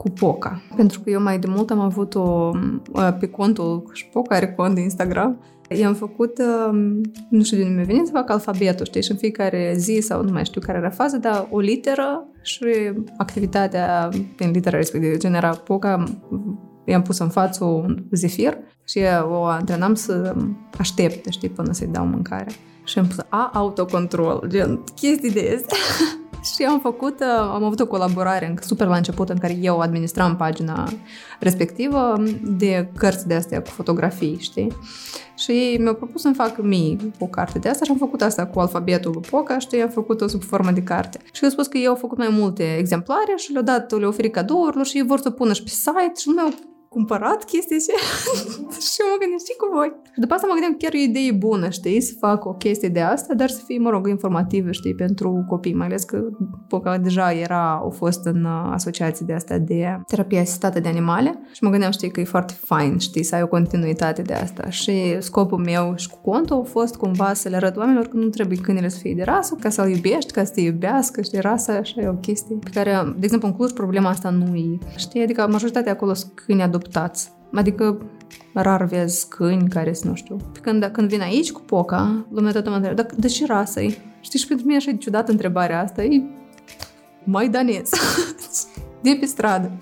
cu 0.00 0.10
Poca. 0.10 0.62
Pentru 0.76 1.00
că 1.00 1.10
eu 1.10 1.22
mai 1.22 1.38
de 1.38 1.46
mult 1.48 1.70
am 1.70 1.80
avut 1.80 2.14
o, 2.14 2.50
pe 3.18 3.26
contul, 3.26 3.90
și 3.92 4.06
Poca 4.06 4.34
are 4.34 4.52
cont 4.52 4.74
de 4.74 4.80
Instagram, 4.80 5.40
I-am 5.78 5.94
făcut, 5.94 6.38
um, 6.38 7.00
nu 7.30 7.42
știu 7.42 7.56
de 7.56 7.62
unde 7.62 7.74
mi-a 7.74 7.84
venit, 7.84 8.06
să 8.06 8.12
fac 8.12 8.30
alfabetul, 8.30 8.86
știi, 8.86 9.02
și 9.02 9.10
în 9.10 9.16
fiecare 9.16 9.74
zi 9.76 9.98
sau 10.00 10.22
nu 10.22 10.32
mai 10.32 10.44
știu 10.44 10.60
care 10.60 10.78
era 10.78 10.90
fază, 10.90 11.16
dar 11.16 11.48
o 11.50 11.58
literă 11.58 12.26
și 12.42 12.64
activitatea 13.16 14.08
prin 14.36 14.50
litera 14.50 14.76
respectivă. 14.76 15.16
Genera 15.16 15.48
Poca, 15.50 16.04
i-am 16.84 17.02
pus 17.02 17.18
în 17.18 17.28
față 17.28 17.64
un 17.64 18.04
zefir 18.10 18.56
și 18.84 19.00
o 19.30 19.44
antrenam 19.44 19.94
să 19.94 20.34
aștepte, 20.78 21.30
știi, 21.30 21.48
până 21.48 21.72
să-i 21.72 21.86
dau 21.86 22.06
mâncare. 22.06 22.50
Și 22.84 22.98
am 22.98 23.06
pus 23.06 23.18
A, 23.28 23.50
autocontrol, 23.54 24.44
gen, 24.48 24.84
chestii 24.94 25.30
de 25.30 25.52
astea. 25.56 25.78
Și 26.44 26.62
am 26.62 26.80
făcut, 26.80 27.20
uh, 27.20 27.50
am 27.52 27.64
avut 27.64 27.80
o 27.80 27.86
colaborare 27.86 28.54
super 28.60 28.86
la 28.86 28.96
început 28.96 29.28
în 29.28 29.38
care 29.38 29.56
eu 29.60 29.78
administram 29.78 30.36
pagina 30.36 30.88
respectivă 31.40 32.22
de 32.42 32.88
cărți 32.96 33.26
de 33.26 33.34
astea 33.34 33.62
cu 33.62 33.68
fotografii, 33.68 34.36
știi? 34.40 34.72
Și 35.36 35.76
mi-au 35.80 35.94
propus 35.94 36.20
să-mi 36.20 36.34
fac 36.34 36.62
mie 36.62 36.96
o 37.18 37.26
carte 37.26 37.58
de 37.58 37.68
asta 37.68 37.84
și 37.84 37.90
am 37.90 37.96
făcut 37.96 38.22
asta 38.22 38.46
cu 38.46 38.60
alfabetul 38.60 39.10
lui 39.12 39.22
Poca, 39.30 39.58
știi, 39.58 39.82
am 39.82 39.88
făcut-o 39.88 40.28
sub 40.28 40.42
formă 40.42 40.70
de 40.70 40.82
carte. 40.82 41.18
Și 41.32 41.44
eu 41.44 41.50
spus 41.50 41.66
că 41.66 41.78
eu 41.78 41.90
au 41.90 41.96
făcut 41.96 42.18
mai 42.18 42.28
multe 42.30 42.76
exemplare 42.78 43.34
și 43.36 43.52
le-au 43.52 43.64
dat, 43.64 43.98
le-au 43.98 44.10
oferit 44.10 44.32
cadourilor 44.32 44.86
și 44.86 44.96
ei 44.96 45.06
vor 45.06 45.20
să 45.20 45.30
pună 45.30 45.52
și 45.52 45.62
pe 45.62 45.68
site 45.68 46.12
și 46.16 46.28
nu 46.28 46.34
mi-au 46.34 46.52
cumpărat 46.94 47.44
chestii 47.44 47.78
și, 47.78 47.90
și 48.92 49.00
mă 49.10 49.16
gândeam, 49.20 49.40
știi 49.44 49.60
cu 49.62 49.68
voi? 49.74 49.92
Și 50.12 50.20
după 50.20 50.34
asta 50.34 50.46
mă 50.46 50.52
gândeam, 50.52 50.76
chiar 50.78 50.92
e 50.94 50.98
o 50.98 51.08
idee 51.10 51.32
bună, 51.32 51.68
știi, 51.68 52.00
să 52.00 52.12
fac 52.18 52.44
o 52.44 52.52
chestie 52.52 52.88
de 52.88 53.00
asta, 53.00 53.34
dar 53.34 53.48
să 53.48 53.62
fie, 53.66 53.78
mă 53.78 53.90
rog, 53.90 54.08
informativă, 54.08 54.70
știi, 54.72 54.94
pentru 54.94 55.44
copii, 55.48 55.74
mai 55.74 55.86
ales 55.86 56.04
că 56.04 56.18
Poca 56.68 56.98
deja 56.98 57.32
era, 57.32 57.78
au 57.82 57.90
fost 57.90 58.24
în 58.24 58.44
uh, 58.44 58.70
asociații 58.72 59.26
de 59.26 59.32
asta 59.32 59.58
de 59.58 60.00
terapie 60.06 60.38
asistată 60.38 60.80
de 60.80 60.88
animale 60.88 61.40
și 61.52 61.64
mă 61.64 61.70
gândeam, 61.70 61.90
știi, 61.90 62.10
că 62.10 62.20
e 62.20 62.24
foarte 62.24 62.54
fain, 62.64 62.98
știi, 62.98 63.22
să 63.22 63.34
ai 63.34 63.42
o 63.42 63.46
continuitate 63.46 64.22
de 64.22 64.34
asta. 64.34 64.70
Și 64.70 65.16
scopul 65.18 65.58
meu 65.58 65.94
și 65.96 66.08
cu 66.08 66.30
contul 66.30 66.56
a 66.56 66.62
fost 66.62 66.96
cumva 66.96 67.32
să 67.32 67.48
le 67.48 67.56
arăt 67.56 67.76
oamenilor 67.76 68.06
că 68.06 68.16
nu 68.16 68.28
trebuie 68.28 68.58
câinele 68.58 68.88
să 68.88 68.98
fie 68.98 69.14
de 69.14 69.22
rasă, 69.22 69.56
ca 69.60 69.68
să-l 69.68 69.90
iubești, 69.90 70.32
ca 70.32 70.44
să 70.44 70.52
te 70.52 70.60
iubească, 70.60 71.22
știi, 71.22 71.40
rasa, 71.40 71.72
așa 71.72 72.00
e 72.00 72.08
o 72.08 72.12
chestie 72.12 72.56
pe 72.64 72.70
care, 72.74 73.14
de 73.16 73.24
exemplu, 73.24 73.48
în 73.48 73.54
Cluj 73.54 73.70
problema 73.70 74.08
asta 74.08 74.30
nu 74.30 74.54
e, 74.54 74.78
știi, 74.96 75.22
adică 75.22 75.48
majoritatea 75.50 75.92
acolo 75.92 76.14
sunt 76.14 76.32
câini 76.34 76.62
adoptați. 76.80 77.32
Adică 77.52 78.02
rar 78.54 78.84
vezi 78.84 79.28
câini 79.28 79.68
care 79.68 79.92
sunt, 79.92 80.10
nu 80.10 80.16
știu. 80.16 80.36
Când, 80.62 80.84
când 80.92 81.08
vin 81.08 81.20
aici 81.20 81.52
cu 81.52 81.60
poca, 81.60 82.26
lumea 82.30 82.52
toată 82.52 82.68
mă 82.68 82.74
întreabă, 82.74 83.02
dar 83.02 83.12
de 83.18 83.28
ce 83.28 83.46
rasă 83.46 83.80
-i? 83.80 83.98
Știți, 84.20 84.42
și 84.42 84.48
pentru 84.48 84.66
mine 84.66 84.78
așa 84.78 84.90
e 84.90 84.96
ciudată 84.96 85.30
întrebarea 85.30 85.80
asta, 85.80 86.02
e 86.02 86.22
maidanez. 87.24 87.90
de 89.00 89.16
pe 89.20 89.26
stradă. 89.26 89.76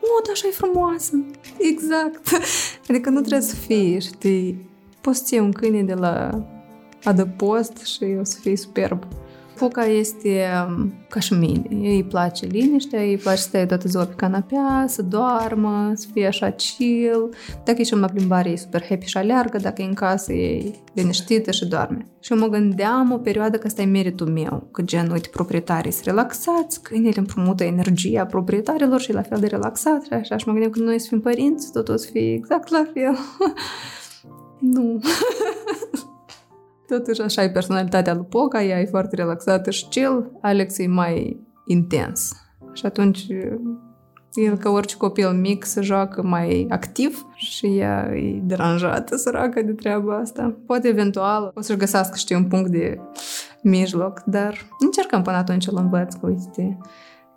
O, 0.00 0.22
dar 0.24 0.32
așa 0.32 0.46
e 0.48 0.50
frumoasă. 0.50 1.24
Exact. 1.58 2.28
Adică 2.88 3.10
nu 3.10 3.20
trebuie 3.20 3.40
să 3.40 3.54
fie, 3.54 3.98
știi, 3.98 4.70
poți 5.00 5.28
să 5.28 5.40
un 5.40 5.52
câine 5.52 5.82
de 5.82 5.94
la 5.94 6.44
adăpost 7.04 7.76
și 7.84 8.16
o 8.20 8.24
să 8.24 8.38
fie 8.40 8.56
superb. 8.56 9.06
Foca 9.58 9.84
este 9.84 10.46
um, 10.68 10.92
ca 11.08 11.20
și 11.20 11.32
mine. 11.32 11.62
Ei 11.70 11.96
îi 11.96 12.04
place 12.04 12.46
liniștea, 12.46 13.00
îi 13.00 13.16
place 13.16 13.40
să 13.40 13.48
stai 13.48 13.66
toată 13.66 13.88
ziua 13.88 14.04
pe 14.04 14.14
canapea, 14.14 14.84
să 14.88 15.02
doarmă, 15.02 15.92
să 15.94 16.06
fie 16.12 16.26
așa 16.26 16.50
chill. 16.50 17.28
Dacă 17.64 17.78
ieșim 17.78 18.00
la 18.00 18.06
plimbare, 18.06 18.50
e 18.50 18.56
super 18.56 18.84
happy 18.88 19.06
și 19.06 19.16
aleargă, 19.16 19.58
dacă 19.58 19.82
e 19.82 19.84
în 19.84 19.94
casă, 19.94 20.32
e 20.32 20.74
liniștită 20.92 21.50
și 21.50 21.66
doarme. 21.66 22.06
Și 22.20 22.32
eu 22.32 22.38
mă 22.38 22.46
gândeam 22.46 23.12
o 23.12 23.16
perioadă 23.16 23.58
că 23.58 23.66
ăsta 23.66 23.82
e 23.82 23.84
meritul 23.84 24.26
meu, 24.26 24.68
că 24.72 24.82
gen, 24.82 25.10
uite, 25.10 25.28
proprietarii 25.32 25.92
sunt 25.92 26.04
relaxați, 26.04 26.82
câinele 26.82 27.14
împrumută 27.16 27.64
energia 27.64 28.26
proprietarilor 28.26 29.00
și 29.00 29.12
la 29.12 29.22
fel 29.22 29.38
de 29.40 29.46
relaxat 29.46 30.04
și 30.04 30.12
așa. 30.12 30.36
Și 30.36 30.46
mă 30.46 30.52
gândeam 30.52 30.72
că 30.72 30.80
noi 30.80 30.98
să 30.98 31.06
fim 31.08 31.20
părinți, 31.20 31.72
tot 31.72 31.88
o 31.88 31.96
să 31.96 32.08
fie 32.12 32.32
exact 32.32 32.70
la 32.70 32.86
fel. 32.94 33.18
nu. 34.74 35.00
Totuși 36.88 37.20
așa 37.20 37.42
e 37.42 37.50
personalitatea 37.50 38.14
lui 38.14 38.26
Poca, 38.28 38.62
ea 38.62 38.80
e 38.80 38.84
foarte 38.84 39.16
relaxată 39.16 39.70
și 39.70 39.88
chill, 39.88 40.38
Alex 40.40 40.78
e 40.78 40.86
mai 40.86 41.40
intens. 41.66 42.32
Și 42.72 42.86
atunci 42.86 43.26
el, 44.34 44.56
ca 44.56 44.70
orice 44.70 44.96
copil 44.96 45.28
mic, 45.28 45.64
se 45.64 45.80
joacă 45.80 46.22
mai 46.22 46.66
activ 46.68 47.26
și 47.34 47.66
ea 47.66 48.10
e 48.14 48.40
deranjată, 48.42 49.16
săracă, 49.16 49.62
de 49.62 49.72
treaba 49.72 50.16
asta. 50.16 50.56
Poate 50.66 50.88
eventual 50.88 51.50
o 51.54 51.60
să-și 51.60 51.78
găsească, 51.78 52.16
știi, 52.16 52.36
un 52.36 52.44
punct 52.44 52.70
de 52.70 52.98
mijloc, 53.62 54.22
dar 54.26 54.68
încercăm 54.78 55.22
până 55.22 55.36
atunci 55.36 55.62
să-l 55.62 55.76
învăț, 55.76 56.14
că 56.14 56.26
uite, 56.26 56.78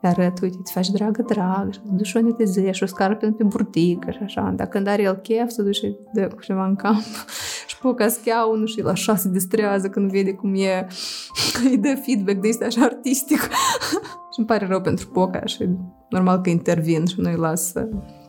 arăt, 0.08 0.42
uite, 0.42 0.58
îți 0.60 0.72
faci 0.72 0.90
dragă, 0.90 1.22
drag, 1.22 1.74
și 1.74 1.80
te 1.80 1.90
duci 1.92 2.06
și 2.06 2.18
o 2.18 2.22
netezezi 2.22 2.78
și 2.78 2.84
o 2.84 2.86
scară 2.86 3.16
pe, 3.16 3.32
pe 3.32 3.44
burtică 3.44 4.12
și 4.12 4.20
așa. 4.24 4.54
Dar 4.56 4.68
când 4.68 4.88
are 4.88 5.02
el 5.02 5.16
chef, 5.16 5.50
se 5.50 5.62
duce 5.62 5.80
și 5.80 5.96
dă 6.14 6.28
cu 6.28 6.42
ceva 6.42 6.66
în 6.66 6.76
camp 6.76 7.04
și 7.68 7.78
poca 7.78 8.08
scaunul 8.08 8.68
și 8.68 8.82
la 8.82 8.92
așa 8.92 9.16
se 9.16 9.30
distrează 9.30 9.90
când 9.90 10.12
vede 10.12 10.34
cum 10.34 10.54
e, 10.56 10.88
îi 11.70 11.78
dă 11.78 11.98
feedback 12.06 12.42
de 12.42 12.48
este 12.48 12.66
așa 12.66 12.82
artistic. 12.82 13.42
și 14.32 14.38
îmi 14.38 14.48
pare 14.48 14.66
rău 14.66 14.82
pentru 14.82 15.08
poca 15.08 15.46
și 15.46 15.70
normal 16.10 16.42
că 16.42 16.50
intervin 16.50 17.06
și 17.06 17.20
nu-i 17.20 17.36
las 17.36 17.74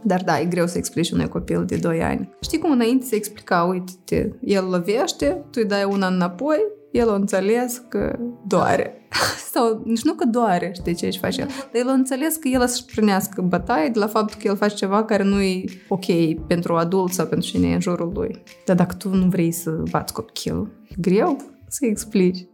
dar 0.03 0.23
da, 0.25 0.41
e 0.41 0.45
greu 0.45 0.67
să 0.67 0.79
explici 0.79 1.11
unui 1.11 1.29
copil 1.29 1.65
de 1.65 1.77
2 1.77 2.03
ani. 2.03 2.35
Știi 2.41 2.59
cum 2.59 2.71
înainte 2.71 3.05
se 3.05 3.15
explica, 3.15 3.63
uite, 3.63 4.39
el 4.41 4.69
lovește, 4.71 5.27
tu 5.27 5.61
îi 5.63 5.65
dai 5.65 5.85
una 5.85 6.07
înapoi, 6.07 6.59
el 6.92 7.09
o 7.09 7.14
înțeles 7.14 7.83
că 7.88 8.18
doare. 8.46 9.07
Sau 9.52 9.83
nici 9.85 10.02
nu 10.02 10.14
că 10.14 10.24
doare, 10.24 10.70
știi 10.74 10.94
ce 10.94 11.07
își 11.07 11.18
face 11.18 11.40
el, 11.40 11.46
dar 11.46 11.83
el 11.83 11.88
o 11.88 11.92
înțeles 11.92 12.37
că 12.37 12.48
el 12.48 12.66
să-și 12.66 12.85
prinească 12.85 13.42
bătaie 13.42 13.88
de 13.88 13.98
la 13.98 14.07
faptul 14.07 14.40
că 14.40 14.48
el 14.48 14.57
face 14.57 14.74
ceva 14.74 15.05
care 15.05 15.22
nu 15.22 15.40
e 15.40 15.64
ok 15.88 16.05
pentru 16.46 16.76
adult 16.76 17.12
sau 17.12 17.26
pentru 17.26 17.48
cine 17.48 17.68
e 17.68 17.74
în 17.74 17.81
jurul 17.81 18.12
lui. 18.14 18.42
Dar 18.64 18.76
dacă 18.76 18.94
tu 18.94 19.14
nu 19.14 19.28
vrei 19.28 19.52
să 19.52 19.70
bați 19.90 20.12
copilul, 20.12 20.70
e 20.88 20.94
greu 20.98 21.37
să 21.68 21.87
explici. 21.87 22.46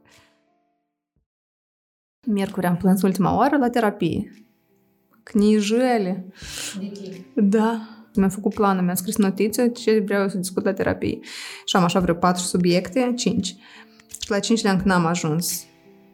Miercuri 2.26 2.66
am 2.66 2.76
plâns 2.76 3.02
ultima 3.02 3.36
oară 3.36 3.56
la 3.56 3.70
terapie. 3.70 4.32
Knijele. 5.22 6.32
Da. 7.34 7.88
Mi-am 8.14 8.30
făcut 8.30 8.54
planul, 8.54 8.82
mi-am 8.84 8.94
scris 8.94 9.16
notițe 9.16 9.68
ce 9.68 9.98
vreau 9.98 10.28
să 10.28 10.36
discut 10.36 10.64
la 10.64 10.72
terapie. 10.72 11.18
Și 11.64 11.76
am 11.76 11.82
așa 11.82 12.00
vreo 12.00 12.14
patru 12.14 12.42
subiecte, 12.42 13.12
cinci. 13.16 13.56
Și 14.28 14.34
la 14.34 14.40
cinci 14.40 14.62
le-am 14.62 14.76
când 14.76 14.90
am 14.90 15.06
ajuns. 15.06 15.64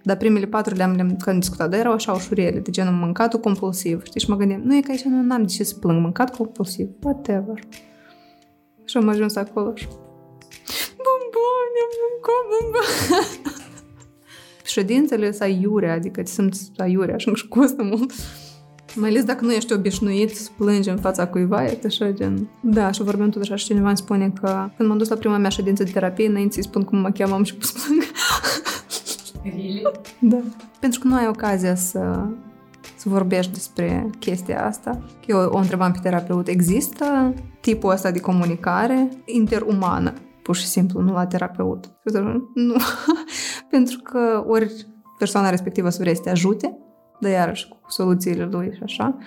Dar 0.02 0.16
primele 0.16 0.46
patru 0.46 0.74
le-am, 0.74 0.94
le-am 0.94 1.16
când 1.16 1.40
discutat, 1.40 1.70
dar 1.70 1.78
erau 1.78 1.92
așa 1.92 2.12
ușurele, 2.12 2.58
de 2.58 2.70
genul 2.70 2.92
mâncatul 2.92 3.40
compulsiv. 3.40 4.04
Știi? 4.04 4.20
Și 4.20 4.30
mă 4.30 4.36
gândeam, 4.36 4.60
nu 4.60 4.76
e 4.76 4.80
că 4.80 4.90
aici 4.90 5.02
nu 5.02 5.32
am 5.32 5.42
de 5.42 5.52
ce 5.52 5.64
să 5.64 5.74
plâng, 5.74 6.00
mâncat 6.00 6.36
compulsiv, 6.36 6.88
whatever. 7.02 7.58
Și 8.84 8.96
am 8.96 9.08
ajuns 9.08 9.36
acolo 9.36 9.74
și... 9.74 9.86
Bomboane, 11.04 11.80
am 11.84 11.94
mâncat 12.10 12.44
bomboane. 12.50 13.26
Ședințele 14.64 15.30
sunt 15.30 15.42
aiure, 15.42 15.90
adică 15.90 16.22
te 16.22 16.30
simți 16.30 16.70
aiure, 16.76 17.12
așa 17.12 17.34
și 17.34 17.48
costă 17.48 17.82
mult. 17.82 18.12
Mai 18.96 19.08
ales 19.08 19.24
dacă 19.24 19.44
nu 19.44 19.52
ești 19.52 19.72
obișnuit 19.72 20.36
să 20.36 20.50
plângi 20.56 20.88
în 20.88 20.96
fața 20.96 21.26
cuiva, 21.26 21.64
e 21.64 21.80
așa 21.86 22.10
gen... 22.10 22.48
Da, 22.60 22.90
și 22.90 23.02
vorbeam 23.02 23.28
tot 23.28 23.42
așa 23.42 23.56
și 23.56 23.64
cineva 23.64 23.88
îmi 23.88 23.96
spune 23.96 24.30
că 24.40 24.68
când 24.76 24.88
m-am 24.88 24.98
dus 24.98 25.08
la 25.08 25.16
prima 25.16 25.36
mea 25.36 25.50
ședință 25.50 25.82
de 25.82 25.90
terapie, 25.90 26.28
înainte 26.28 26.54
să-i 26.54 26.62
spun 26.62 26.82
cum 26.82 26.98
mă 26.98 27.10
cheamă, 27.10 27.34
am 27.34 27.42
și 27.42 27.54
pus 27.54 27.72
plâng. 27.82 28.02
Really? 29.42 29.82
Da. 30.20 30.38
Pentru 30.80 31.00
că 31.00 31.08
nu 31.08 31.14
ai 31.14 31.28
ocazia 31.28 31.74
să, 31.74 32.26
să 32.96 33.08
vorbești 33.08 33.52
despre 33.52 34.10
chestia 34.18 34.66
asta. 34.66 35.04
Eu 35.26 35.38
o 35.38 35.58
întrebam 35.58 35.92
pe 35.92 35.98
terapeut, 36.02 36.48
există 36.48 37.34
tipul 37.60 37.90
ăsta 37.90 38.10
de 38.10 38.20
comunicare 38.20 39.08
interumană? 39.24 40.12
Pur 40.42 40.56
și 40.56 40.66
simplu, 40.66 41.00
nu 41.00 41.12
la 41.12 41.26
terapeut. 41.26 41.90
Nu. 42.54 42.76
Pentru 43.70 44.00
că 44.02 44.44
ori 44.46 44.86
persoana 45.18 45.50
respectivă 45.50 45.88
să 45.88 45.98
vrea 46.00 46.14
să 46.14 46.20
te 46.20 46.30
ajute, 46.30 46.78
dar 47.24 47.32
iarăși 47.32 47.68
cu 47.68 47.76
soluțiile 47.90 48.44
lui 48.44 48.72
și 48.74 48.80
așa, 48.82 49.18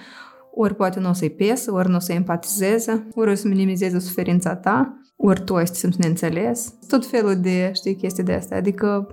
ori 0.53 0.75
poate 0.75 0.99
nu 0.99 1.09
o 1.09 1.13
să-i 1.13 1.29
pesă, 1.29 1.73
ori 1.73 1.89
nu 1.89 1.95
o 1.95 1.99
să 1.99 2.13
empatizeze, 2.13 3.07
ori 3.15 3.31
o 3.31 3.35
să 3.35 3.47
minimizeze 3.47 3.99
suferința 3.99 4.55
ta, 4.55 5.01
ori 5.15 5.43
tu 5.43 5.55
ai 5.55 5.67
să 5.67 5.73
te 5.73 5.79
simți 5.79 5.99
neînțeles. 5.99 6.73
Tot 6.87 7.05
felul 7.05 7.35
de, 7.35 7.71
știi, 7.73 7.95
chestii 7.95 8.23
de 8.23 8.33
astea. 8.33 8.57
Adică 8.57 9.07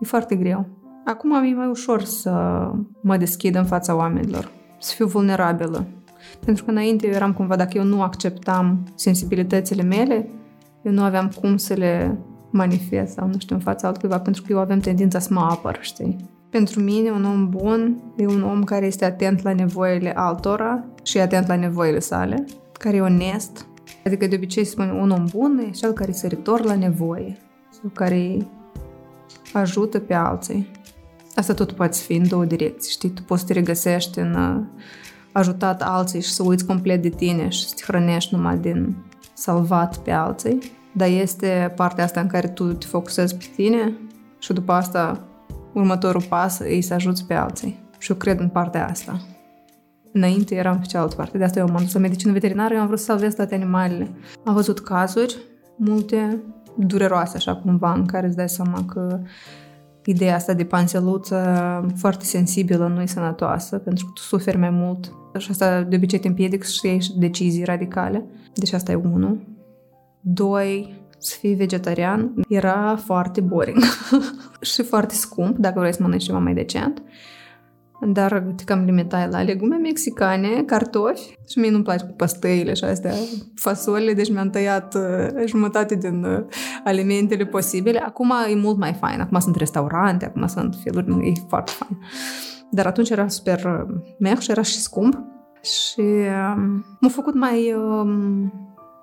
e 0.00 0.06
foarte 0.06 0.34
greu. 0.34 0.66
Acum 1.04 1.32
e 1.32 1.54
mai 1.54 1.68
ușor 1.68 2.02
să 2.02 2.30
mă 3.02 3.16
deschid 3.16 3.54
în 3.54 3.64
fața 3.64 3.96
oamenilor, 3.96 4.50
să 4.78 4.94
fiu 4.94 5.06
vulnerabilă. 5.06 5.86
Pentru 6.44 6.64
că 6.64 6.70
înainte 6.70 7.06
eu 7.06 7.12
eram 7.12 7.32
cumva, 7.32 7.56
dacă 7.56 7.78
eu 7.78 7.84
nu 7.84 8.02
acceptam 8.02 8.92
sensibilitățile 8.94 9.82
mele, 9.82 10.28
eu 10.82 10.92
nu 10.92 11.02
aveam 11.02 11.32
cum 11.40 11.56
să 11.56 11.74
le 11.74 12.18
manifest 12.50 13.12
sau 13.12 13.26
nu 13.26 13.38
știu, 13.38 13.54
în 13.54 13.60
fața 13.60 13.88
altcuiva, 13.88 14.18
pentru 14.18 14.42
că 14.42 14.52
eu 14.52 14.58
aveam 14.58 14.78
tendința 14.78 15.18
să 15.18 15.28
mă 15.32 15.40
apăr, 15.40 15.78
știi? 15.80 16.16
Pentru 16.54 16.80
mine, 16.80 17.10
un 17.10 17.24
om 17.24 17.48
bun 17.48 18.02
e 18.16 18.26
un 18.26 18.42
om 18.42 18.64
care 18.64 18.86
este 18.86 19.04
atent 19.04 19.42
la 19.42 19.52
nevoile 19.52 20.12
altora 20.16 20.84
și 21.02 21.18
atent 21.18 21.46
la 21.46 21.56
nevoile 21.56 21.98
sale, 21.98 22.44
care 22.72 22.96
e 22.96 23.00
onest. 23.00 23.66
Adică 24.04 24.26
de 24.26 24.34
obicei 24.34 24.64
se 24.64 24.70
spune 24.70 24.92
un 24.92 25.10
om 25.10 25.24
bun 25.30 25.64
e 25.66 25.70
cel 25.70 25.92
care 25.92 26.12
se 26.12 26.18
săritor 26.18 26.64
la 26.64 26.74
nevoie 26.74 27.36
sau 27.70 27.90
care 27.94 28.46
ajută 29.52 29.98
pe 29.98 30.14
alții. 30.14 30.70
Asta 31.34 31.54
tot 31.54 31.72
poate 31.72 31.98
fi 31.98 32.14
în 32.14 32.28
două 32.28 32.44
direcții, 32.44 32.90
știi? 32.90 33.10
Tu 33.10 33.22
poți 33.22 33.40
să 33.40 33.46
te 33.46 33.52
regăsești 33.52 34.18
în 34.18 34.34
uh, 34.34 34.62
ajutat 35.32 35.82
alții 35.82 36.22
și 36.22 36.32
să 36.32 36.42
uiți 36.42 36.66
complet 36.66 37.02
de 37.02 37.08
tine 37.08 37.48
și 37.48 37.68
să 37.68 37.74
te 37.76 37.82
hrănești 37.86 38.34
numai 38.34 38.58
din 38.58 38.96
salvat 39.32 39.96
pe 39.96 40.10
alții, 40.10 40.58
dar 40.92 41.08
este 41.08 41.72
partea 41.76 42.04
asta 42.04 42.20
în 42.20 42.26
care 42.26 42.48
tu 42.48 42.72
te 42.72 42.86
focusezi 42.86 43.36
pe 43.36 43.44
tine 43.56 43.92
și 44.38 44.52
după 44.52 44.72
asta 44.72 45.28
următorul 45.74 46.22
pas 46.22 46.60
e 46.60 46.80
să 46.80 46.94
ajuți 46.94 47.26
pe 47.26 47.34
alții. 47.34 47.78
Și 47.98 48.10
eu 48.10 48.16
cred 48.16 48.40
în 48.40 48.48
partea 48.48 48.88
asta. 48.88 49.20
Înainte 50.12 50.54
eram 50.54 50.78
pe 50.78 50.86
cealaltă 50.86 51.14
parte, 51.14 51.38
de 51.38 51.44
asta 51.44 51.58
eu 51.58 51.68
m-am 51.68 51.82
dus 51.82 51.92
la 51.92 52.00
medicină 52.00 52.32
veterinară, 52.32 52.74
eu 52.74 52.80
am 52.80 52.86
vrut 52.86 52.98
să 52.98 53.04
salvez 53.04 53.34
toate 53.34 53.54
animalele. 53.54 54.10
Am 54.44 54.54
văzut 54.54 54.80
cazuri, 54.80 55.36
multe, 55.76 56.42
dureroase 56.76 57.36
așa 57.36 57.56
cumva, 57.56 57.92
în 57.92 58.06
care 58.06 58.26
îți 58.26 58.36
dai 58.36 58.48
seama 58.48 58.84
că 58.84 59.20
ideea 60.04 60.34
asta 60.34 60.52
de 60.52 60.64
panseluță 60.64 61.38
foarte 61.96 62.24
sensibilă 62.24 62.86
nu 62.86 63.00
e 63.00 63.06
sănătoasă, 63.06 63.78
pentru 63.78 64.04
că 64.04 64.10
tu 64.14 64.20
suferi 64.20 64.58
mai 64.58 64.70
mult 64.70 65.12
și 65.38 65.50
asta 65.50 65.82
de 65.82 65.96
obicei 65.96 66.18
te 66.18 66.28
împiedică 66.28 66.66
să 66.66 66.86
iei 66.86 67.00
decizii 67.16 67.64
radicale. 67.64 68.24
Deci 68.54 68.72
asta 68.72 68.92
e 68.92 68.94
unul. 68.94 69.40
Doi, 70.20 70.94
să 71.24 71.36
fii 71.40 71.54
vegetarian 71.54 72.32
era 72.48 72.96
foarte 73.04 73.40
boring 73.40 73.82
și 74.72 74.82
foarte 74.82 75.14
scump 75.14 75.56
dacă 75.56 75.78
vrei 75.78 75.94
să 75.94 76.02
mănânci 76.02 76.24
ceva 76.24 76.38
mai 76.38 76.54
decent. 76.54 77.02
Dar 78.06 78.44
te 78.56 78.64
cam 78.64 78.84
limitai 78.84 79.28
la 79.30 79.42
legume 79.42 79.76
mexicane, 79.76 80.62
cartofi 80.66 81.38
și 81.48 81.58
mie 81.58 81.70
nu-mi 81.70 81.82
place 81.82 82.04
cu 82.04 82.12
pastăile 82.12 82.74
și 82.74 82.84
astea, 82.84 83.12
fasole, 83.54 84.12
deci 84.12 84.30
mi-am 84.30 84.50
tăiat 84.50 84.94
uh, 84.94 85.46
jumătate 85.46 85.94
din 85.94 86.24
uh, 86.24 86.44
alimentele 86.84 87.46
posibile. 87.46 87.98
Acum 87.98 88.32
e 88.50 88.54
mult 88.54 88.76
mai 88.76 88.92
fain, 88.92 89.20
acum 89.20 89.38
sunt 89.38 89.56
restaurante, 89.56 90.24
acum 90.24 90.46
sunt 90.46 90.76
feluri, 90.82 91.28
e 91.28 91.32
foarte 91.48 91.72
fain. 91.74 91.98
Dar 92.70 92.86
atunci 92.86 93.10
era 93.10 93.28
super 93.28 93.64
uh, 93.64 93.94
meh 94.18 94.38
și 94.38 94.50
era 94.50 94.62
și 94.62 94.80
scump 94.80 95.18
și 95.62 96.00
uh, 96.00 96.54
m-a 97.00 97.08
făcut 97.08 97.34
mai 97.34 97.72
uh, 97.72 98.06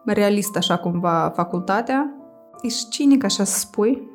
realist 0.06 0.56
așa 0.56 0.78
cumva 0.78 1.32
facultatea. 1.36 2.16
Ești 2.62 2.90
cinic 2.90 3.24
așa 3.24 3.44
să 3.44 3.60
spui, 3.60 4.10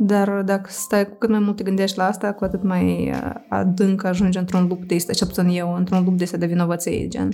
Dar 0.00 0.42
dacă 0.42 0.70
stai 0.70 1.08
cu 1.08 1.14
cât 1.18 1.28
mai 1.28 1.38
mult 1.38 1.56
te 1.56 1.62
gândești 1.62 1.98
la 1.98 2.06
asta, 2.06 2.32
cu 2.32 2.44
atât 2.44 2.62
mai 2.62 3.10
uh, 3.10 3.32
adânc 3.48 4.04
ajungi 4.04 4.38
într-un 4.38 4.66
lup 4.68 4.84
de 4.84 4.94
asta, 4.94 5.12
ce 5.12 5.26
puțin 5.26 5.48
eu, 5.48 5.74
într-un 5.74 6.04
lup 6.04 6.16
de 6.16 6.24
asta 6.24 6.36
de 6.36 6.46
vinovăție, 6.46 7.08
gen 7.08 7.30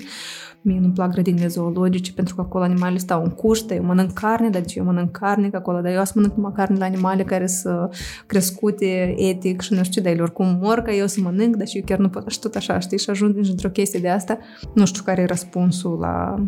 Mie 0.66 0.78
nu-mi 0.80 0.92
plac 0.92 1.10
grădinile 1.12 1.46
zoologice 1.46 2.12
pentru 2.12 2.34
că 2.34 2.40
acolo 2.40 2.64
animalele 2.64 2.98
stau 2.98 3.22
în 3.22 3.30
cuște, 3.30 3.74
eu 3.74 3.82
mănânc 3.82 4.12
carne, 4.12 4.48
dar 4.48 4.62
eu 4.66 4.84
mănânc 4.84 5.10
carne 5.10 5.50
că 5.50 5.56
acolo, 5.56 5.80
dar 5.80 5.92
eu 5.92 6.04
să 6.04 6.12
mănânc 6.14 6.34
numai 6.34 6.52
carne 6.54 6.78
la 6.78 6.84
animale 6.84 7.24
care 7.24 7.46
sunt 7.46 7.94
crescute 8.26 9.14
etic 9.16 9.60
și 9.60 9.72
nu 9.72 9.82
știu, 9.82 10.02
dar 10.02 10.12
ele 10.12 10.22
oricum 10.22 10.58
mor 10.62 10.80
ca 10.80 10.92
eu 10.92 11.06
să 11.06 11.20
mănânc, 11.22 11.56
dar 11.56 11.66
și 11.66 11.76
eu 11.76 11.82
chiar 11.86 11.98
nu 11.98 12.08
pot, 12.08 12.30
și 12.30 12.38
tot 12.38 12.54
așa, 12.54 12.78
știi, 12.78 12.98
și 12.98 13.10
ajungi 13.10 13.50
într-o 13.50 13.68
chestie 13.68 14.00
de 14.00 14.08
asta. 14.08 14.38
Nu 14.74 14.86
știu 14.86 15.02
care 15.02 15.22
e 15.22 15.26
răspunsul 15.26 15.98
la 15.98 16.44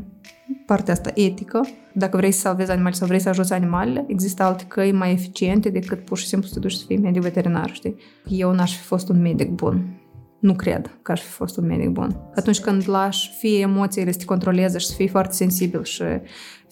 partea 0.67 0.93
asta 0.93 1.11
etică. 1.15 1.67
Dacă 1.93 2.17
vrei 2.17 2.33
să 2.33 2.41
salvezi 2.41 2.71
animale 2.71 2.95
sau 2.95 3.07
vrei 3.07 3.21
să 3.21 3.29
ajuți 3.29 3.53
animalele, 3.53 4.05
există 4.09 4.43
alte 4.43 4.65
căi 4.69 4.93
mai 4.93 5.13
eficiente 5.13 5.69
decât 5.69 6.05
pur 6.05 6.19
și 6.19 6.27
simplu 6.27 6.49
să 6.49 6.55
te 6.55 6.61
duci 6.61 6.73
să 6.73 6.85
fii 6.87 6.99
medic 6.99 7.23
veterinar, 7.23 7.71
știi? 7.73 7.97
Eu 8.29 8.53
n-aș 8.53 8.77
fi 8.77 8.83
fost 8.83 9.09
un 9.09 9.21
medic 9.21 9.51
bun 9.51 10.01
nu 10.39 10.55
cred 10.55 10.99
că 11.03 11.13
aș 11.13 11.21
fi 11.21 11.31
fost 11.31 11.57
un 11.57 11.67
medic 11.67 11.89
bun. 11.89 12.17
Atunci 12.35 12.61
când 12.61 12.89
lași 12.89 13.31
fie 13.39 13.59
emoțiile 13.59 14.13
să 14.13 14.19
te 14.19 14.25
controleze 14.25 14.79
și 14.79 14.87
să 14.87 14.95
fii 14.95 15.09
foarte 15.09 15.35
sensibil 15.35 15.85
și 15.85 16.05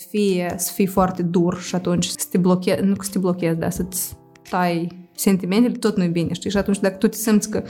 fie 0.08 0.54
să 0.56 0.72
fii 0.72 0.86
foarte 0.86 1.22
dur 1.22 1.60
și 1.60 1.74
atunci 1.74 2.06
să 2.06 2.26
te 2.30 2.38
blochezi, 2.38 2.82
nu 2.82 2.94
că 2.94 3.04
să 3.04 3.10
te 3.10 3.18
blochezi, 3.18 3.58
dar 3.58 3.70
să-ți 3.70 4.16
tai 4.50 5.08
sentimentele, 5.14 5.74
tot 5.74 5.96
nu-i 5.96 6.08
bine, 6.08 6.32
știi? 6.32 6.50
Și 6.50 6.56
atunci 6.56 6.80
dacă 6.80 6.96
tu 6.96 7.08
te 7.08 7.16
simți 7.16 7.50
că 7.50 7.62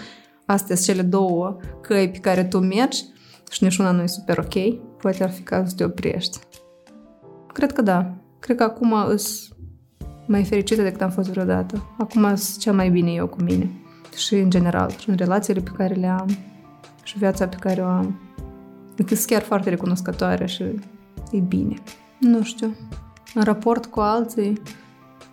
astea 0.46 0.76
sunt 0.76 0.96
cele 0.96 1.02
două 1.08 1.56
căi 1.80 2.10
pe 2.10 2.18
care 2.18 2.44
tu 2.44 2.58
mergi 2.58 3.04
și 3.50 3.64
nici 3.64 3.76
una 3.76 3.90
nu 3.90 4.02
e 4.02 4.06
super 4.06 4.38
ok, 4.38 4.80
poate 5.00 5.22
ar 5.22 5.30
fi 5.30 5.42
cazul 5.42 5.66
să 5.66 5.74
te 5.74 5.84
oprești. 5.84 6.38
Cred 7.52 7.72
că 7.72 7.82
da. 7.82 8.14
Cred 8.38 8.56
că 8.56 8.62
acum 8.62 8.92
îs 9.08 9.48
mai 10.26 10.44
fericită 10.44 10.82
decât 10.82 11.00
am 11.00 11.10
fost 11.10 11.30
vreodată. 11.30 11.94
Acum 11.98 12.34
sunt 12.34 12.60
cea 12.60 12.72
mai 12.72 12.90
bine 12.90 13.10
eu 13.10 13.26
cu 13.26 13.42
mine 13.42 13.70
și 14.16 14.34
în 14.34 14.50
general, 14.50 14.90
și 14.90 15.08
în 15.08 15.16
relațiile 15.16 15.60
pe 15.60 15.70
care 15.76 15.94
le 15.94 16.06
am 16.06 16.36
și 17.02 17.18
viața 17.18 17.48
pe 17.48 17.56
care 17.60 17.80
o 17.80 17.86
am. 17.86 18.20
Adică 18.92 19.14
sunt 19.14 19.26
chiar 19.26 19.42
foarte 19.42 19.70
recunoscătoare 19.70 20.46
și 20.46 20.62
e 21.30 21.38
bine. 21.38 21.74
Nu 22.20 22.42
știu. 22.42 22.76
În 23.34 23.42
raport 23.42 23.86
cu 23.86 24.00
alții, 24.00 24.62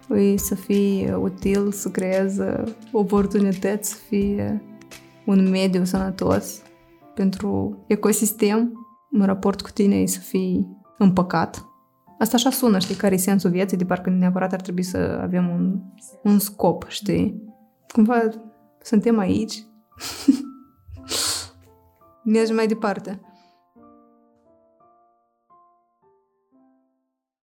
e 0.09 0.37
să 0.37 0.55
fie 0.55 1.15
util, 1.15 1.71
să 1.71 1.89
creeze 1.89 2.63
oportunități, 2.91 3.89
să 3.89 3.97
fie 4.07 4.61
un 5.25 5.49
mediu 5.49 5.83
sănătos 5.83 6.61
pentru 7.13 7.83
ecosistem. 7.87 8.85
În 9.11 9.25
raport 9.25 9.61
cu 9.61 9.71
tine 9.71 9.95
e 9.95 10.05
să 10.05 10.19
fii 10.19 10.77
împăcat. 10.97 11.65
Asta 12.19 12.35
așa 12.35 12.49
sună, 12.49 12.79
știi, 12.79 12.95
care 12.95 13.13
e 13.13 13.17
sensul 13.17 13.49
vieții, 13.49 13.77
de 13.77 13.85
parcă 13.85 14.09
neapărat 14.09 14.53
ar 14.53 14.61
trebui 14.61 14.83
să 14.83 15.19
avem 15.21 15.49
un, 15.49 15.81
un 16.23 16.39
scop, 16.39 16.85
știi? 16.87 17.43
Cumva 17.93 18.19
suntem 18.81 19.17
aici. 19.17 19.63
Mergem 22.23 22.55
mai 22.55 22.67
departe. 22.67 23.21